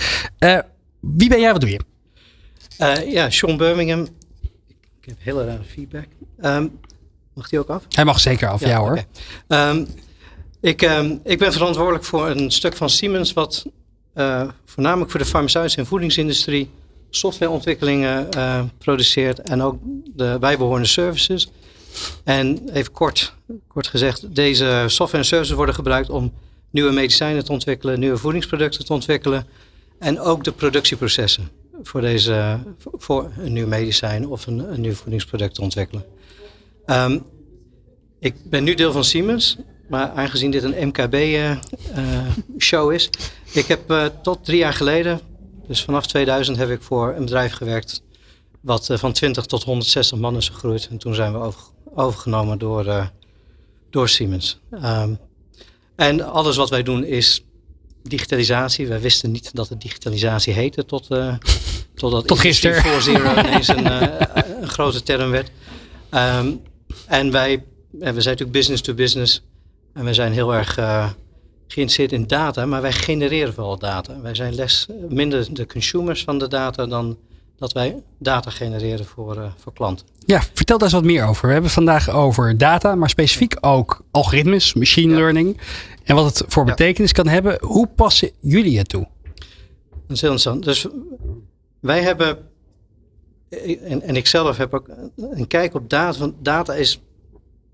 wie 1.01 1.29
ben 1.29 1.41
jij? 1.41 1.53
Wat 1.53 1.61
doe 1.61 1.71
je? 1.71 1.81
ja, 3.07 3.31
Sean 3.31 3.57
Birmingham. 3.57 4.09
Ik 5.03 5.09
heb 5.09 5.17
hele 5.19 5.45
rare 5.45 5.65
feedback. 5.65 6.07
Um, 6.43 6.79
mag 7.35 7.49
die 7.49 7.59
ook 7.59 7.69
af? 7.69 7.83
Hij 7.89 8.05
mag 8.05 8.21
zeker 8.21 8.49
af, 8.49 8.61
ja, 8.61 8.69
ja 8.69 8.79
hoor. 8.79 9.05
Okay. 9.49 9.71
Um, 9.71 9.87
ik, 10.61 10.83
um, 10.83 11.21
ik 11.25 11.39
ben 11.39 11.53
verantwoordelijk 11.53 12.05
voor 12.05 12.29
een 12.29 12.51
stuk 12.51 12.77
van 12.77 12.91
Siemens 12.91 13.33
wat 13.33 13.67
uh, 14.15 14.49
voornamelijk 14.65 15.11
voor 15.11 15.21
de 15.21 15.27
farmaceutische 15.27 15.79
en 15.79 15.87
voedingsindustrie 15.87 16.71
softwareontwikkelingen 17.11 18.29
uh, 18.37 18.63
produceert 18.79 19.41
en 19.41 19.63
ook 19.63 19.77
de 20.15 20.37
bijbehorende 20.41 20.89
services. 20.89 21.51
En 22.25 22.69
even 22.73 22.93
kort, 22.93 23.35
kort 23.69 23.87
gezegd, 23.87 24.35
deze 24.35 24.85
software 24.87 25.23
en 25.23 25.29
services 25.29 25.57
worden 25.57 25.75
gebruikt 25.75 26.11
om 26.11 26.33
nieuwe 26.71 26.93
medicijnen 26.93 27.45
te 27.45 27.53
ontwikkelen, 27.53 28.01
nieuwe 28.01 28.17
voedingsproducten 28.17 28.85
te 28.85 28.93
ontwikkelen 28.93 29.47
en 29.99 30.21
ook 30.21 30.45
de 30.45 30.53
productieprocessen 30.53 31.62
voor, 31.83 32.01
deze, 32.01 32.59
voor 32.79 33.33
een 33.39 33.53
nieuw 33.53 33.67
medicijn 33.67 34.29
of 34.29 34.47
een, 34.47 34.73
een 34.73 34.81
nieuw 34.81 34.95
voedingsproduct 34.95 35.55
te 35.55 35.61
ontwikkelen. 35.61 36.05
Um, 36.87 37.23
ik 38.19 38.35
ben 38.45 38.65
nu 38.65 38.75
deel 38.75 38.93
van 38.93 39.05
Siemens, 39.05 39.57
maar 39.89 40.11
aangezien 40.11 40.51
dit 40.51 40.63
een 40.63 40.89
MKB-show 40.89 42.85
uh, 42.85 42.89
uh, 42.89 42.95
is, 42.95 43.11
ik 43.53 43.67
heb 43.67 43.91
uh, 43.91 44.07
tot 44.23 44.45
drie 44.45 44.59
jaar 44.59 44.73
geleden, 44.73 45.21
dus 45.67 45.85
vanaf 45.85 46.07
2000, 46.07 46.57
heb 46.57 46.71
ik 46.71 46.83
voor 46.83 47.15
een 47.15 47.25
bedrijf 47.25 47.53
gewerkt 47.53 48.03
wat 48.61 48.89
van 48.93 49.13
20 49.13 49.47
tot 49.47 49.63
160 49.63 50.19
man 50.19 50.37
is 50.37 50.49
gegroeid. 50.49 50.89
En 50.91 50.99
toen 50.99 51.15
zijn 51.15 51.33
we 51.33 51.39
over, 51.39 51.61
overgenomen 51.95 52.59
door, 52.59 53.11
door 53.91 54.09
Siemens. 54.09 54.61
Um, 54.71 55.19
en 55.97 56.21
alles 56.21 56.57
wat 56.57 56.71
wij 56.71 56.83
doen 56.83 57.05
is 57.05 57.45
digitalisatie. 58.03 58.87
Wij 58.87 59.01
wisten 59.01 59.31
niet 59.31 59.51
dat 59.55 59.69
het 59.69 59.81
digitalisatie 59.81 60.53
heette 60.53 60.85
tot, 60.85 61.09
totdat 61.95 62.27
tot 62.27 62.39
gisteren 62.39 62.83
voor 62.83 63.03
Zero 63.03 63.35
ineens 63.41 63.69
een, 63.69 63.93
een, 64.63 64.69
grote 64.69 65.03
term 65.03 65.31
werd. 65.31 65.51
Um, 66.11 66.61
En 67.07 67.31
wij, 67.31 67.53
en 68.01 68.15
we 68.15 68.21
zijn 68.21 68.37
natuurlijk 68.37 68.53
business 68.53 68.83
to 68.83 68.95
business. 68.95 69.43
En 69.95 70.05
we 70.05 70.15
zijn 70.15 70.33
heel 70.33 70.55
erg 70.55 70.79
uh, 70.79 71.11
geïnteresseerd 71.69 72.13
in 72.13 72.27
data, 72.27 72.67
maar 72.67 72.83
wij 72.83 72.93
genereren 72.93 73.55
vooral 73.55 73.79
data. 73.79 74.21
Wij 74.21 74.35
zijn 74.35 74.55
les, 74.55 74.87
minder 75.09 75.55
de 75.55 75.67
consumers 75.67 76.25
van 76.25 76.39
de 76.39 76.49
data 76.49 76.87
dan 76.87 77.19
dat 77.63 77.73
wij 77.73 78.03
data 78.19 78.51
genereren 78.51 79.05
voor, 79.05 79.37
uh, 79.37 79.51
voor 79.57 79.73
klanten. 79.73 80.07
Ja, 80.27 80.43
vertel 80.55 80.79
daar 80.79 80.87
eens 80.87 80.97
wat 80.97 81.05
meer 81.05 81.27
over. 81.27 81.47
We 81.47 81.53
hebben 81.53 81.71
vandaag 81.71 82.11
over 82.11 82.59
data, 82.59 82.95
maar 82.95 83.09
specifiek 83.09 83.57
ook 83.61 84.05
algoritmes, 84.11 84.75
machine 84.75 85.15
learning. 85.15 85.61
En 86.05 86.15
wat 86.15 86.25
het 86.25 86.45
voor 86.53 86.65
betekenis 86.65 87.13
kan 87.13 87.27
hebben. 87.27 87.59
Hoe 87.61 87.87
passen 87.87 88.31
jullie 88.41 88.79
het 88.79 88.89
toe? 88.89 89.09
Dat 90.07 90.17
is 90.17 90.21
heel 90.21 90.31
interessant. 90.31 90.65
Dus 90.65 90.87
wij 91.81 92.03
hebben, 92.03 92.39
en, 93.85 94.03
en 94.03 94.17
ik 94.17 94.27
zelf 94.27 94.57
heb 94.57 94.75
ook 94.75 94.89
een 95.17 95.47
kijk 95.47 95.75
op 95.75 95.91
data. 95.91 96.19
Want 96.19 96.35
data 96.39 96.75
is, 96.75 97.01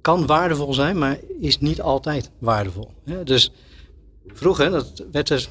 kan 0.01 0.26
waardevol 0.26 0.74
zijn, 0.74 0.99
maar 0.99 1.18
is 1.41 1.59
niet 1.59 1.80
altijd 1.80 2.30
waardevol. 2.39 2.91
Dus 3.24 3.53
vroeger, 4.26 4.70
dat 4.70 5.05
werd 5.12 5.30
er, 5.30 5.49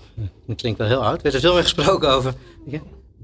dat 0.47 0.55
klinkt 0.55 0.79
wel 0.79 0.87
heel 0.87 1.03
oud, 1.03 1.21
werd 1.21 1.35
er 1.35 1.41
veel 1.41 1.53
meer 1.53 1.63
gesproken 1.63 2.09
over 2.09 2.33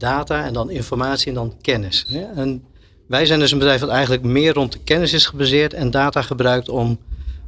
data 0.03 0.45
en 0.45 0.53
dan 0.53 0.69
informatie 0.69 1.27
en 1.27 1.33
dan 1.33 1.53
kennis. 1.61 2.05
En 2.35 2.63
wij 3.07 3.25
zijn 3.25 3.39
dus 3.39 3.51
een 3.51 3.57
bedrijf 3.57 3.79
dat 3.79 3.89
eigenlijk 3.89 4.23
meer 4.23 4.53
rond 4.53 4.71
de 4.71 4.79
kennis 4.83 5.13
is 5.13 5.25
gebaseerd 5.25 5.73
en 5.73 5.91
data 5.91 6.21
gebruikt 6.21 6.69
om, 6.69 6.99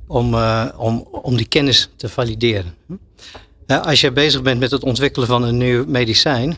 om, 0.07 0.33
uh, 0.33 0.65
om, 0.77 1.07
om 1.11 1.35
die 1.37 1.47
kennis 1.47 1.89
te 1.95 2.09
valideren. 2.09 2.73
Als 3.67 4.01
je 4.01 4.11
bezig 4.11 4.41
bent 4.41 4.59
met 4.59 4.71
het 4.71 4.83
ontwikkelen 4.83 5.27
van 5.27 5.43
een 5.43 5.57
nieuw 5.57 5.85
medicijn, 5.87 6.57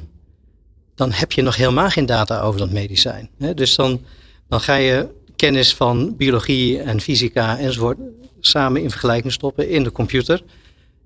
dan 0.95 1.11
heb 1.11 1.31
je 1.31 1.41
nog 1.41 1.55
helemaal 1.55 1.89
geen 1.89 2.05
data 2.05 2.41
over 2.41 2.59
dat 2.59 2.71
medicijn. 2.71 3.29
Dus 3.55 3.75
dan, 3.75 4.01
dan 4.47 4.61
ga 4.61 4.75
je 4.75 5.07
kennis 5.35 5.75
van 5.75 6.15
biologie 6.15 6.79
en 6.79 7.01
fysica 7.01 7.57
enzovoort 7.57 7.97
samen 8.39 8.81
in 8.81 8.89
vergelijking 8.89 9.33
stoppen 9.33 9.69
in 9.69 9.83
de 9.83 9.91
computer. 9.91 10.41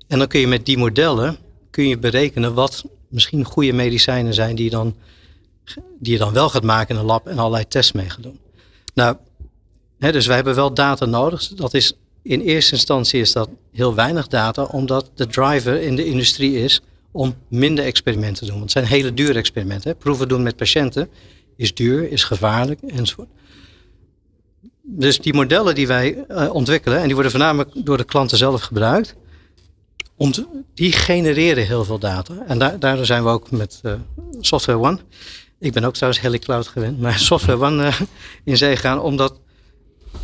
En 0.07 0.17
dan 0.17 0.27
kun 0.27 0.39
je 0.39 0.47
met 0.47 0.65
die 0.65 0.77
modellen 0.77 1.37
kun 1.69 1.87
je 1.87 1.97
berekenen 1.97 2.53
wat 2.53 2.85
misschien 3.11 3.43
goede 3.43 3.73
medicijnen 3.73 4.33
zijn 4.33 4.55
die 4.55 4.65
je 4.65 4.71
dan, 4.71 4.95
die 5.99 6.13
je 6.13 6.19
dan 6.19 6.33
wel 6.33 6.49
gaat 6.49 6.63
maken 6.63 6.95
in 6.95 7.01
een 7.01 7.07
lab 7.07 7.27
en 7.27 7.37
allerlei 7.37 7.67
tests 7.67 7.91
mee 7.91 8.09
gaat 8.09 8.23
doen. 8.23 8.39
Nou, 8.93 9.15
hè, 9.99 10.11
dus 10.11 10.25
wij 10.25 10.35
hebben 10.35 10.55
wel 10.55 10.73
data 10.73 11.05
nodig. 11.05 11.47
Dat 11.47 11.73
is, 11.73 11.93
in 12.21 12.41
eerste 12.41 12.73
instantie 12.73 13.21
is 13.21 13.31
dat 13.31 13.49
heel 13.71 13.95
weinig 13.95 14.27
data, 14.27 14.63
omdat 14.63 15.11
de 15.15 15.27
driver 15.27 15.81
in 15.81 15.95
de 15.95 16.05
industrie 16.05 16.63
is 16.63 16.81
om 17.11 17.35
minder 17.47 17.85
experimenten 17.85 18.39
te 18.39 18.45
doen. 18.45 18.59
Want 18.59 18.73
het 18.73 18.85
zijn 18.85 18.99
hele 19.01 19.13
dure 19.13 19.39
experimenten. 19.39 19.91
Hè. 19.91 19.95
Proeven 19.97 20.27
doen 20.27 20.43
met 20.43 20.55
patiënten 20.55 21.09
is 21.55 21.73
duur, 21.73 22.11
is 22.11 22.23
gevaarlijk 22.23 22.81
enzovoort. 22.81 23.29
Dus 24.81 25.19
die 25.19 25.33
modellen 25.33 25.75
die 25.75 25.87
wij 25.87 26.25
uh, 26.29 26.53
ontwikkelen, 26.53 26.97
en 26.97 27.03
die 27.05 27.13
worden 27.13 27.31
voornamelijk 27.31 27.71
door 27.75 27.97
de 27.97 28.03
klanten 28.03 28.37
zelf 28.37 28.61
gebruikt, 28.61 29.15
die 30.73 30.91
genereren 30.91 31.65
heel 31.65 31.83
veel 31.83 31.99
data. 31.99 32.33
En 32.47 32.59
daar, 32.59 32.79
daardoor 32.79 33.05
zijn 33.05 33.23
we 33.23 33.29
ook 33.29 33.51
met 33.51 33.81
uh, 33.83 33.93
Software 34.39 34.79
One. 34.79 34.99
Ik 35.59 35.73
ben 35.73 35.83
ook 35.83 35.93
trouwens 35.93 36.21
HeliCloud 36.21 36.67
gewend, 36.67 36.99
maar 36.99 37.19
Software 37.29 37.65
One 37.65 37.85
uh, 37.85 38.01
in 38.43 38.57
zee 38.57 38.75
gaan. 38.75 38.99
Omdat 38.99 39.39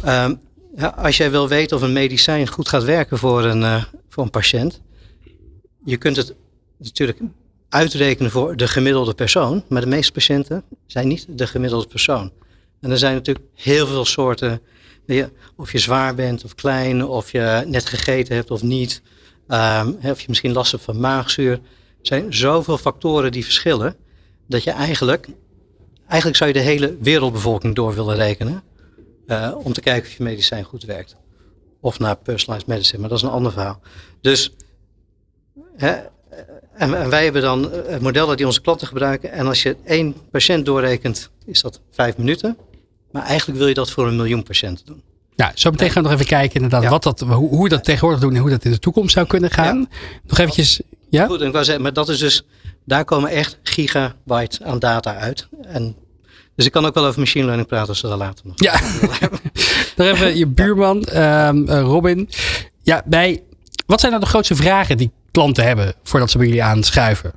um, 0.06 0.40
ja, 0.76 0.88
als 0.88 1.18
jij 1.18 1.32
wil 1.32 1.48
weten 1.48 1.78
of 1.78 1.84
een 1.84 1.94
medicijn 1.94 2.48
goed 2.48 2.68
gaat 2.68 2.84
werken 2.84 3.18
voor 3.18 3.44
een, 3.44 3.62
uh, 3.62 3.84
voor 4.10 4.24
een 4.24 4.30
patiënt. 4.30 4.82
Je 5.84 5.98
kunt 5.98 6.16
het 6.16 6.36
natuurlijk 6.78 7.20
uitrekenen 7.70 8.32
voor 8.32 8.56
de 8.56 8.68
gemiddelde 8.68 9.14
persoon. 9.14 9.64
Maar 9.70 9.82
de 9.82 9.88
meeste 9.88 10.12
patiënten 10.12 10.64
zijn 10.86 11.08
niet 11.08 11.26
de 11.30 11.48
gemiddelde 11.48 11.88
persoon. 11.88 12.32
En 12.82 12.92
er 12.92 12.98
zijn 12.98 13.14
natuurlijk 13.14 13.46
heel 13.54 13.88
veel 13.88 14.06
soorten. 14.06 14.62
Of 15.56 15.72
je 15.72 15.78
zwaar 15.78 16.16
bent 16.16 16.44
of 16.44 16.56
klein, 16.56 17.06
of 17.06 17.32
je 17.32 17.64
net 17.68 17.86
gegeten 17.86 18.36
hebt 18.36 18.52
of 18.52 18.62
niet. 18.62 19.02
Um, 19.50 19.98
of 20.04 20.22
je 20.22 20.26
misschien 20.28 20.52
last 20.52 20.72
hebt 20.72 20.84
van 20.84 21.00
maagzuur. 21.00 21.52
Er 21.52 21.60
zijn 22.02 22.34
zoveel 22.34 22.78
factoren 22.78 23.32
die 23.32 23.44
verschillen. 23.44 23.96
Dat 24.48 24.64
je 24.64 24.72
eigenlijk, 24.72 25.28
eigenlijk 26.08 26.38
zou 26.38 26.50
je 26.50 26.60
de 26.60 26.66
hele 26.66 26.98
wereldbevolking 27.02 27.76
door 27.76 27.96
willen 27.96 28.16
rekenen. 28.16 28.64
Uh, 29.28 29.56
om 29.64 29.74
te 29.74 29.82
kijken 29.82 30.10
of 30.10 30.18
je 30.18 30.24
medicijn 30.24 30.64
goed 30.64 30.84
werkt. 30.84 31.16
Of 31.80 32.00
naar 32.00 32.16
personalized 32.16 32.68
medicine, 32.68 33.00
maar 33.00 33.10
dat 33.10 33.18
is 33.18 33.24
een 33.24 33.30
ander 33.30 33.52
verhaal. 33.52 33.80
Dus, 34.22 34.54
hè, 35.76 35.92
en, 36.74 36.94
en, 36.94 37.10
wij 37.10 37.24
hebben 37.24 37.42
dan 37.42 37.72
uh, 37.74 37.98
modellen 37.98 38.38
die 38.38 38.46
onze 38.46 38.62
klanten 38.62 38.88
gebruiken. 38.88 39.32
En 39.32 39.48
als 39.48 39.64
je 39.64 39.76
één 39.84 40.16
patiënt 40.32 40.66
doorrekent, 40.66 41.30
is 41.46 41.62
dat 41.62 41.80
vijf 41.92 42.18
minuten. 42.18 42.58
Maar 43.12 43.24
eigenlijk 43.24 43.60
wil 43.60 43.68
je 43.68 43.74
dat 43.74 43.92
voor 43.92 44.08
een 44.08 44.16
miljoen 44.16 44.44
patiënten 44.44 44.86
doen. 44.86 45.04
Ja, 45.38 45.52
zo 45.56 45.72
meteen 45.72 45.92
gaan 45.92 46.04
we 46.04 46.10
nog 46.10 46.18
even 46.18 46.30
kijken 46.30 46.62
inderdaad 46.62 46.90
wat 46.90 47.04
dat, 47.04 47.20
hoe, 47.20 47.50
hoe 47.50 47.64
we 47.64 47.70
dat 47.70 47.84
tegenwoordig 47.84 48.20
doen 48.20 48.36
en 48.36 48.42
hoe 48.42 48.50
dat 48.50 48.66
in 48.66 48.72
de 48.72 48.80
toekomst 48.80 49.14
zou 49.14 49.28
kunnen 49.28 49.52
gaan. 49.52 49.90
Nog 50.24 50.38
eventjes, 50.38 50.82
ja? 51.10 51.26
Goed, 51.26 51.42
ik 51.42 51.52
wou 51.52 51.64
zeggen, 51.64 51.84
maar 51.84 51.94
dat 51.94 52.10
is 52.10 52.20
dus, 52.20 52.46
daar 52.86 53.06
komen 53.06 53.30
echt 53.30 53.60
gigabyte 53.64 54.64
aan 54.64 54.80
data 54.80 55.16
uit. 55.16 55.48
En, 55.68 55.96
dus 56.56 56.66
ik 56.66 56.72
kan 56.72 56.86
ook 56.86 56.94
wel 56.94 57.06
over 57.06 57.20
machine 57.20 57.46
learning 57.46 57.68
praten 57.68 57.90
als 57.90 58.02
we 58.02 58.08
dat 58.08 58.18
later 58.18 58.46
nog. 58.46 58.56
Ja, 58.56 58.80
dan 59.96 60.08
even 60.08 60.38
je 60.38 60.48
buurman 60.48 61.08
um, 61.16 61.70
Robin. 61.70 62.30
Ja, 62.84 63.04
bij, 63.06 63.44
wat 63.86 64.00
zijn 64.00 64.12
nou 64.12 64.24
de 64.24 64.30
grootste 64.30 64.56
vragen 64.56 64.98
die 64.98 65.12
klanten 65.32 65.64
hebben 65.64 65.94
voordat 66.04 66.32
ze 66.32 66.38
bij 66.38 66.48
jullie 66.48 66.64
aanschuiven? 66.64 67.34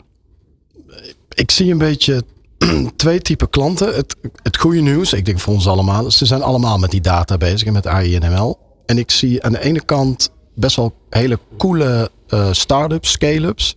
Ik 1.35 1.51
zie 1.51 1.73
een 1.73 1.79
beetje 1.79 2.25
twee 2.97 3.21
typen 3.21 3.51
klanten. 3.51 3.95
Het, 3.95 4.17
het 4.43 4.57
goede 4.57 4.81
nieuws, 4.81 5.13
ik 5.13 5.25
denk 5.25 5.41
voor 5.41 5.55
ons 5.55 5.69
allemaal, 5.69 6.11
ze 6.11 6.27
zijn 6.27 6.43
allemaal 6.43 6.79
met 6.79 6.91
die 6.91 7.01
data 7.01 7.37
bezig 7.37 7.67
en 7.67 7.73
met 7.73 7.87
AI 7.87 8.17
en 8.17 8.33
ML. 8.33 8.59
En 8.87 8.99
ik 8.99 9.11
zie 9.11 9.43
aan 9.43 9.53
de 9.53 9.63
ene 9.63 9.85
kant 9.85 10.31
best 10.55 10.77
wel 10.77 10.95
hele 11.11 11.39
coole 11.59 12.11
uh, 12.29 12.53
start-ups, 12.53 13.11
scale-ups, 13.11 13.77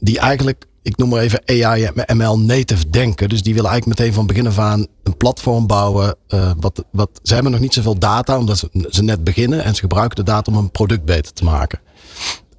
die 0.00 0.18
eigenlijk, 0.18 0.66
ik 0.82 0.96
noem 0.96 1.08
maar 1.08 1.20
even 1.20 1.42
AI 1.46 1.84
en 1.84 2.16
ML 2.16 2.38
native 2.38 2.90
denken. 2.90 3.28
Dus 3.28 3.42
die 3.42 3.54
willen 3.54 3.70
eigenlijk 3.70 3.98
meteen 3.98 4.14
van 4.14 4.26
begin 4.26 4.46
af 4.46 4.58
aan 4.58 4.86
een 5.02 5.16
platform 5.16 5.66
bouwen. 5.66 6.16
Uh, 6.28 6.50
wat, 6.60 6.84
wat, 6.90 7.10
ze 7.22 7.34
hebben 7.34 7.52
nog 7.52 7.60
niet 7.60 7.74
zoveel 7.74 7.98
data, 7.98 8.38
omdat 8.38 8.58
ze, 8.58 8.86
ze 8.90 9.02
net 9.02 9.24
beginnen 9.24 9.64
en 9.64 9.74
ze 9.74 9.80
gebruiken 9.80 10.16
de 10.16 10.30
data 10.30 10.52
om 10.52 10.58
een 10.58 10.70
product 10.70 11.04
beter 11.04 11.32
te 11.32 11.44
maken. 11.44 11.80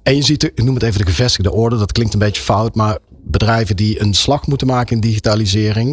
En 0.06 0.16
je 0.16 0.22
ziet, 0.22 0.42
ik 0.42 0.62
noem 0.62 0.74
het 0.74 0.82
even 0.82 0.98
de 0.98 1.06
gevestigde 1.06 1.52
orde, 1.52 1.78
dat 1.78 1.92
klinkt 1.92 2.12
een 2.12 2.18
beetje 2.18 2.42
fout, 2.42 2.74
maar 2.74 2.98
bedrijven 3.24 3.76
die 3.76 4.00
een 4.00 4.14
slag 4.14 4.46
moeten 4.46 4.66
maken 4.66 4.94
in 4.94 5.00
digitalisering. 5.00 5.88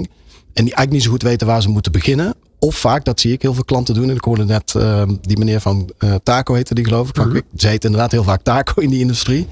En 0.54 0.66
die 0.66 0.74
eigenlijk 0.76 0.92
niet 0.92 1.04
zo 1.04 1.10
goed 1.10 1.22
weten 1.22 1.48
waar 1.48 1.62
ze 1.62 1.70
moeten 1.70 1.92
beginnen. 1.92 2.36
Of 2.60 2.76
vaak, 2.76 3.06
dat 3.06 3.20
zie 3.20 3.32
ik 3.32 3.42
heel 3.42 3.54
veel 3.54 3.64
klanten 3.64 3.94
doen. 3.94 4.10
En 4.10 4.16
ik 4.16 4.24
hoorde 4.24 4.46
net 4.46 4.74
uh, 4.78 5.04
die 5.22 5.38
meneer 5.38 5.62
van 5.62 5.90
uh, 6.00 6.16
Taco 6.24 6.54
heette 6.54 6.74
die 6.74 6.84
geloof 6.84 7.10
ik. 7.10 7.18
Mm 7.18 7.32
-hmm. 7.32 7.42
Ze 7.56 7.68
heet 7.68 7.84
inderdaad 7.86 8.12
heel 8.12 8.24
vaak 8.24 8.42
Taco 8.42 8.82
in 8.82 8.90
die 8.90 9.00
industrie. 9.00 9.48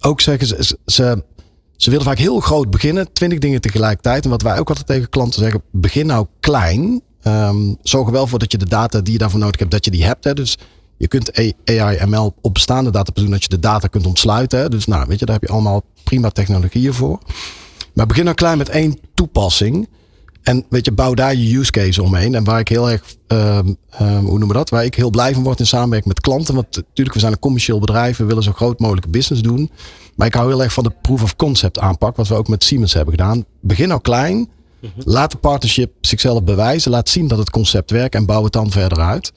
Ook 0.00 0.20
zeggen 0.20 0.46
ze, 0.46 0.76
ze, 0.86 1.24
ze 1.76 1.90
willen 1.90 2.04
vaak 2.04 2.18
heel 2.18 2.40
groot 2.40 2.70
beginnen. 2.70 3.12
Twintig 3.12 3.38
dingen 3.38 3.60
tegelijkertijd. 3.60 4.24
En 4.24 4.30
wat 4.30 4.42
wij 4.42 4.58
ook 4.58 4.68
altijd 4.68 4.86
tegen 4.86 5.08
klanten 5.08 5.40
zeggen. 5.40 5.62
Begin 5.70 6.06
nou 6.06 6.26
klein. 6.40 7.02
Um, 7.24 7.76
zorg 7.82 8.06
er 8.06 8.12
wel 8.12 8.26
voor 8.26 8.38
dat 8.38 8.52
je 8.52 8.58
de 8.58 8.68
data 8.68 9.00
die 9.00 9.12
je 9.12 9.18
daarvoor 9.18 9.40
nodig 9.40 9.58
hebt, 9.58 9.70
dat 9.70 9.84
je 9.84 9.90
die 9.90 10.04
hebt. 10.04 10.24
Hè. 10.24 10.34
Dus 10.34 10.58
je 11.00 11.08
kunt 11.08 11.36
AI, 11.64 11.98
ML 12.06 12.34
op 12.40 12.54
bestaande 12.54 12.90
data 12.90 13.12
doen 13.14 13.30
dat 13.30 13.42
je 13.42 13.48
de 13.48 13.58
data 13.58 13.88
kunt 13.88 14.06
ontsluiten. 14.06 14.58
Hè. 14.58 14.68
Dus 14.68 14.86
nou, 14.86 15.06
weet 15.08 15.18
je, 15.18 15.24
daar 15.24 15.34
heb 15.34 15.48
je 15.48 15.54
allemaal 15.54 15.82
prima 16.04 16.30
technologieën 16.30 16.94
voor. 16.94 17.18
Maar 17.92 18.06
begin 18.06 18.24
dan 18.24 18.34
klein 18.34 18.58
met 18.58 18.68
één 18.68 18.98
toepassing. 19.14 19.88
En 20.42 20.64
weet 20.68 20.84
je, 20.84 20.92
bouw 20.92 21.14
daar 21.14 21.34
je 21.34 21.58
use 21.58 21.70
case 21.70 22.02
omheen. 22.02 22.34
En 22.34 22.44
waar 22.44 22.60
ik 22.60 22.68
heel 22.68 22.90
erg, 22.90 23.14
um, 23.26 23.38
um, 23.38 23.76
hoe 24.00 24.22
noemen 24.22 24.48
we 24.48 24.52
dat? 24.52 24.70
Waar 24.70 24.84
ik 24.84 24.94
heel 24.94 25.10
blij 25.10 25.34
van 25.34 25.42
word 25.42 25.58
in 25.58 25.66
samenwerking 25.66 26.14
met 26.14 26.20
klanten. 26.20 26.54
Want 26.54 26.76
natuurlijk, 26.76 27.14
we 27.14 27.20
zijn 27.20 27.32
een 27.32 27.38
commercieel 27.38 27.78
bedrijf. 27.78 28.16
We 28.16 28.24
willen 28.24 28.42
zo 28.42 28.52
groot 28.52 28.80
mogelijk 28.80 29.10
business 29.10 29.42
doen. 29.42 29.70
Maar 30.14 30.26
ik 30.26 30.34
hou 30.34 30.48
heel 30.48 30.62
erg 30.62 30.72
van 30.72 30.84
de 30.84 30.92
proof 31.02 31.22
of 31.22 31.36
concept 31.36 31.78
aanpak. 31.78 32.16
Wat 32.16 32.28
we 32.28 32.34
ook 32.34 32.48
met 32.48 32.64
Siemens 32.64 32.92
hebben 32.92 33.14
gedaan. 33.14 33.44
Begin 33.60 33.88
nou 33.88 34.00
klein. 34.00 34.36
Mm 34.36 34.48
-hmm. 34.80 35.02
Laat 35.04 35.30
de 35.30 35.38
partnership 35.38 35.92
zichzelf 36.00 36.42
bewijzen. 36.42 36.90
Laat 36.90 37.08
zien 37.08 37.28
dat 37.28 37.38
het 37.38 37.50
concept 37.50 37.90
werkt. 37.90 38.14
En 38.14 38.26
bouw 38.26 38.44
het 38.44 38.52
dan 38.52 38.70
verder 38.70 39.00
uit. 39.00 39.32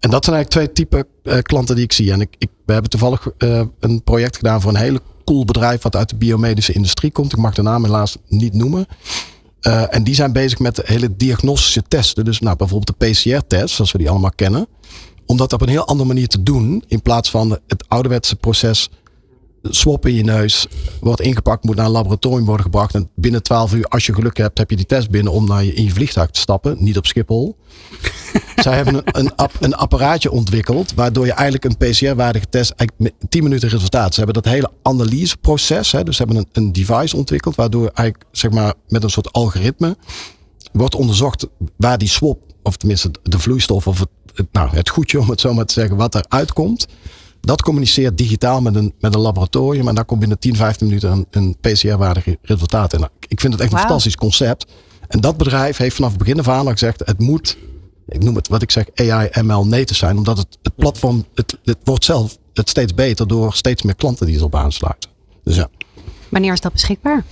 En 0.00 0.10
dat 0.10 0.24
zijn 0.24 0.36
eigenlijk 0.36 0.48
twee 0.48 0.86
typen 0.86 1.06
uh, 1.22 1.38
klanten 1.42 1.74
die 1.74 1.84
ik 1.84 1.92
zie. 1.92 2.12
En 2.12 2.20
ik, 2.20 2.36
we 2.38 2.72
hebben 2.72 2.90
toevallig 2.90 3.26
uh, 3.38 3.62
een 3.80 4.02
project 4.02 4.36
gedaan 4.36 4.60
voor 4.60 4.70
een 4.70 4.76
hele 4.76 5.00
cool 5.24 5.44
bedrijf 5.44 5.82
wat 5.82 5.96
uit 5.96 6.08
de 6.08 6.16
biomedische 6.16 6.72
industrie 6.72 7.10
komt. 7.10 7.32
Ik 7.32 7.38
mag 7.38 7.54
de 7.54 7.62
naam 7.62 7.84
helaas 7.84 8.16
niet 8.28 8.54
noemen. 8.54 8.86
Uh, 9.62 9.94
en 9.94 10.04
die 10.04 10.14
zijn 10.14 10.32
bezig 10.32 10.58
met 10.58 10.80
hele 10.84 11.16
diagnostische 11.16 11.82
testen. 11.88 12.24
Dus 12.24 12.40
nou, 12.40 12.56
bijvoorbeeld 12.56 12.98
de 12.98 13.06
PCR-test, 13.06 13.74
zoals 13.74 13.92
we 13.92 13.98
die 13.98 14.10
allemaal 14.10 14.32
kennen. 14.34 14.68
Om 15.26 15.36
dat 15.36 15.52
op 15.52 15.60
een 15.60 15.68
heel 15.68 15.86
andere 15.86 16.08
manier 16.08 16.28
te 16.28 16.42
doen. 16.42 16.84
In 16.86 17.02
plaats 17.02 17.30
van 17.30 17.58
het 17.66 17.84
ouderwetse 17.88 18.36
proces 18.36 18.90
swap 19.62 20.06
in 20.06 20.14
je 20.14 20.24
neus. 20.24 20.66
Wordt 21.00 21.20
ingepakt, 21.20 21.64
moet 21.64 21.76
naar 21.76 21.86
een 21.86 21.90
laboratorium 21.90 22.44
worden 22.44 22.64
gebracht. 22.64 22.94
En 22.94 23.10
binnen 23.14 23.42
12 23.42 23.74
uur, 23.74 23.84
als 23.84 24.06
je 24.06 24.14
geluk 24.14 24.36
hebt, 24.36 24.58
heb 24.58 24.70
je 24.70 24.76
die 24.76 24.86
test 24.86 25.10
binnen 25.10 25.32
om 25.32 25.46
naar 25.46 25.64
je, 25.64 25.74
in 25.74 25.84
je 25.84 25.90
vliegtuig 25.90 26.30
te 26.30 26.40
stappen. 26.40 26.76
Niet 26.78 26.96
op 26.96 27.06
Schiphol. 27.06 27.56
Zij 28.56 28.76
hebben 28.76 28.94
een, 28.94 29.32
een, 29.36 29.48
een, 29.60 29.74
apparaatje 29.74 30.30
ontwikkeld. 30.30 30.94
Waardoor 30.94 31.26
je 31.26 31.32
eigenlijk 31.32 31.64
een 31.64 31.76
PCR-waardige 31.76 32.46
test. 32.48 32.70
Eigenlijk 32.70 33.14
10 33.28 33.42
minuten 33.42 33.68
resultaat. 33.68 34.14
Ze 34.14 34.22
hebben 34.22 34.42
dat 34.42 34.52
hele 34.52 34.70
analyseproces. 34.82 35.92
Hè, 35.92 36.02
dus 36.02 36.16
ze 36.16 36.22
hebben 36.22 36.40
een, 36.40 36.48
een 36.52 36.72
device 36.72 37.16
ontwikkeld. 37.16 37.54
Waardoor 37.54 37.90
eigenlijk 37.94 38.24
zeg 38.32 38.50
maar 38.50 38.74
met 38.88 39.02
een 39.02 39.10
soort 39.10 39.32
algoritme. 39.32 39.96
Wordt 40.72 40.94
onderzocht 40.94 41.46
waar 41.76 41.98
die 41.98 42.08
swap. 42.08 42.38
Of 42.62 42.76
tenminste 42.76 43.10
de 43.22 43.38
vloeistof 43.38 43.86
of 43.86 43.98
het 43.98 44.08
het, 44.36 44.52
nou, 44.52 44.68
het 44.76 44.88
goedje 44.88 45.20
om 45.20 45.30
het 45.30 45.40
zo 45.40 45.54
maar 45.54 45.64
te 45.66 45.72
zeggen, 45.72 45.96
wat 45.96 46.14
eruit 46.14 46.52
komt. 46.52 46.86
Dat 47.40 47.62
communiceert 47.62 48.18
digitaal 48.18 48.60
met 48.60 48.74
een, 48.74 48.94
met 49.00 49.14
een 49.14 49.20
laboratorium. 49.20 49.88
En 49.88 49.94
daar 49.94 50.04
komt 50.04 50.20
binnen 50.20 50.38
10, 50.38 50.56
15 50.56 50.86
minuten 50.86 51.10
een, 51.10 51.26
een 51.30 51.56
PCR-waardig 51.60 52.26
resultaat. 52.42 52.92
En 52.92 53.10
ik 53.28 53.40
vind 53.40 53.52
het 53.52 53.62
echt 53.62 53.72
een 53.72 53.78
fantastisch 53.78 54.16
concept. 54.16 54.66
En 55.08 55.20
dat 55.20 55.36
bedrijf 55.36 55.76
heeft 55.76 55.94
vanaf 55.94 56.10
het 56.10 56.18
begin 56.18 56.38
af 56.38 56.48
aan 56.48 56.66
al 56.66 56.72
gezegd: 56.72 57.02
het 57.04 57.18
moet, 57.18 57.56
ik 58.08 58.22
noem 58.22 58.36
het 58.36 58.48
wat 58.48 58.62
ik 58.62 58.70
zeg, 58.70 58.84
AI, 58.94 59.28
ML 59.42 59.66
native 59.66 59.94
zijn. 59.94 60.16
Omdat 60.16 60.38
het, 60.38 60.58
het 60.62 60.76
platform, 60.76 61.24
het, 61.34 61.58
het 61.64 61.78
wordt 61.84 62.04
zelf 62.04 62.38
het 62.54 62.68
steeds 62.68 62.94
beter 62.94 63.26
door 63.28 63.54
steeds 63.54 63.82
meer 63.82 63.94
klanten 63.94 64.26
die 64.26 64.36
erop 64.36 64.54
aansluiten. 64.54 65.10
Dus 65.44 65.56
ja. 65.56 65.68
Wanneer 66.28 66.52
is 66.52 66.60
dat 66.60 66.72
beschikbaar? 66.72 67.24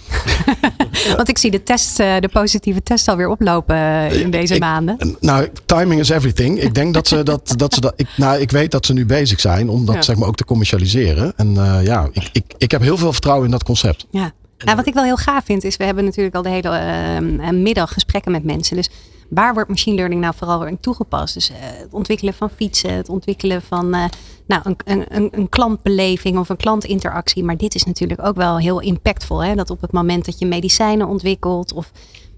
Want 1.16 1.28
ik 1.28 1.38
zie 1.38 1.50
de, 1.50 1.62
test, 1.62 2.00
eh, 2.00 2.16
de 2.20 2.28
positieve 2.28 2.82
test 2.82 3.08
alweer 3.08 3.28
oplopen 3.28 3.76
eh, 3.76 4.20
in 4.20 4.30
deze 4.30 4.54
Ik- 4.54 4.60
maanden. 4.60 5.16
Nou, 5.20 5.48
timing 5.66 6.00
is 6.00 6.08
everything. 6.08 6.60
Ik 6.60 6.74
denk 6.74 6.94
dat 6.94 7.08
ze 7.08 7.22
dat, 7.32 7.54
dat 7.56 7.74
ze 7.74 7.80
dat. 7.80 7.92
Ik, 7.96 8.08
nou, 8.16 8.40
ik 8.40 8.50
weet 8.50 8.70
dat 8.70 8.86
ze 8.86 8.92
nu 8.92 9.06
bezig 9.06 9.40
zijn 9.40 9.68
om 9.68 9.84
dat 9.84 9.94
Ja. 9.94 10.02
zeg 10.02 10.16
maar 10.16 10.28
ook 10.28 10.36
te 10.36 10.44
commercialiseren. 10.44 11.32
En 11.36 11.56
eh, 11.56 11.84
ja, 11.84 12.08
ik, 12.12 12.28
ik, 12.32 12.44
ik 12.58 12.70
heb 12.70 12.80
heel 12.80 12.96
veel 12.96 13.12
vertrouwen 13.12 13.44
in 13.46 13.50
dat 13.50 13.64
concept. 13.64 14.06
Ja. 14.10 14.32
Nou, 14.58 14.76
wat 14.76 14.86
ik 14.86 14.94
wel 14.94 15.04
heel 15.04 15.16
gaaf 15.16 15.44
vind, 15.44 15.64
is 15.64 15.76
we 15.76 15.84
hebben 15.84 16.04
natuurlijk 16.04 16.34
al 16.36 16.42
de 16.42 16.48
hele 16.48 17.52
middag 17.52 17.92
gesprekken 17.92 18.32
met 18.32 18.44
mensen. 18.44 18.76
Dus 18.76 18.90
waar 19.28 19.54
wordt 19.54 19.68
machine 19.68 19.96
learning 19.96 20.20
nou 20.20 20.34
vooral 20.36 20.66
in 20.66 20.80
toegepast? 20.80 21.34
Dus 21.34 21.50
eh, 21.50 21.56
het 21.60 21.92
ontwikkelen 21.94 22.34
van 22.34 22.50
fietsen, 22.50 22.94
het 22.94 23.08
ontwikkelen 23.08 23.62
van 23.62 23.94
eh, 23.94 24.04
nou, 24.46 24.62
een, 24.84 25.04
een, 25.16 25.28
een, 25.30 25.48
klantbeleving 25.48 26.38
of 26.38 26.48
een 26.48 26.56
klantinteractie. 26.56 27.44
Maar 27.44 27.56
dit 27.56 27.74
is 27.74 27.84
natuurlijk 27.84 28.26
ook 28.26 28.36
wel 28.36 28.58
heel 28.58 28.80
impactvol. 28.80 29.44
Hè? 29.44 29.54
Dat 29.54 29.70
op 29.70 29.80
het 29.80 29.92
moment 29.92 30.24
dat 30.24 30.38
je 30.38 30.46
medicijnen 30.46 31.06
ontwikkelt 31.08 31.72
of 31.72 31.92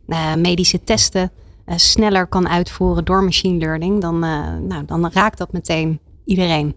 eh, 0.06 0.34
medische 0.34 0.84
testen 0.84 1.30
eh, 1.64 1.76
sneller 1.76 2.26
kan 2.26 2.48
uitvoeren 2.48 3.04
door 3.04 3.24
machine 3.24 3.58
learning, 3.58 4.00
dan, 4.00 4.24
eh, 4.24 4.56
nou, 4.56 4.84
dan 4.84 5.10
raakt 5.12 5.38
dat 5.38 5.52
meteen 5.52 6.00
iedereen. 6.24 6.74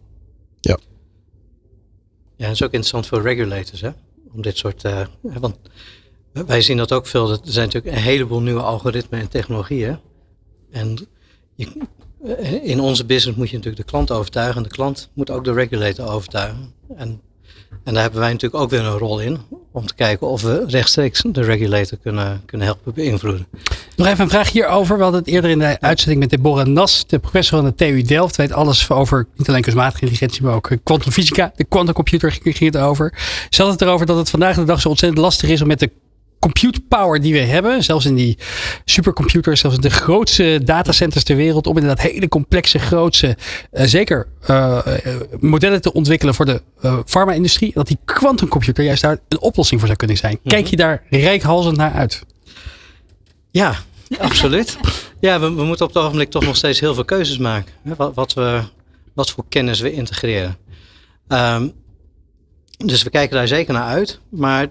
Ja, 2.35 2.45
dat 2.45 2.53
is 2.53 2.63
ook 2.63 2.71
interessant 2.71 3.07
voor 3.07 3.21
regulators, 3.21 3.81
hè? 3.81 3.89
Om 4.31 4.41
dit 4.41 4.57
soort. 4.57 4.83
eh, 4.83 5.05
want 5.21 5.57
wij 6.31 6.61
zien 6.61 6.77
dat 6.77 6.91
ook 6.91 7.07
veel. 7.07 7.31
Er 7.31 7.39
zijn 7.43 7.65
natuurlijk 7.65 7.95
een 7.95 8.01
heleboel 8.01 8.41
nieuwe 8.41 8.61
algoritmen 8.61 9.19
en 9.19 9.29
technologieën. 9.29 9.99
En 10.71 11.07
je, 11.55 11.67
eh, 12.23 12.63
in 12.63 12.79
onze 12.79 13.05
business 13.05 13.37
moet 13.37 13.49
je 13.49 13.55
natuurlijk 13.55 13.83
de 13.83 13.91
klant 13.91 14.11
overtuigen. 14.11 14.57
En 14.57 14.63
de 14.63 14.69
klant 14.69 15.09
moet 15.13 15.29
ook 15.29 15.43
de 15.43 15.53
regulator 15.53 16.07
overtuigen. 16.07 16.73
En, 16.95 17.21
en 17.83 17.93
daar 17.93 18.01
hebben 18.01 18.19
wij 18.19 18.31
natuurlijk 18.31 18.63
ook 18.63 18.69
weer 18.69 18.85
een 18.85 18.97
rol 18.97 19.19
in. 19.19 19.37
Om 19.71 19.85
te 19.85 19.95
kijken 19.95 20.27
of 20.27 20.41
we 20.41 20.65
rechtstreeks 20.67 21.23
de 21.31 21.41
regulator 21.41 21.97
kunnen, 21.97 22.41
kunnen 22.45 22.67
helpen 22.67 22.93
beïnvloeden. 22.93 23.47
Nog 23.95 24.07
even 24.07 24.23
een 24.23 24.29
vraag 24.29 24.51
hierover. 24.51 24.97
We 24.97 25.03
hadden 25.03 25.19
het 25.19 25.29
eerder 25.29 25.49
in 25.49 25.59
de 25.59 25.79
uitzending 25.79 26.19
met 26.19 26.29
Deborah 26.29 26.67
Nas, 26.67 27.07
de 27.07 27.19
professor 27.19 27.59
van 27.59 27.67
de 27.69 27.75
TU 27.75 28.01
Delft. 28.01 28.35
Weet 28.35 28.51
alles 28.51 28.89
over 28.89 29.27
niet 29.35 29.49
alleen 29.49 29.61
kunstmatige 29.61 30.01
intelligentie, 30.01 30.43
maar 30.43 30.55
ook 30.55 30.71
kwantumfysica. 30.83 31.51
De 31.55 31.63
quantumcomputer 31.63 32.31
ging 32.31 32.73
het 32.73 32.77
over. 32.77 33.13
Ze 33.49 33.61
had 33.61 33.71
het 33.71 33.81
erover 33.81 34.05
dat 34.05 34.17
het 34.17 34.29
vandaag 34.29 34.55
de 34.55 34.63
dag 34.63 34.81
zo 34.81 34.89
ontzettend 34.89 35.21
lastig 35.21 35.49
is 35.49 35.61
om 35.61 35.67
met 35.67 35.79
de 35.79 35.91
compute 36.39 36.81
power 36.81 37.21
die 37.21 37.33
we 37.33 37.39
hebben, 37.39 37.83
zelfs 37.83 38.05
in 38.05 38.15
die 38.15 38.37
supercomputers, 38.85 39.59
zelfs 39.59 39.75
in 39.75 39.81
de 39.81 39.89
grootste 39.89 40.61
datacenters 40.63 41.23
ter 41.23 41.35
wereld, 41.35 41.67
om 41.67 41.77
inderdaad 41.77 42.11
hele 42.11 42.27
complexe, 42.27 42.79
grootse, 42.79 43.37
eh, 43.71 43.85
zeker 43.85 44.27
eh, 44.41 44.77
eh, 44.77 45.21
modellen 45.39 45.81
te 45.81 45.93
ontwikkelen 45.93 46.33
voor 46.35 46.45
de 46.45 46.61
eh 46.81 46.97
farma-industrie. 47.05 47.71
Dat 47.73 47.87
die 47.87 47.97
quantumcomputer 48.05 48.83
juist 48.83 49.01
daar 49.01 49.19
een 49.27 49.41
oplossing 49.41 49.79
voor 49.79 49.87
zou 49.87 49.99
kunnen 49.99 50.17
zijn. 50.17 50.39
Kijk 50.43 50.67
je 50.67 50.75
daar 50.75 51.03
rijkhalsend 51.09 51.77
naar 51.77 51.91
uit? 51.91 52.23
Ja, 53.51 53.75
absoluut. 54.17 54.77
Ja, 55.19 55.39
we, 55.39 55.53
we 55.53 55.63
moeten 55.63 55.85
op 55.85 55.93
het 55.93 56.03
ogenblik 56.03 56.29
toch 56.29 56.45
nog 56.45 56.55
steeds 56.55 56.79
heel 56.79 56.93
veel 56.93 57.05
keuzes 57.05 57.37
maken. 57.37 57.73
Hè, 57.81 57.95
Wat, 57.95 58.15
wat, 58.15 58.33
we, 58.33 58.61
wat 59.13 59.31
voor 59.31 59.43
kennis 59.49 59.79
we 59.79 59.91
integreren. 59.91 60.57
Ehm, 61.27 61.67
dus 62.77 63.03
we 63.03 63.09
kijken 63.09 63.35
daar 63.35 63.47
zeker 63.47 63.73
naar 63.73 63.87
uit. 63.87 64.19
Maar 64.29 64.67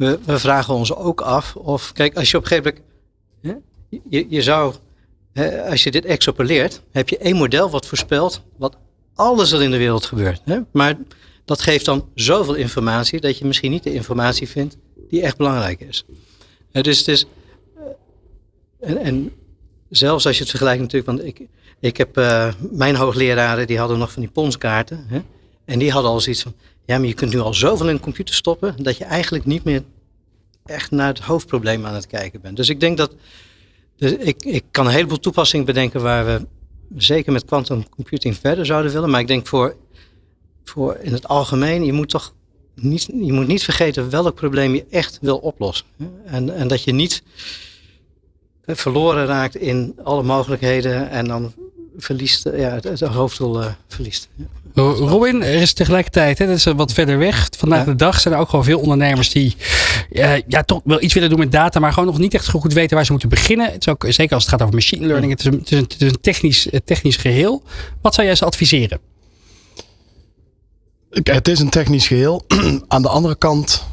we, 0.00 0.18
we 0.24 0.38
vragen 0.38 0.74
ons 0.74 0.94
ook 0.94 1.20
af 1.20 1.56
of... 1.56 1.92
Kijk, 1.92 2.16
als 2.16 2.30
je 2.30 2.36
op 2.36 2.42
een 2.42 2.48
gegeven 2.48 2.74
moment... 3.42 3.62
Hè, 3.90 3.98
je, 4.08 4.26
je 4.28 4.42
zou... 4.42 4.74
Als 5.68 5.82
je 5.82 5.90
dit 5.90 6.04
extrapoleert, 6.04 6.82
heb 6.90 7.08
je 7.08 7.18
één 7.18 7.36
model 7.36 7.70
wat 7.70 7.86
voorspelt... 7.86 8.42
wat 8.56 8.76
alles 9.14 9.52
er 9.52 9.62
in 9.62 9.70
de 9.70 9.76
wereld 9.76 10.04
gebeurt. 10.04 10.40
Hè? 10.44 10.58
Maar 10.72 10.98
dat 11.44 11.60
geeft 11.60 11.84
dan 11.84 12.08
zoveel 12.14 12.54
informatie... 12.54 13.20
dat 13.20 13.38
je 13.38 13.44
misschien 13.44 13.70
niet 13.70 13.82
de 13.82 13.92
informatie 13.92 14.48
vindt 14.48 14.76
die 15.08 15.22
echt 15.22 15.36
belangrijk 15.36 15.80
is. 15.80 16.04
Dus 16.72 16.98
het 16.98 17.08
is... 17.08 17.26
En, 18.80 18.96
en 18.98 19.32
zelfs 19.88 20.26
als 20.26 20.34
je 20.34 20.40
het 20.40 20.50
vergelijkt 20.50 20.80
natuurlijk, 20.80 21.10
want 21.10 21.24
ik, 21.24 21.48
ik 21.80 21.96
heb 21.96 22.16
eh, 22.16 22.52
mijn 22.70 22.96
hoogleraren 22.96 23.66
die 23.66 23.78
hadden 23.78 23.98
nog 23.98 24.12
van 24.12 24.22
die 24.22 24.30
ponskaarten. 24.30 25.04
Hè? 25.08 25.20
En 25.64 25.78
die 25.78 25.92
hadden 25.92 26.10
al 26.10 26.20
zoiets 26.20 26.42
van, 26.42 26.54
ja, 26.90 26.98
maar 26.98 27.06
je 27.06 27.14
kunt 27.14 27.32
nu 27.32 27.38
al 27.38 27.54
zoveel 27.54 27.88
in 27.88 27.94
de 27.94 28.00
computer 28.00 28.34
stoppen 28.34 28.74
dat 28.82 28.96
je 28.96 29.04
eigenlijk 29.04 29.44
niet 29.44 29.64
meer 29.64 29.82
echt 30.64 30.90
naar 30.90 31.08
het 31.08 31.18
hoofdprobleem 31.18 31.86
aan 31.86 31.94
het 31.94 32.06
kijken 32.06 32.40
bent. 32.40 32.56
Dus 32.56 32.68
ik 32.68 32.80
denk 32.80 32.96
dat, 32.96 33.14
dus 33.96 34.12
ik, 34.12 34.44
ik 34.44 34.64
kan 34.70 34.86
een 34.86 34.92
heleboel 34.92 35.18
toepassingen 35.18 35.66
bedenken 35.66 36.02
waar 36.02 36.26
we 36.26 36.46
zeker 36.96 37.32
met 37.32 37.44
quantum 37.44 37.88
computing 37.88 38.36
verder 38.36 38.66
zouden 38.66 38.92
willen. 38.92 39.10
Maar 39.10 39.20
ik 39.20 39.26
denk 39.26 39.46
voor, 39.46 39.76
voor 40.64 40.96
in 40.96 41.12
het 41.12 41.28
algemeen, 41.28 41.84
je 41.84 41.92
moet 41.92 42.08
toch 42.08 42.34
niet, 42.74 43.02
je 43.04 43.32
moet 43.32 43.46
niet 43.46 43.64
vergeten 43.64 44.10
welk 44.10 44.34
probleem 44.34 44.74
je 44.74 44.84
echt 44.90 45.18
wil 45.20 45.38
oplossen. 45.38 45.86
En, 46.24 46.54
en 46.54 46.68
dat 46.68 46.84
je 46.84 46.92
niet 46.92 47.22
verloren 48.66 49.26
raakt 49.26 49.56
in 49.56 49.98
alle 50.02 50.22
mogelijkheden 50.22 51.10
en 51.10 51.24
dan 51.24 51.52
verliest, 51.96 52.44
ja, 52.44 52.70
het, 52.70 52.84
het 52.84 53.00
hoofddoel 53.00 53.62
eh, 53.62 53.72
verliest. 53.86 54.28
Robin, 54.74 55.42
er 55.42 55.60
is 55.60 55.72
tegelijkertijd, 55.72 56.38
hè, 56.38 56.46
dat 56.46 56.56
is 56.56 56.64
wat 56.64 56.92
verder 56.92 57.18
weg. 57.18 57.48
Vandaag 57.58 57.78
Ja. 57.78 57.84
de 57.84 57.94
dag 57.94 58.20
zijn 58.20 58.34
er 58.34 58.40
ook 58.40 58.48
gewoon 58.48 58.64
veel 58.64 58.78
ondernemers 58.80 59.30
die 59.30 59.56
eh, 60.10 60.32
ja, 60.46 60.62
toch 60.62 60.80
wel 60.84 61.02
iets 61.02 61.14
willen 61.14 61.28
doen 61.28 61.38
met 61.38 61.52
data, 61.52 61.80
maar 61.80 61.92
gewoon 61.92 62.08
nog 62.08 62.18
niet 62.18 62.34
echt 62.34 62.48
goed 62.48 62.72
weten 62.72 62.96
waar 62.96 63.04
ze 63.04 63.10
moeten 63.10 63.28
beginnen. 63.28 63.72
Het 63.72 63.80
is 63.86 63.88
ook, 63.88 64.04
zeker 64.08 64.34
als 64.34 64.42
het 64.42 64.52
gaat 64.52 64.62
over 64.62 64.74
machine 64.74 65.06
learning, 65.06 65.32
het 65.32 65.40
is 65.40 65.46
een, 65.46 65.58
het 65.58 65.70
is 65.70 65.78
een, 65.78 65.82
het 65.84 66.00
is 66.02 66.08
een 66.10 66.20
technisch, 66.20 66.70
eh, 66.70 66.80
technisch 66.84 67.16
geheel. 67.16 67.62
Wat 68.00 68.14
zou 68.14 68.26
jij 68.26 68.36
ze 68.36 68.44
adviseren? 68.44 68.98
Het 71.10 71.48
is 71.48 71.60
een 71.60 71.70
technisch 71.70 72.06
geheel. 72.06 72.44
Aan 72.88 73.02
de 73.02 73.08
andere 73.08 73.36
kant, 73.36 73.84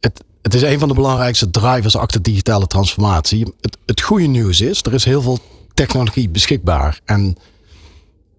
het, 0.00 0.24
het 0.42 0.54
is 0.54 0.62
een 0.62 0.78
van 0.78 0.88
de 0.88 0.94
belangrijkste 0.94 1.50
drivers 1.50 1.96
achter 1.96 2.22
digitale 2.22 2.66
transformatie. 2.66 3.54
Het, 3.60 3.76
het 3.86 4.00
goede 4.00 4.26
nieuws 4.26 4.60
is, 4.60 4.82
er 4.82 4.94
is 4.94 5.04
heel 5.04 5.22
veel 5.22 5.38
technologie 5.74 6.28
beschikbaar. 6.28 7.00
En 7.04 7.36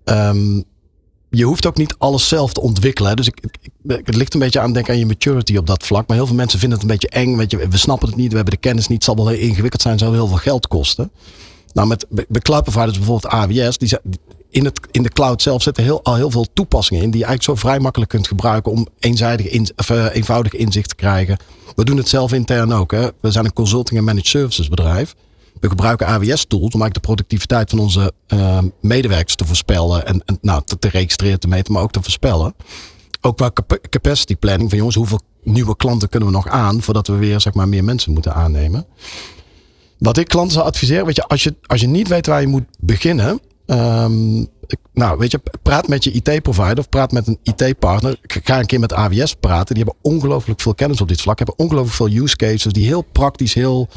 ehm, 0.03 0.61
je 1.37 1.43
hoeft 1.43 1.65
ook 1.65 1.77
niet 1.77 1.95
alles 1.97 2.27
zelf 2.27 2.53
te 2.53 2.61
ontwikkelen. 2.61 3.15
Dus 3.15 3.27
ik, 3.27 3.39
het 3.87 4.15
ligt 4.15 4.33
een 4.33 4.39
beetje 4.39 4.59
aan, 4.59 4.73
denk 4.73 4.89
aan 4.89 4.99
je 4.99 5.05
maturity 5.05 5.57
op 5.57 5.67
dat 5.67 5.85
vlak. 5.85 6.07
Maar 6.07 6.17
heel 6.17 6.25
veel 6.25 6.35
mensen 6.35 6.59
vinden 6.59 6.79
het 6.79 6.87
een 6.87 6.93
beetje 6.93 7.09
eng. 7.09 7.37
Weet 7.37 7.51
je, 7.51 7.67
we 7.67 7.77
snappen 7.77 8.07
het 8.07 8.17
niet, 8.17 8.29
we 8.29 8.35
hebben 8.35 8.53
de 8.53 8.59
kennis 8.59 8.87
niet. 8.87 9.05
Het 9.05 9.15
zal 9.15 9.15
wel 9.15 9.33
heel 9.33 9.47
ingewikkeld 9.47 9.81
zijn, 9.81 9.97
zal 9.97 10.13
heel 10.13 10.27
veel 10.27 10.37
geld 10.37 10.67
kosten. 10.67 11.11
Nou, 11.73 11.87
met 11.87 12.05
cloud 12.41 12.63
providers, 12.63 12.97
bijvoorbeeld 12.97 13.33
AWS, 13.33 13.77
die, 13.77 13.97
in, 14.49 14.65
het, 14.65 14.79
in 14.91 15.03
de 15.03 15.09
cloud 15.09 15.41
zelf 15.41 15.63
zitten 15.63 15.83
heel, 15.83 16.03
al 16.03 16.15
heel 16.15 16.31
veel 16.31 16.47
toepassingen 16.53 17.03
in 17.03 17.11
die 17.11 17.19
je 17.19 17.25
eigenlijk 17.25 17.59
zo 17.59 17.67
vrij 17.67 17.79
makkelijk 17.79 18.11
kunt 18.11 18.27
gebruiken 18.27 18.71
om 18.71 18.87
eenzijdig 18.99 19.45
eh, 19.45 20.05
eenvoudig 20.11 20.53
inzicht 20.53 20.89
te 20.89 20.95
krijgen. 20.95 21.37
We 21.75 21.83
doen 21.85 21.97
het 21.97 22.09
zelf 22.09 22.33
intern 22.33 22.73
ook. 22.73 22.91
Hè. 22.91 23.07
We 23.19 23.31
zijn 23.31 23.45
een 23.45 23.53
consulting 23.53 23.99
en 23.99 24.05
managed 24.05 24.27
services 24.27 24.69
bedrijf. 24.69 25.15
We 25.59 25.69
gebruiken 25.69 26.07
AWS 26.07 26.45
tools 26.45 26.73
om 26.73 26.81
eigenlijk 26.81 26.93
de 26.93 26.99
productiviteit 26.99 27.69
van 27.69 27.79
onze 27.79 28.11
eh, 28.27 28.59
medewerkers 28.81 29.35
te 29.35 29.45
voorspellen 29.45 30.05
en, 30.05 30.23
nou, 30.41 30.61
te, 30.79 30.89
registreren, 30.89 31.39
te 31.39 31.47
meten, 31.47 31.73
maar 31.73 31.81
ook 31.81 31.91
te 31.91 32.01
voorspellen. 32.01 32.53
Ook 33.21 33.37
qua 33.37 33.51
capa- 33.53 33.79
capacity 33.89 34.35
planning 34.35 34.69
van 34.69 34.77
jongens, 34.77 34.95
hoeveel 34.95 35.19
nieuwe 35.43 35.75
klanten 35.75 36.09
kunnen 36.09 36.29
we 36.29 36.35
nog 36.35 36.47
aan 36.47 36.81
voordat 36.81 37.07
we 37.07 37.15
weer 37.15 37.41
zeg 37.41 37.53
maar, 37.53 37.67
meer 37.67 37.83
mensen 37.83 38.11
moeten 38.13 38.33
aannemen. 38.33 38.85
Wat 39.97 40.17
ik 40.17 40.27
klanten 40.27 40.53
zou 40.53 40.65
adviseren, 40.65 41.05
weet 41.05 41.15
je, 41.15 41.27
als 41.27 41.43
je, 41.43 41.55
als 41.65 41.81
je 41.81 41.87
niet 41.87 42.07
weet 42.07 42.27
waar 42.27 42.41
je 42.41 42.47
moet 42.47 42.65
beginnen. 42.79 43.39
ehm, 43.65 44.45
nou, 44.93 45.17
weet 45.17 45.31
je, 45.31 45.39
praat 45.61 45.87
met 45.87 46.03
je 46.03 46.11
IT-provider 46.11 46.77
of 46.77 46.89
praat 46.89 47.11
met 47.11 47.27
een 47.27 47.39
IT-partner. 47.43 48.19
Ga 48.21 48.59
een 48.59 48.65
keer 48.65 48.79
met 48.79 48.93
AWS 48.93 49.33
praten. 49.35 49.75
Die 49.75 49.83
hebben 49.83 50.11
ongelooflijk 50.11 50.61
veel 50.61 50.75
kennis 50.75 51.01
op 51.01 51.07
dit 51.07 51.21
vlak. 51.21 51.37
Hebben 51.37 51.59
ongelooflijk 51.59 51.95
veel 51.95 52.23
use 52.23 52.35
cases 52.35 52.73
die 52.73 52.85
heel 52.85 53.01
praktisch, 53.01 53.53
heel 53.53 53.87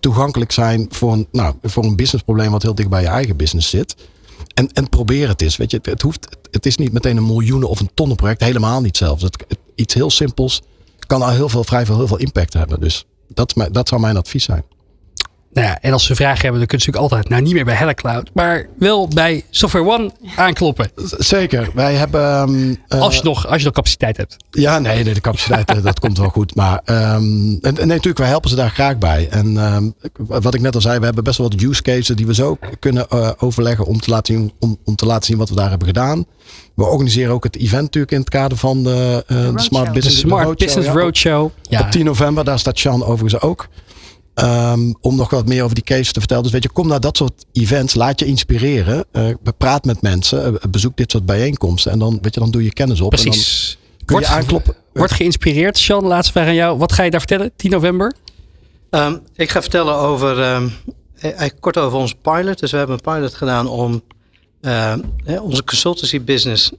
toegankelijk 0.00 0.52
zijn 0.52 0.86
voor 0.90 1.12
een, 1.12 1.26
nou, 1.32 1.54
voor 1.62 1.84
een 1.84 1.96
businessprobleem 1.96 2.50
wat 2.50 2.62
heel 2.62 2.74
dicht 2.74 2.88
bij 2.88 3.02
je 3.02 3.08
eigen 3.08 3.36
business 3.36 3.70
zit. 3.70 3.96
En, 4.54 4.72
en 4.72 4.88
probeer 4.88 5.28
het 5.28 5.42
eens. 5.42 5.56
Weet 5.56 5.70
je, 5.70 5.78
het, 5.82 6.02
hoeft, 6.02 6.28
het 6.50 6.66
is 6.66 6.76
niet 6.76 6.92
meteen 6.92 7.16
een 7.16 7.26
miljoenen 7.26 7.68
of 7.68 7.80
een 7.80 7.90
tonnen 7.94 8.16
project. 8.16 8.40
Helemaal 8.40 8.80
niet 8.80 8.96
zelfs. 8.96 9.22
Het, 9.22 9.46
iets 9.74 9.94
heel 9.94 10.10
simpels 10.10 10.62
kan 11.06 11.22
al 11.22 11.30
heel 11.30 11.48
veel, 11.48 11.64
vrij 11.64 11.86
veel, 11.86 11.96
heel 11.96 12.06
veel 12.06 12.18
impact 12.18 12.52
hebben. 12.52 12.80
Dus 12.80 13.04
dat, 13.28 13.54
dat 13.72 13.88
zou 13.88 14.00
mijn 14.00 14.16
advies 14.16 14.44
zijn. 14.44 14.64
Nou 15.56 15.68
ja, 15.68 15.78
en 15.80 15.92
als 15.92 16.04
ze 16.04 16.14
vragen 16.14 16.40
hebben, 16.40 16.58
dan 16.58 16.66
kunnen 16.66 16.86
ze 16.86 16.90
natuurlijk 16.90 17.12
altijd, 17.12 17.28
nou 17.28 17.42
niet 17.42 17.54
meer 17.54 17.64
bij 17.64 17.74
HelloCloud, 17.74 18.30
maar 18.34 18.66
wel 18.78 19.08
bij 19.08 19.44
Software 19.50 19.88
One 19.90 20.10
aankloppen. 20.36 20.90
Zeker. 21.18 21.68
Wij 21.74 21.94
hebben. 21.94 22.20
ehm, 22.20 22.74
eh, 22.88 23.00
Als 23.00 23.16
je 23.16 23.22
nog, 23.22 23.46
als 23.46 23.58
je 23.58 23.64
nog 23.64 23.74
capaciteit 23.74 24.16
hebt. 24.16 24.36
Ja, 24.50 24.78
nee, 24.78 25.04
nee 25.04 25.14
de 25.14 25.20
capaciteit, 25.20 25.70
eh, 25.70 25.82
dat 25.82 26.00
komt 26.04 26.18
wel 26.18 26.28
goed. 26.28 26.54
Maar 26.54 26.80
ehm, 26.84 27.14
en, 27.60 27.74
nee, 27.74 27.86
natuurlijk, 27.86 28.18
wij 28.18 28.28
helpen 28.28 28.50
ze 28.50 28.56
daar 28.56 28.70
graag 28.70 28.98
bij. 28.98 29.28
En 29.30 29.56
ehm, 29.56 29.90
wat 30.16 30.54
ik 30.54 30.60
net 30.60 30.74
al 30.74 30.80
zei, 30.80 30.98
we 30.98 31.04
hebben 31.04 31.24
best 31.24 31.38
wel 31.38 31.48
wat 31.48 31.60
use 31.62 31.82
cases 31.82 32.16
die 32.16 32.26
we 32.26 32.34
zo 32.34 32.58
kunnen 32.78 33.08
eh, 33.08 33.30
overleggen 33.38 33.86
om 33.86 34.00
te, 34.00 34.10
laten 34.10 34.34
zien, 34.34 34.52
om, 34.60 34.78
om 34.84 34.96
te 34.96 35.06
laten 35.06 35.26
zien 35.26 35.38
wat 35.38 35.48
we 35.48 35.54
daar 35.54 35.70
hebben 35.70 35.86
gedaan. 35.88 36.26
We 36.74 36.84
organiseren 36.84 37.34
ook 37.34 37.44
het 37.44 37.56
event 37.56 37.82
natuurlijk 37.82 38.12
in 38.12 38.20
het 38.20 38.28
kader 38.28 38.58
van 38.58 38.82
de, 38.82 39.24
de 39.26 39.52
Smart 39.54 39.86
De 39.86 39.92
Business, 39.92 40.18
Smart 40.18 40.44
Roadshow, 40.44 40.66
Business 40.66 40.86
ja. 40.88 41.00
Roadshow. 41.00 41.50
Ja, 41.62 41.80
Op 41.80 41.90
10 41.90 42.04
november, 42.04 42.44
daar 42.44 42.58
staat 42.58 42.78
Sean 42.78 43.04
overigens 43.04 43.42
ook. 43.42 43.68
Ehm, 44.36 44.92
om 45.00 45.16
nog 45.16 45.30
wat 45.30 45.46
meer 45.46 45.62
over 45.62 45.74
die 45.74 45.84
case 45.84 46.12
te 46.12 46.18
vertellen. 46.18 46.42
Dus 46.42 46.52
weet 46.52 46.62
je, 46.62 46.68
kom 46.70 46.88
naar 46.88 47.00
dat 47.00 47.16
soort 47.16 47.44
events. 47.52 47.94
Laat 47.94 48.20
je 48.20 48.26
inspireren. 48.26 49.04
eh 49.12 49.28
praat 49.58 49.84
met 49.84 50.02
mensen. 50.02 50.44
eh, 50.60 50.68
bezoek 50.70 50.96
dit 50.96 51.10
soort 51.10 51.26
bijeenkomsten. 51.26 51.92
En 51.92 51.98
dan, 51.98 52.18
weet 52.22 52.34
je, 52.34 52.40
dan 52.40 52.50
doe 52.50 52.64
je 52.64 52.72
kennis 52.72 53.00
op. 53.00 53.10
precies. 53.10 53.70
En 53.80 53.86
dan 53.96 54.06
kun 54.06 54.16
je 54.18 54.22
Wordt- 54.26 54.26
aankloppen. 54.40 54.74
Wordt 54.92 55.12
geïnspireerd. 55.12 55.78
Sean, 55.78 56.04
laatste 56.04 56.32
vraag 56.32 56.46
aan 56.46 56.54
jou. 56.54 56.78
Wat 56.78 56.92
ga 56.92 57.02
je 57.02 57.10
daar 57.10 57.20
vertellen? 57.20 57.50
10 57.56 57.70
november? 57.70 58.14
Ehm, 58.90 59.16
ik 59.34 59.50
ga 59.50 59.60
vertellen 59.60 59.94
over, 59.94 60.40
eigenlijk 61.20 61.60
kort 61.60 61.76
over 61.78 61.98
onze 61.98 62.14
pilot. 62.14 62.58
Dus 62.58 62.70
we 62.70 62.76
hebben 62.76 62.96
een 63.02 63.12
pilot 63.14 63.34
gedaan 63.34 63.66
om 63.68 64.02
hè, 64.60 65.38
onze 65.40 65.64
consultancy 65.64 66.20
business. 66.20 66.72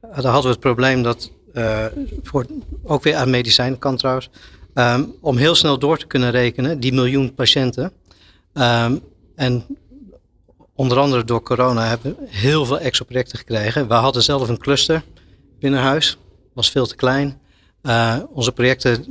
daar 0.00 0.24
hadden 0.24 0.42
we 0.42 0.48
het 0.48 0.60
probleem 0.60 1.02
dat, 1.02 1.30
eh, 1.54 1.84
voor, 2.22 2.46
ook 2.82 3.02
weer 3.02 3.14
aan 3.16 3.30
medicijnenkant 3.30 3.98
trouwens, 3.98 4.28
ehm, 4.76 5.04
om 5.20 5.36
heel 5.36 5.54
snel 5.54 5.78
door 5.78 5.98
te 5.98 6.06
kunnen 6.06 6.30
rekenen, 6.30 6.80
die 6.80 6.92
miljoen 6.92 7.34
patiënten. 7.34 7.92
Ehm, 8.52 8.96
en 9.34 9.64
onder 10.74 10.98
andere 10.98 11.24
door 11.24 11.42
corona 11.42 11.86
hebben 11.86 12.16
we 12.18 12.26
heel 12.28 12.66
veel 12.66 12.78
extra 12.78 13.04
projecten 13.04 13.38
gekregen. 13.38 13.88
We 13.88 13.94
hadden 13.94 14.22
zelf 14.22 14.48
een 14.48 14.58
cluster 14.58 15.02
binnen 15.60 15.80
huis, 15.80 16.18
was 16.52 16.70
veel 16.70 16.86
te 16.86 16.96
klein. 16.96 17.40
Eh, 17.82 18.16
onze 18.30 18.52
projecten 18.52 19.04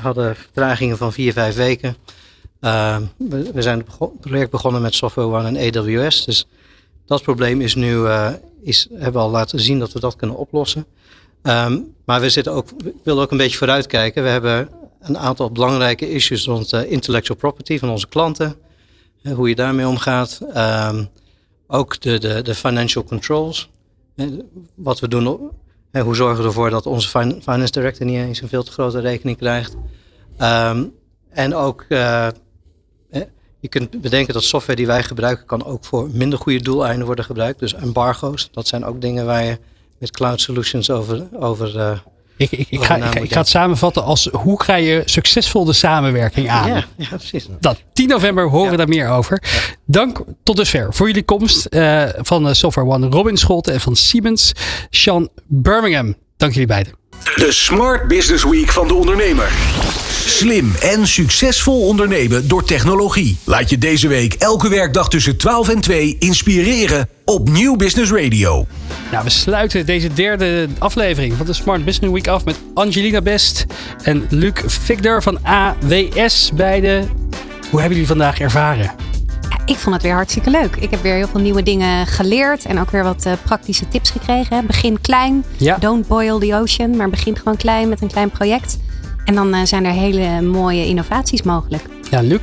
hadden 0.00 0.36
vertragingen 0.36 0.96
van 0.96 1.12
vier, 1.12 1.32
vijf 1.32 1.54
weken. 1.54 1.96
Uh, 2.60 2.96
we, 3.16 3.62
zijn 3.62 3.78
het 3.78 4.20
project 4.20 4.50
begonnen 4.50 4.82
met 4.82 4.94
Software 4.94 5.28
One 5.28 5.58
en 5.58 5.76
AWS. 5.76 6.24
Dus 6.24 6.46
dat 7.06 7.22
probleem 7.22 7.60
is 7.60 7.74
nu, 7.74 7.94
uh, 7.94 8.30
is, 8.62 8.88
hebben 8.92 9.12
we 9.12 9.18
al 9.18 9.30
laten 9.30 9.60
zien 9.60 9.78
dat 9.78 9.92
we 9.92 10.00
dat 10.00 10.16
kunnen 10.16 10.36
oplossen. 10.36 10.86
Um, 11.42 11.94
maar 12.04 12.20
we 12.20 12.30
zitten 12.30 12.52
ook, 12.52 12.68
willen 13.04 13.22
ook 13.22 13.30
een 13.30 13.36
beetje 13.36 13.56
vooruitkijken. 13.56 14.22
We 14.22 14.28
hebben 14.28 14.68
een 15.00 15.18
aantal 15.18 15.50
belangrijke 15.50 16.10
issues 16.10 16.44
rond 16.44 16.72
uh, 16.72 16.90
intellectual 16.90 17.38
property 17.38 17.78
van 17.78 17.88
onze 17.88 18.08
klanten. 18.08 18.54
Uh, 19.22 19.34
hoe 19.34 19.48
je 19.48 19.54
daarmee 19.54 19.88
omgaat. 19.88 20.40
Um, 20.56 21.08
ook 21.66 22.00
de, 22.00 22.18
de, 22.18 22.42
de 22.42 22.54
financial 22.54 23.04
controls. 23.04 23.70
wat 24.74 25.00
we 25.00 25.08
doen 25.08 25.50
en 25.90 26.02
hoe 26.02 26.14
zorgen 26.14 26.38
we 26.38 26.48
ervoor 26.48 26.70
dat 26.70 26.86
onze 26.86 27.08
finance 27.08 27.72
director 27.72 28.06
niet 28.06 28.16
eens 28.16 28.40
een 28.40 28.48
veel 28.48 28.62
te 28.62 28.72
grote 28.72 29.00
rekening 29.00 29.36
krijgt? 29.36 29.76
Um, 30.38 30.94
en 31.30 31.54
ook, 31.54 31.84
je 33.60 33.68
kunt 33.68 34.00
bedenken 34.00 34.34
dat 34.34 34.42
software 34.42 34.76
die 34.76 34.86
wij 34.86 35.02
gebruiken 35.02 35.46
kan 35.46 35.64
ook 35.64 35.84
voor 35.84 36.10
minder 36.12 36.38
goede 36.38 36.62
doeleinden 36.62 37.06
worden 37.06 37.24
gebruikt. 37.24 37.58
Dus 37.58 37.74
embargo's, 37.74 38.48
dat 38.52 38.66
zijn 38.66 38.84
ook 38.84 39.00
dingen 39.00 39.26
waar 39.26 39.44
je 39.44 39.58
met 39.98 40.10
cloud 40.10 40.40
solutions 40.40 40.90
over. 40.90 41.28
over 41.38 42.02
ik, 42.40 42.50
ik, 42.50 42.66
ik, 42.70 42.84
ga, 42.84 42.96
ik, 42.96 43.14
ik, 43.14 43.32
ga, 43.32 43.38
het 43.38 43.48
samenvatten 43.48 44.04
als 44.04 44.28
hoe 44.32 44.56
krijg 44.56 44.86
je 44.86 45.02
succesvol 45.04 45.64
de 45.64 45.72
samenwerking 45.72 46.48
aan? 46.48 46.68
Ja, 46.68 46.84
ja 46.96 47.08
precies. 47.08 47.48
Dat 47.60 47.82
10 47.92 48.08
november 48.08 48.48
horen 48.48 48.70
we 48.70 48.76
daar 48.76 48.88
meer 48.88 49.08
over. 49.08 49.42
Dank 49.86 50.24
tot 50.42 50.56
dusver 50.56 50.94
voor 50.94 51.06
jullie 51.06 51.22
komst 51.22 51.66
uh, 51.70 52.04
van 52.16 52.54
Software 52.54 52.88
One 52.88 53.08
Robin 53.08 53.36
Scholten 53.36 53.72
en 53.72 53.80
van 53.80 53.96
Siemens, 53.96 54.52
Sean 54.90 55.28
Birmingham. 55.46 56.14
Dank 56.36 56.52
jullie 56.52 56.68
beiden. 56.68 56.99
De 57.24 57.52
Smart 57.52 58.08
Business 58.08 58.44
Week 58.44 58.72
van 58.72 58.88
de 58.88 58.94
ondernemer. 58.94 59.52
Slim 60.24 60.74
en 60.80 61.06
succesvol 61.06 61.86
ondernemen 61.86 62.48
door 62.48 62.64
technologie. 62.64 63.38
Laat 63.44 63.70
je 63.70 63.78
deze 63.78 64.08
week 64.08 64.34
elke 64.34 64.68
werkdag 64.68 65.08
tussen 65.08 65.36
12 65.36 65.68
en 65.68 65.80
2 65.80 66.16
inspireren 66.18 67.08
op 67.24 67.48
Nieuw 67.48 67.76
Business 67.76 68.12
Radio. 68.12 68.66
Nou, 69.10 69.24
we 69.24 69.30
sluiten 69.30 69.86
deze 69.86 70.12
derde 70.12 70.68
aflevering 70.78 71.34
van 71.36 71.46
de 71.46 71.52
Smart 71.52 71.84
Business 71.84 72.12
Week 72.12 72.28
af 72.28 72.44
met 72.44 72.56
Angelina 72.74 73.22
Best 73.22 73.66
en 74.02 74.26
Luc 74.30 74.52
Victor 74.66 75.22
van 75.22 75.38
AWS. 75.42 76.50
Beide. 76.54 77.04
Hoe 77.70 77.80
hebben 77.80 77.90
jullie 77.90 78.06
vandaag 78.06 78.40
ervaren? 78.40 79.09
Ik 79.70 79.78
vond 79.78 79.94
het 79.94 80.04
weer 80.04 80.14
hartstikke 80.14 80.50
leuk. 80.50 80.76
Ik 80.76 80.90
heb 80.90 81.02
weer 81.02 81.14
heel 81.14 81.28
veel 81.28 81.40
nieuwe 81.40 81.62
dingen 81.62 82.06
geleerd 82.06 82.64
en 82.64 82.80
ook 82.80 82.90
weer 82.90 83.02
wat 83.02 83.26
uh, 83.26 83.32
praktische 83.42 83.88
tips 83.88 84.10
gekregen. 84.10 84.66
Begin 84.66 85.00
klein, 85.00 85.44
ja. 85.56 85.76
don't 85.78 86.06
boil 86.06 86.38
the 86.38 86.54
ocean, 86.54 86.96
maar 86.96 87.10
begin 87.10 87.36
gewoon 87.36 87.56
klein 87.56 87.88
met 87.88 88.00
een 88.00 88.08
klein 88.08 88.30
project. 88.30 88.78
En 89.24 89.34
dan 89.34 89.54
uh, 89.54 89.60
zijn 89.64 89.84
er 89.84 89.92
hele 89.92 90.42
mooie 90.42 90.86
innovaties 90.86 91.42
mogelijk. 91.42 91.82
Ja, 92.10 92.20
Luc? 92.20 92.40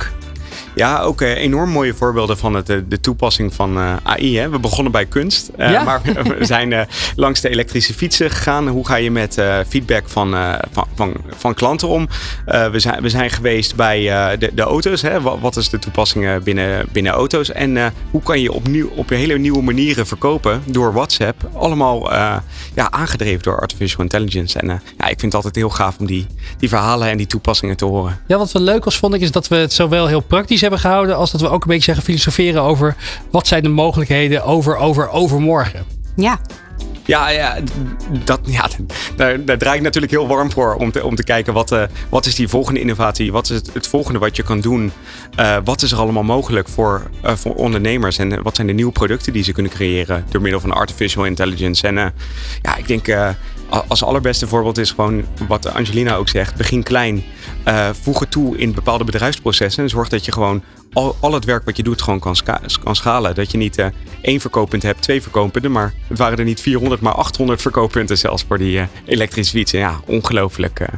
Ja, 0.74 1.00
ook 1.00 1.20
uh, 1.20 1.36
enorm 1.36 1.70
mooie 1.70 1.94
voorbeelden 1.94 2.38
van 2.38 2.54
het, 2.54 2.66
de 2.66 3.00
toepassing 3.00 3.54
van 3.54 3.78
uh, 3.78 3.96
AI. 4.02 4.38
Hè. 4.38 4.48
We 4.48 4.58
begonnen 4.58 4.92
bij 4.92 5.06
kunst, 5.06 5.50
ja? 5.56 5.82
maar 5.82 6.00
we 6.38 6.44
zijn 6.44 6.88
langs 7.16 7.40
de 7.40 7.48
elektrische 7.48 7.94
fietsen 7.94 8.30
gegaan. 8.30 8.68
Hoe 8.68 8.86
ga 8.86 8.96
je 8.96 9.10
met 9.10 9.42
feedback 9.68 10.08
van, 10.08 10.30
van, 10.72 10.86
van, 10.94 11.14
van, 11.36 11.54
klanten 11.54 11.88
om? 11.88 12.08
we, 12.44 12.70
zijn, 12.74 13.02
we 13.02 13.08
zijn 13.08 13.30
geweest 13.30 13.76
bij 13.76 14.00
de, 14.38 14.50
de, 14.54 14.62
auto's. 14.62 15.02
Hè. 15.02 15.20
Wat, 15.20 15.38
wat, 15.40 15.56
is 15.56 15.68
de 15.68 15.78
toepassing 15.78 16.42
binnen, 16.42 16.86
binnen 16.92 17.12
auto's? 17.12 17.52
En 17.52 17.92
hoe 18.10 18.22
kan 18.22 18.40
je 18.40 18.52
op, 18.52 18.68
nieuw, 18.68 18.88
op 18.88 19.08
hele 19.08 19.38
nieuwe 19.38 19.62
manieren 19.62 20.06
verkopen 20.06 20.62
door 20.64 20.92
WhatsApp? 20.92 21.50
Allemaal 21.54 22.12
ja, 22.74 22.90
aangedreven 22.90 23.42
door 23.42 23.60
artificial 23.60 24.02
intelligence. 24.02 24.58
En 24.58 24.66
ja, 24.98 25.08
ik 25.08 25.20
vind 25.20 25.22
het 25.22 25.34
altijd 25.34 25.54
heel 25.54 25.70
gaaf 25.70 25.98
om 25.98 26.06
die, 26.06 26.26
die 26.58 26.68
verhalen 26.68 27.08
en 27.08 27.16
die 27.16 27.26
toepassingen 27.26 27.76
te 27.76 27.84
horen. 27.84 28.20
Ja, 28.26 28.38
wat 28.38 28.52
wel 28.52 28.62
leuk 28.62 28.84
was, 28.84 28.98
vond 28.98 29.14
ik, 29.14 29.20
is 29.20 29.30
dat 29.30 29.48
we 29.48 29.56
het 29.56 29.72
zowel 29.72 30.06
heel 30.06 30.20
praktisch 30.20 30.57
hebben 30.60 30.80
gehouden. 30.80 31.16
als 31.16 31.30
dat 31.30 31.40
we 31.40 31.48
ook 31.48 31.62
een 31.62 31.68
beetje 31.68 31.84
zeggen 31.84 32.04
filosoferen 32.04 32.62
over 32.62 32.96
wat 33.30 33.46
zijn 33.46 33.62
de 33.62 33.68
mogelijkheden 33.68 34.44
over, 34.44 34.76
over, 34.76 35.08
overmorgen. 35.08 35.84
Ja. 36.16 36.38
Ja, 37.08 37.28
ja, 37.28 37.58
dat, 38.24 38.40
ja 38.42 38.68
daar, 39.16 39.58
draai 39.58 39.76
ik 39.76 39.82
natuurlijk 39.82 40.12
heel 40.12 40.26
warm 40.26 40.52
voor 40.52 40.74
om 40.74 40.92
te, 40.92 41.04
om 41.04 41.14
te 41.14 41.24
kijken 41.24 41.52
wat, 41.52 41.72
uh, 41.72 41.82
wat 42.08 42.26
is 42.26 42.34
die 42.34 42.48
volgende 42.48 42.80
innovatie, 42.80 43.32
wat 43.32 43.50
is 43.50 43.60
het, 43.72 43.86
volgende 43.86 44.18
wat 44.18 44.36
je 44.36 44.42
kan 44.42 44.60
doen, 44.60 44.92
uh, 45.38 45.56
wat 45.64 45.82
is 45.82 45.92
er 45.92 45.98
allemaal 45.98 46.22
mogelijk 46.22 46.68
voor, 46.68 47.10
uh, 47.24 47.32
voor 47.34 47.54
ondernemers 47.54 48.18
en 48.18 48.42
wat 48.42 48.56
zijn 48.56 48.66
de 48.66 48.72
nieuwe 48.72 48.92
producten 48.92 49.32
die 49.32 49.42
ze 49.42 49.52
kunnen 49.52 49.72
creëren 49.72 50.24
door 50.30 50.40
middel 50.40 50.60
van 50.60 50.72
artificial 50.72 51.24
intelligence. 51.24 51.86
En 51.86 51.94
ja, 52.62 52.76
ik 52.76 52.86
denk 52.86 53.36
als 53.88 54.04
allerbeste 54.04 54.46
voorbeeld 54.46 54.78
is 54.78 54.90
gewoon 54.90 55.24
wat 55.48 55.72
Angelina 55.72 56.14
ook 56.14 56.28
zegt, 56.28 56.56
begin 56.56 56.82
klein, 56.82 57.24
voeg 58.02 58.20
het 58.20 58.30
toe 58.30 58.58
in 58.58 58.74
bepaalde 58.74 59.04
bedrijfsprocessen 59.04 59.82
en 59.82 59.88
zorg 59.88 60.08
dat 60.08 60.24
je 60.24 60.32
gewoon 60.32 60.62
al, 60.92 61.32
het 61.32 61.44
werk 61.44 61.64
wat 61.64 61.76
je 61.76 61.82
doet 61.82 62.02
gewoon 62.02 62.18
kan, 62.18 62.36
kan 62.82 62.96
schalen. 62.96 63.34
Dat 63.34 63.50
je 63.50 63.58
niet 63.58 63.78
uh, 63.78 63.86
één 64.22 64.40
verkooppunt 64.40 64.82
hebt, 64.82 65.02
twee 65.02 65.22
verkooppunten, 65.22 65.72
maar 65.72 65.94
het 66.06 66.18
waren 66.18 66.38
er 66.38 66.44
niet 66.44 66.60
400, 66.60 67.00
maar 67.00 67.14
800 67.14 67.62
verkooppunten 67.62 68.18
zelfs 68.18 68.44
voor 68.48 68.58
die 68.58 68.78
uh, 68.78 68.84
elektrische 69.04 69.56
fietsen. 69.56 69.78
Ja, 69.78 70.00
ongelooflijk 70.06 70.80
uh, 70.80 70.88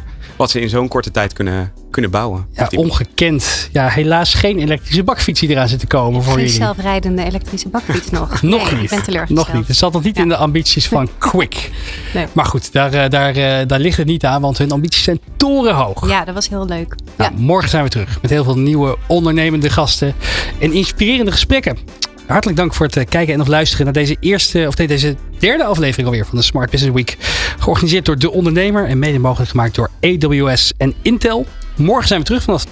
wat 0.40 0.50
ze 0.50 0.60
in 0.60 0.68
zo'n 0.68 0.88
korte 0.88 1.10
tijd 1.10 1.32
kunnen, 1.32 1.72
kunnen 1.90 2.10
bouwen. 2.10 2.46
Ja, 2.52 2.68
ongekend. 2.74 3.68
Ja, 3.72 3.88
helaas 3.88 4.34
geen 4.34 4.58
elektrische 4.58 5.02
bakfiets 5.04 5.40
die 5.40 5.48
eraan 5.48 5.68
zit 5.68 5.80
te 5.80 5.86
komen 5.86 6.22
voor 6.22 6.32
geen 6.32 6.42
jullie. 6.42 6.58
zelfrijdende 6.58 7.24
elektrische 7.24 7.68
bakfiets 7.68 8.10
nog. 8.20 8.42
nog 8.42 8.70
nee, 8.70 8.80
niet. 8.80 8.82
Ik 8.82 8.90
ben 8.90 9.02
teleurgesteld. 9.02 9.46
Nog 9.46 9.56
niet. 9.56 9.68
Het 9.68 9.76
zat 9.76 9.92
nog 9.92 10.02
niet 10.02 10.16
ja. 10.16 10.22
in 10.22 10.28
de 10.28 10.36
ambities 10.36 10.88
van 10.88 11.08
Quick. 11.18 11.70
nee. 12.14 12.26
Maar 12.32 12.44
goed, 12.44 12.72
daar, 12.72 13.10
daar, 13.10 13.66
daar 13.66 13.78
ligt 13.80 13.96
het 13.96 14.06
niet 14.06 14.24
aan, 14.24 14.40
want 14.40 14.58
hun 14.58 14.70
ambities 14.72 15.02
zijn 15.02 15.20
torenhoog. 15.36 16.08
Ja, 16.08 16.24
dat 16.24 16.34
was 16.34 16.48
heel 16.48 16.66
leuk. 16.66 16.94
Nou, 17.16 17.32
ja. 17.34 17.40
Morgen 17.40 17.70
zijn 17.70 17.84
we 17.84 17.90
terug 17.90 18.18
met 18.22 18.30
heel 18.30 18.44
veel 18.44 18.58
nieuwe 18.58 18.96
ondernemende 19.06 19.70
gasten 19.70 20.14
en 20.58 20.72
inspirerende 20.72 21.32
gesprekken. 21.32 21.78
Hartelijk 22.30 22.58
dank 22.58 22.74
voor 22.74 22.86
het 22.86 23.08
kijken 23.08 23.34
en 23.34 23.40
of 23.40 23.46
luisteren 23.46 23.84
naar 23.84 23.94
deze 23.94 24.16
eerste, 24.20 24.64
of 24.66 24.76
nee, 24.76 24.86
deze 24.86 25.16
derde 25.38 25.64
aflevering 25.64 26.06
alweer 26.06 26.26
van 26.26 26.38
de 26.38 26.44
Smart 26.44 26.70
Business 26.70 26.94
Week. 26.94 27.16
Georganiseerd 27.58 28.04
door 28.04 28.18
De 28.18 28.30
Ondernemer 28.30 28.86
en 28.86 28.98
mede 28.98 29.18
mogelijk 29.18 29.50
gemaakt 29.50 29.74
door 29.74 29.90
AWS 30.00 30.72
en 30.76 30.94
Intel. 31.02 31.46
Morgen 31.76 32.08
zijn 32.08 32.20
we 32.20 32.26
terug 32.26 32.42
vanaf 32.42 32.64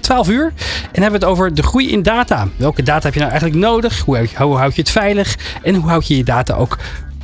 12 0.00 0.28
uur 0.28 0.52
en 0.92 1.02
hebben 1.02 1.20
we 1.20 1.26
het 1.26 1.34
over 1.34 1.54
de 1.54 1.62
groei 1.62 1.90
in 1.90 2.02
data. 2.02 2.48
Welke 2.56 2.82
data 2.82 3.04
heb 3.04 3.12
je 3.14 3.20
nou 3.20 3.30
eigenlijk 3.32 3.60
nodig? 3.60 3.98
Hoe, 3.98 4.28
hoe 4.36 4.56
houd 4.56 4.74
je 4.74 4.80
het 4.80 4.90
veilig? 4.90 5.36
En 5.62 5.74
hoe 5.74 5.88
houd 5.88 6.06
je 6.06 6.16
je 6.16 6.24
data 6.24 6.54
ook 6.54 6.78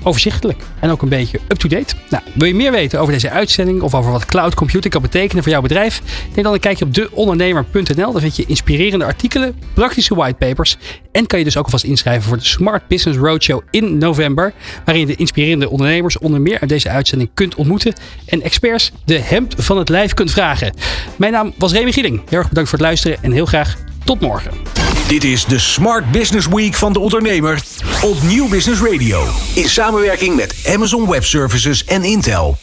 overzichtelijk 0.05 0.63
en 0.81 0.91
ook 0.91 1.03
een 1.03 1.09
beetje 1.09 1.41
up-to-date. 1.49 1.95
Nou, 2.11 2.23
wil 2.35 2.49
je 2.49 2.55
meer 2.55 2.73
weten 2.73 3.01
over 3.01 3.13
deze 3.13 3.31
uitzending 3.31 3.83
of 3.83 3.95
over 3.95 4.13
wat 4.13 4.27
cloud 4.27 4.55
computing 4.55 4.93
kan 4.93 5.03
betekenen 5.03 5.43
voor 5.43 5.53
jouw 5.53 5.61
bedrijf? 5.61 6.03
Neem 6.35 6.45
dan 6.45 6.53
een 6.53 6.61
kijkje 6.61 6.85
op 6.85 6.95
deondernemer.nl. 6.95 8.13
Daar 8.13 8.21
vind 8.21 8.37
je 8.37 8.45
inspirerende 8.47 9.05
artikelen, 9.05 9.59
praktische 9.75 10.15
whitepapers 10.15 10.77
en 11.13 11.27
kan 11.27 11.39
je 11.39 11.45
dus 11.45 11.57
ook 11.57 11.65
alvast 11.65 11.85
inschrijven 11.85 12.23
voor 12.23 12.37
de 12.37 12.45
Smart 12.45 12.89
Business 12.89 13.19
Roadshow 13.19 13.61
in 13.71 13.99
november, 13.99 14.53
waarin 14.85 15.07
je 15.07 15.15
de 15.15 15.21
inspirerende 15.21 15.71
ondernemers 15.71 16.19
onder 16.19 16.41
meer 16.41 16.61
uit 16.61 16.69
deze 16.69 16.89
uitzending 16.89 17.31
kunt 17.35 17.55
ontmoeten 17.55 17.95
en 18.27 18.43
experts 18.43 18.93
de 19.05 19.19
hemd 19.19 19.55
van 19.59 19.79
het 19.79 19.89
lijf 19.89 20.15
kunt 20.15 20.31
vragen. 20.31 20.75
Mijn 21.17 21.33
naam 21.33 21.53
was 21.59 21.73
Remy 21.73 21.93
Gieling. 21.93 22.23
Heel 22.29 22.39
erg 22.39 22.49
bedankt 22.49 22.71
voor 22.71 22.79
het 22.79 22.87
luisteren 22.87 23.19
en 23.23 23.33
heel 23.33 23.47
graag 23.47 23.77
Tot 24.05 24.21
morgen. 24.21 24.53
Dit 25.09 25.25
is 25.25 25.45
de 25.45 25.59
Smart 25.59 26.11
Business 26.11 26.47
Week 26.47 26.75
van 26.75 26.93
de 26.93 26.99
ondernemer 26.99 27.63
op 28.03 28.23
Nieuw 28.23 28.49
Business 28.49 28.81
Radio. 28.81 29.25
In 29.55 29.69
samenwerking 29.69 30.37
met 30.37 30.65
Amazon 30.75 31.09
Web 31.11 31.25
Services 31.25 31.85
en 31.85 32.03
Intel. 32.03 32.57